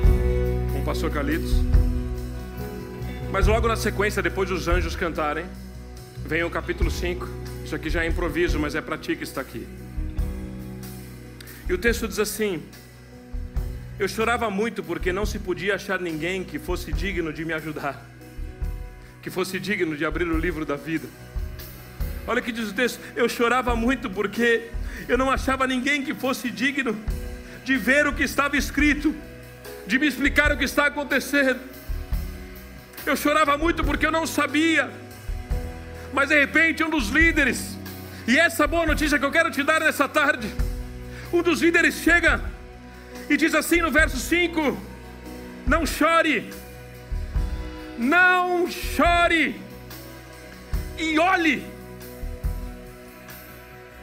com 0.72 0.80
o 0.80 0.86
pastor 0.86 1.12
Carlitos. 1.12 1.52
Mas 3.30 3.46
logo 3.46 3.68
na 3.68 3.76
sequência, 3.76 4.24
depois 4.24 4.48
dos 4.48 4.70
anjos 4.70 4.96
cantarem, 4.96 5.44
vem 6.26 6.44
o 6.46 6.50
capítulo 6.50 6.90
5. 6.90 7.28
Isso 7.66 7.76
aqui 7.76 7.90
já 7.90 8.06
é 8.06 8.08
improviso, 8.08 8.58
mas 8.58 8.74
é 8.74 8.80
para 8.80 8.98
ti 8.98 9.18
que 9.18 9.26
está 9.26 9.42
aqui. 9.42 9.68
E 11.68 11.74
o 11.74 11.78
texto 11.78 12.08
diz 12.08 12.20
assim: 12.20 12.64
Eu 14.00 14.08
chorava 14.08 14.50
muito 14.50 14.82
porque 14.82 15.12
não 15.12 15.26
se 15.26 15.40
podia 15.40 15.76
achar 15.76 16.00
ninguém 16.00 16.42
que 16.42 16.58
fosse 16.58 16.94
digno 16.94 17.34
de 17.34 17.44
me 17.44 17.52
ajudar, 17.52 18.02
que 19.22 19.30
fosse 19.30 19.60
digno 19.60 19.98
de 19.98 20.06
abrir 20.06 20.26
o 20.26 20.40
livro 20.40 20.66
da 20.66 20.78
vida. 20.78 21.08
Olha 22.26 22.40
o 22.40 22.44
que 22.44 22.54
diz 22.54 22.70
o 22.70 22.74
texto: 22.74 23.02
Eu 23.14 23.28
chorava 23.28 23.76
muito 23.76 24.10
porque 24.10 24.70
eu 25.10 25.18
não 25.18 25.30
achava 25.30 25.68
ninguém 25.68 26.02
que 26.02 26.14
fosse 26.14 26.50
digno 26.50 26.98
de 27.64 27.78
ver 27.78 28.08
o 28.08 28.14
que 28.14 28.24
estava 28.24 28.58
escrito, 28.58 29.16
de 29.86 30.00
me 30.00 30.08
explicar 30.08 30.52
o 30.52 30.58
que 30.58 30.66
está 30.66 30.88
acontecendo. 30.88 31.60
Eu 33.06 33.16
chorava 33.16 33.58
muito 33.58 33.84
porque 33.84 34.06
eu 34.06 34.12
não 34.12 34.28
sabia, 34.28 34.90
mas 36.14 36.30
de 36.30 36.40
repente 36.40 36.84
um 36.84 36.90
dos 36.90 37.10
líderes, 37.10 37.78
e 38.28 38.38
essa 38.38 38.68
boa 38.68 38.86
notícia 38.86 39.18
que 39.18 39.26
eu 39.26 39.32
quero 39.32 39.52
te 39.52 39.64
dar 39.64 39.80
nessa 39.80 40.08
tarde, 40.08 40.48
um 41.34 41.42
dos 41.42 41.62
líderes 41.62 41.96
chega 41.96 42.42
e 43.30 43.38
diz 43.38 43.56
assim 43.56 43.82
no 43.82 43.92
verso 43.92 44.18
5: 44.18 44.78
Não 45.66 45.86
chore, 45.86 46.52
não 47.98 48.70
chore, 48.70 49.60
e 50.98 51.18
olhe, 51.18 51.66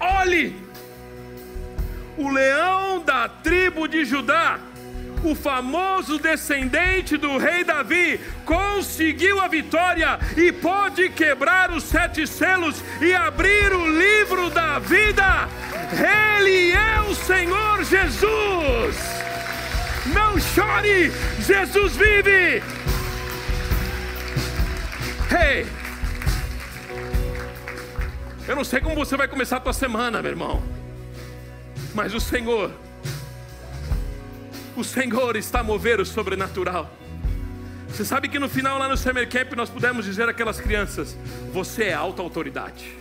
olhe 0.00 0.67
o 2.18 2.28
leão 2.28 3.00
da 3.00 3.28
tribo 3.28 3.86
de 3.86 4.04
Judá, 4.04 4.58
o 5.24 5.34
famoso 5.34 6.18
descendente 6.18 7.16
do 7.16 7.38
rei 7.38 7.64
Davi, 7.64 8.20
conseguiu 8.44 9.40
a 9.40 9.48
vitória 9.48 10.18
e 10.36 10.52
pôde 10.52 11.08
quebrar 11.10 11.70
os 11.70 11.84
sete 11.84 12.26
selos 12.26 12.82
e 13.00 13.14
abrir 13.14 13.72
o 13.72 13.86
livro 13.86 14.50
da 14.50 14.78
vida. 14.78 15.48
Ele 15.92 16.72
é 16.72 17.00
o 17.08 17.14
Senhor 17.14 17.84
Jesus. 17.84 18.96
Não 20.12 20.38
chore, 20.40 21.12
Jesus 21.40 21.96
vive. 21.96 22.62
Hey! 25.30 25.66
Eu 28.46 28.56
não 28.56 28.64
sei 28.64 28.80
como 28.80 28.94
você 28.94 29.16
vai 29.16 29.28
começar 29.28 29.58
a 29.58 29.60
tua 29.60 29.74
semana, 29.74 30.22
meu 30.22 30.30
irmão. 30.30 30.77
Mas 31.94 32.14
o 32.14 32.20
Senhor, 32.20 32.70
o 34.76 34.84
Senhor 34.84 35.36
está 35.36 35.60
a 35.60 35.64
mover 35.64 36.00
o 36.00 36.06
sobrenatural. 36.06 36.90
Você 37.88 38.04
sabe 38.04 38.28
que 38.28 38.38
no 38.38 38.48
final, 38.48 38.78
lá 38.78 38.88
no 38.88 38.96
Summer 38.96 39.28
Camp, 39.28 39.52
nós 39.54 39.70
pudemos 39.70 40.04
dizer 40.04 40.28
àquelas 40.28 40.60
crianças: 40.60 41.16
Você 41.52 41.84
é 41.84 41.94
alta 41.94 42.22
autoridade. 42.22 42.96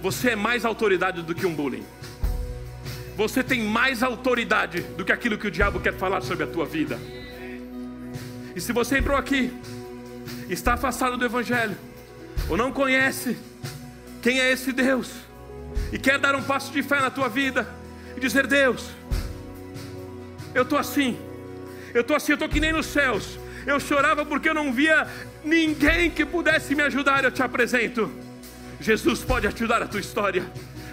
Você 0.00 0.30
é 0.30 0.36
mais 0.36 0.64
autoridade 0.64 1.22
do 1.22 1.34
que 1.34 1.44
um 1.44 1.54
bullying. 1.54 1.84
Você 3.16 3.42
tem 3.42 3.62
mais 3.62 4.02
autoridade 4.02 4.80
do 4.80 5.04
que 5.04 5.12
aquilo 5.12 5.36
que 5.36 5.46
o 5.46 5.50
diabo 5.50 5.78
quer 5.78 5.92
falar 5.92 6.22
sobre 6.22 6.44
a 6.44 6.46
tua 6.46 6.64
vida. 6.64 6.98
E 8.56 8.60
se 8.60 8.72
você 8.72 8.98
entrou 8.98 9.16
aqui, 9.16 9.52
está 10.48 10.72
afastado 10.74 11.18
do 11.18 11.24
Evangelho, 11.24 11.76
ou 12.48 12.56
não 12.56 12.72
conhece 12.72 13.36
quem 14.22 14.40
é 14.40 14.50
esse 14.50 14.72
Deus, 14.72 15.10
e 15.92 15.98
quer 15.98 16.18
dar 16.18 16.34
um 16.34 16.42
passo 16.42 16.72
de 16.72 16.82
fé 16.82 17.00
na 17.00 17.10
tua 17.10 17.28
vida 17.28 17.68
e 18.16 18.20
dizer: 18.20 18.46
Deus, 18.46 18.90
eu 20.54 20.62
estou 20.62 20.78
assim, 20.78 21.18
eu 21.94 22.02
estou 22.02 22.16
assim, 22.16 22.32
eu 22.32 22.34
estou 22.34 22.48
que 22.48 22.60
nem 22.60 22.72
nos 22.72 22.86
céus. 22.86 23.38
Eu 23.66 23.78
chorava 23.78 24.24
porque 24.24 24.48
eu 24.48 24.54
não 24.54 24.72
via 24.72 25.06
ninguém 25.44 26.10
que 26.10 26.24
pudesse 26.24 26.74
me 26.74 26.82
ajudar. 26.82 27.24
Eu 27.24 27.30
te 27.30 27.42
apresento. 27.42 28.10
Jesus 28.80 29.22
pode 29.22 29.46
ajudar 29.46 29.82
a 29.82 29.86
tua 29.86 30.00
história. 30.00 30.50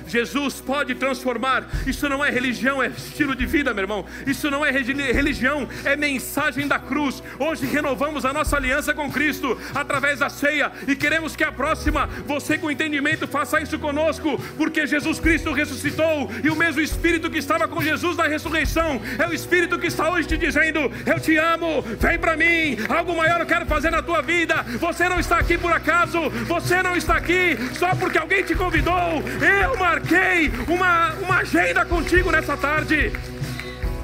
Jesus 0.08 0.62
pode 0.62 0.95
transformar. 0.95 1.68
Isso 1.86 2.08
não 2.08 2.24
é 2.24 2.30
religião, 2.30 2.82
é 2.82 2.88
estilo 2.88 3.36
de 3.36 3.45
vida, 3.45 3.74
meu 3.74 3.84
irmão. 3.84 4.05
Isso 4.26 4.49
não 4.49 4.66
é 4.66 4.72
religião, 4.72 5.68
é 5.84 5.95
mensagem 5.95 6.68
da 6.68 6.80
cruz. 6.80 7.22
Hoje 7.38 7.66
renovamos 7.66 8.26
a 8.26 8.34
nossa 8.34 8.55
aliança 8.55 8.93
com 8.93 9.12
Cristo 9.12 9.60
através 9.76 10.20
da 10.20 10.30
ceia 10.30 10.72
e 10.88 10.95
queremos 10.95 11.36
que 11.36 11.43
a 11.43 11.51
próxima, 11.51 12.08
você 12.26 12.58
com 12.58 12.72
entendimento, 12.72 13.28
faça 13.28 13.60
isso 13.62 13.78
conosco, 13.78 14.41
porque 14.58 14.88
Jesus 14.88 15.20
Cristo 15.20 15.51
ressuscitou 15.51 16.32
e 16.43 16.49
o 16.49 16.55
mesmo 16.55 16.82
Espírito 16.82 17.30
que 17.30 17.38
estava 17.38 17.68
com 17.68 17.82
Jesus 17.82 18.16
na 18.18 18.28
ressurreição 18.28 19.01
é 19.18 19.28
o 19.28 19.34
Espírito 19.34 19.78
que 19.78 19.88
está 19.88 20.10
hoje 20.10 20.28
te 20.28 20.38
dizendo: 20.38 20.91
Eu 21.05 21.20
te 21.20 21.36
amo, 21.38 21.82
vem 21.82 22.18
para 22.18 22.38
mim. 22.38 22.78
Algo 22.88 23.16
maior 23.16 23.41
eu 23.41 23.45
quero 23.45 23.66
fazer 23.66 23.89
na 23.89 24.01
tua 24.01 24.22
vida. 24.22 24.64
Você 24.80 25.10
não 25.10 25.20
está 25.20 25.38
aqui 25.38 25.58
por 25.58 25.72
acaso, 25.72 26.30
você 26.45 26.82
não 26.82 26.95
está 26.95 27.18
aqui 27.18 27.58
só 27.78 27.93
porque 27.95 28.18
alguém 28.18 28.43
te 28.43 28.55
convidou. 28.55 29.24
Eu, 29.41 29.78
Maria 29.78 29.96
marquei 29.97 30.51
uma, 30.67 31.13
uma 31.15 31.37
agenda 31.37 31.83
contigo 31.83 32.31
nessa 32.31 32.55
tarde. 32.55 33.11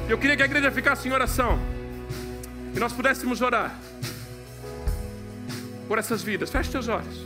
Eu 0.09 0.17
queria 0.17 0.35
que 0.35 0.41
a 0.41 0.45
igreja 0.45 0.71
ficasse 0.71 1.07
em 1.07 1.11
oração 1.11 1.59
e 2.75 2.79
nós 2.79 2.91
pudéssemos 2.91 3.41
orar 3.41 3.77
por 5.87 5.99
essas 5.99 6.23
vidas. 6.23 6.49
Feche 6.49 6.71
teus 6.71 6.87
olhos. 6.87 7.25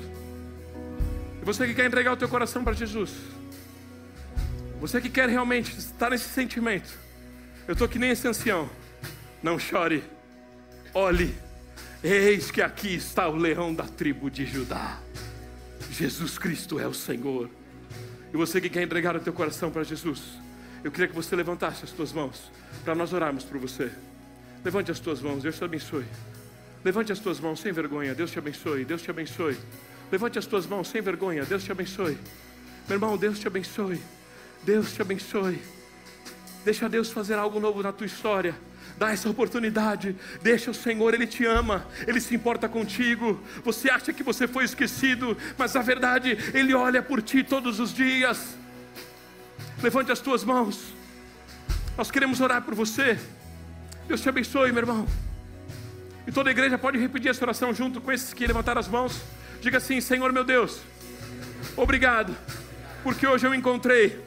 E 1.41 1.45
você 1.45 1.65
que 1.65 1.73
quer 1.73 1.85
entregar 1.85 2.11
o 2.11 2.17
teu 2.17 2.27
coração 2.27 2.61
para 2.61 2.73
Jesus, 2.73 3.11
você 4.81 4.99
que 4.99 5.09
quer 5.09 5.29
realmente 5.29 5.77
estar 5.77 6.09
nesse 6.09 6.27
sentimento, 6.27 6.93
eu 7.69 7.71
estou 7.71 7.87
que 7.87 7.97
nem 7.97 8.09
esse 8.09 8.27
ancião. 8.27 8.69
Não 9.41 9.57
chore, 9.57 10.03
olhe, 10.93 11.33
eis 12.03 12.51
que 12.51 12.61
aqui 12.61 12.95
está 12.95 13.29
o 13.29 13.35
leão 13.37 13.73
da 13.73 13.85
tribo 13.85 14.29
de 14.29 14.45
Judá. 14.45 14.99
Jesus 15.89 16.37
Cristo 16.37 16.81
é 16.81 16.87
o 16.87 16.93
Senhor. 16.93 17.49
Você 18.37 18.61
que 18.61 18.69
quer 18.69 18.83
entregar 18.83 19.15
o 19.15 19.19
teu 19.19 19.33
coração 19.33 19.71
para 19.71 19.83
Jesus, 19.83 20.21
eu 20.83 20.91
queria 20.91 21.07
que 21.07 21.15
você 21.15 21.35
levantasse 21.35 21.83
as 21.83 21.89
tuas 21.89 22.13
mãos 22.13 22.51
para 22.83 22.93
nós 22.93 23.11
orarmos 23.11 23.43
por 23.43 23.57
você. 23.57 23.91
Levante 24.63 24.91
as 24.91 24.99
tuas 24.99 25.19
mãos, 25.19 25.41
Deus 25.41 25.57
te 25.57 25.63
abençoe. 25.63 26.05
Levante 26.85 27.11
as 27.11 27.17
tuas 27.17 27.39
mãos 27.39 27.59
sem 27.59 27.71
vergonha, 27.71 28.13
Deus 28.13 28.29
te 28.29 28.37
abençoe, 28.37 28.85
Deus 28.85 29.01
te 29.01 29.09
abençoe. 29.09 29.57
Levante 30.11 30.37
as 30.37 30.45
tuas 30.45 30.67
mãos 30.67 30.87
sem 30.87 31.01
vergonha, 31.01 31.45
Deus 31.45 31.63
te 31.63 31.71
abençoe. 31.71 32.15
Meu 32.87 32.97
irmão, 32.97 33.17
Deus 33.17 33.39
te 33.39 33.47
abençoe. 33.47 33.99
Deus 34.61 34.93
te 34.93 35.01
abençoe. 35.01 35.59
Deixa 36.63 36.87
Deus 36.87 37.11
fazer 37.11 37.39
algo 37.39 37.59
novo 37.59 37.81
na 37.81 37.91
tua 37.91 38.05
história. 38.05 38.53
Dá 38.97 39.11
essa 39.11 39.29
oportunidade. 39.29 40.15
Deixa 40.41 40.71
o 40.71 40.73
Senhor, 40.73 41.13
Ele 41.13 41.27
te 41.27 41.45
ama, 41.45 41.85
Ele 42.07 42.19
se 42.19 42.33
importa 42.33 42.67
contigo. 42.67 43.39
Você 43.63 43.89
acha 43.89 44.11
que 44.11 44.23
você 44.23 44.47
foi 44.47 44.63
esquecido, 44.63 45.37
mas 45.57 45.75
a 45.75 45.81
verdade, 45.81 46.37
Ele 46.53 46.73
olha 46.73 47.01
por 47.01 47.21
ti 47.21 47.43
todos 47.43 47.79
os 47.79 47.93
dias. 47.93 48.55
Levante 49.81 50.11
as 50.11 50.19
tuas 50.19 50.43
mãos. 50.43 50.93
Nós 51.95 52.09
queremos 52.09 52.41
orar 52.41 52.61
por 52.63 52.73
você. 52.73 53.19
Deus 54.07 54.21
te 54.21 54.29
abençoe, 54.29 54.71
meu 54.71 54.81
irmão. 54.81 55.07
E 56.25 56.31
toda 56.31 56.49
a 56.49 56.51
igreja 56.51 56.77
pode 56.77 56.97
repetir 56.97 57.29
essa 57.29 57.43
oração 57.45 57.73
junto 57.73 58.01
com 58.01 58.11
esses 58.11 58.33
que 58.33 58.45
levantaram 58.45 58.79
as 58.79 58.87
mãos. 58.87 59.21
Diga 59.61 59.77
assim: 59.77 60.01
Senhor 60.01 60.33
meu 60.33 60.43
Deus, 60.43 60.79
obrigado, 61.75 62.35
porque 63.03 63.25
hoje 63.25 63.45
eu 63.47 63.53
encontrei 63.53 64.19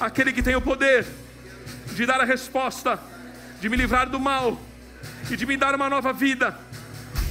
aquele 0.00 0.32
que 0.32 0.42
tem 0.42 0.56
o 0.56 0.60
poder 0.60 1.06
de 1.94 2.06
dar 2.06 2.20
a 2.20 2.24
resposta, 2.24 2.98
de 3.64 3.70
me 3.70 3.78
livrar 3.78 4.10
do 4.10 4.20
mal 4.20 4.60
e 5.30 5.36
de 5.38 5.46
me 5.46 5.56
dar 5.56 5.74
uma 5.74 5.88
nova 5.88 6.12
vida. 6.12 6.54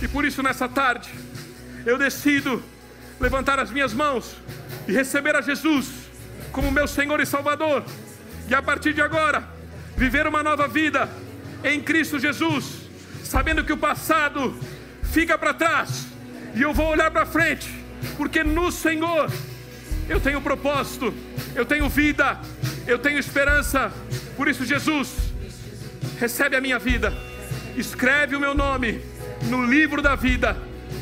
E 0.02 0.08
por 0.08 0.26
isso, 0.26 0.42
nessa 0.42 0.68
tarde, 0.68 1.12
eu 1.86 1.96
decido 1.96 2.64
levantar 3.20 3.60
as 3.60 3.70
minhas 3.70 3.94
mãos 3.94 4.36
e 4.88 4.92
receber 4.92 5.36
a 5.36 5.42
Jesus 5.42 5.92
como 6.52 6.72
meu 6.72 6.88
Senhor 6.88 7.20
e 7.20 7.26
Salvador. 7.28 7.86
E 8.50 8.56
a 8.56 8.64
partir 8.64 8.96
de 8.96 9.02
agora, 9.04 9.48
viver 9.96 10.26
uma 10.26 10.42
nova 10.42 10.68
vida 10.68 11.08
em 11.64 11.80
Cristo 11.80 12.18
Jesus, 12.18 12.90
sabendo 13.24 13.64
que 13.64 13.72
o 13.72 13.78
passado 13.78 14.60
fica 15.04 15.38
para 15.38 15.54
trás 15.54 16.08
e 16.56 16.64
eu 16.64 16.74
vou 16.74 16.88
olhar 16.88 17.12
para 17.12 17.28
frente, 17.28 17.70
porque 18.18 18.44
no 18.44 18.72
Senhor 18.72 19.32
eu 20.10 20.20
tenho 20.20 20.42
propósito, 20.42 21.14
eu 21.54 21.64
tenho 21.64 21.88
vida, 21.88 22.40
eu 22.88 22.98
tenho 22.98 23.20
esperança. 23.20 23.94
Por 24.36 24.48
isso, 24.48 24.66
Jesus, 24.66 25.23
recebe 26.24 26.56
a 26.56 26.62
minha 26.62 26.80
vida, 26.80 27.14
escreve 27.76 28.34
o 28.34 28.40
meu 28.40 28.56
nome 28.56 29.02
no 29.50 29.66
livro 29.66 30.02
da 30.02 30.16
vida. 30.16 30.56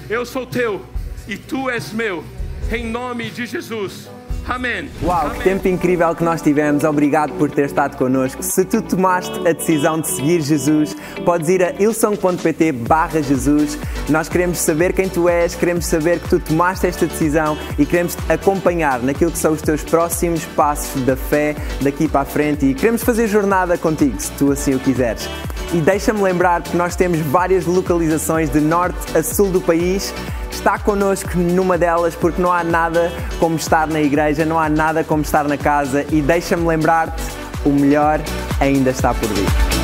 Eu 0.09 0.25
sou 0.25 0.47
teu 0.47 0.83
e 1.27 1.37
tu 1.37 1.69
és 1.69 1.93
meu, 1.93 2.25
em 2.71 2.87
nome 2.87 3.29
de 3.29 3.45
Jesus. 3.45 4.09
Amém. 4.47 4.89
Uau, 5.03 5.29
que 5.31 5.43
tempo 5.43 5.67
incrível 5.67 6.13
que 6.15 6.23
nós 6.23 6.41
tivemos. 6.41 6.83
Obrigado 6.83 7.33
por 7.33 7.49
ter 7.49 7.65
estado 7.65 7.97
connosco. 7.97 8.41
Se 8.43 8.65
tu 8.65 8.81
tomaste 8.81 9.37
a 9.47 9.53
decisão 9.53 9.99
de 9.99 10.07
seguir 10.07 10.41
Jesus, 10.41 10.95
podes 11.23 11.49
ir 11.49 11.63
a 11.63 11.71
ilson.pt 11.81 12.71
barra 12.71 13.21
Jesus. 13.21 13.77
Nós 14.09 14.27
queremos 14.27 14.57
saber 14.57 14.93
quem 14.93 15.07
tu 15.07 15.29
és, 15.29 15.55
queremos 15.55 15.85
saber 15.85 16.19
que 16.19 16.29
tu 16.29 16.39
tomaste 16.39 16.87
esta 16.87 17.05
decisão 17.05 17.57
e 17.77 17.85
queremos 17.85 18.15
te 18.15 18.31
acompanhar 18.31 19.01
naquilo 19.01 19.31
que 19.31 19.37
são 19.37 19.53
os 19.53 19.61
teus 19.61 19.83
próximos 19.83 20.43
passos 20.45 21.01
da 21.03 21.15
fé 21.15 21.55
daqui 21.81 22.07
para 22.07 22.21
a 22.21 22.25
frente 22.25 22.65
e 22.65 22.73
queremos 22.73 23.03
fazer 23.03 23.27
jornada 23.27 23.77
contigo, 23.77 24.19
se 24.19 24.31
tu 24.31 24.51
assim 24.51 24.75
o 24.75 24.79
quiseres. 24.79 25.29
E 25.73 25.79
deixa-me 25.79 26.21
lembrar 26.21 26.61
que 26.61 26.75
nós 26.75 26.97
temos 26.97 27.19
várias 27.19 27.65
localizações 27.65 28.49
de 28.49 28.59
norte 28.59 29.17
a 29.17 29.23
sul 29.23 29.49
do 29.49 29.61
país. 29.61 30.13
Está 30.51 30.77
connosco 30.77 31.37
numa 31.37 31.77
delas 31.77 32.13
porque 32.13 32.41
não 32.41 32.51
há 32.51 32.61
nada 32.61 33.09
como 33.39 33.55
estar 33.55 33.87
na 33.87 34.01
igreja, 34.01 34.43
não 34.43 34.59
há 34.59 34.67
nada 34.67 35.01
como 35.01 35.21
estar 35.21 35.45
na 35.45 35.57
casa. 35.57 36.05
E 36.11 36.21
deixa-me 36.21 36.67
lembrar-te: 36.67 37.23
o 37.63 37.69
melhor 37.69 38.19
ainda 38.59 38.89
está 38.89 39.13
por 39.13 39.29
vir. 39.29 39.80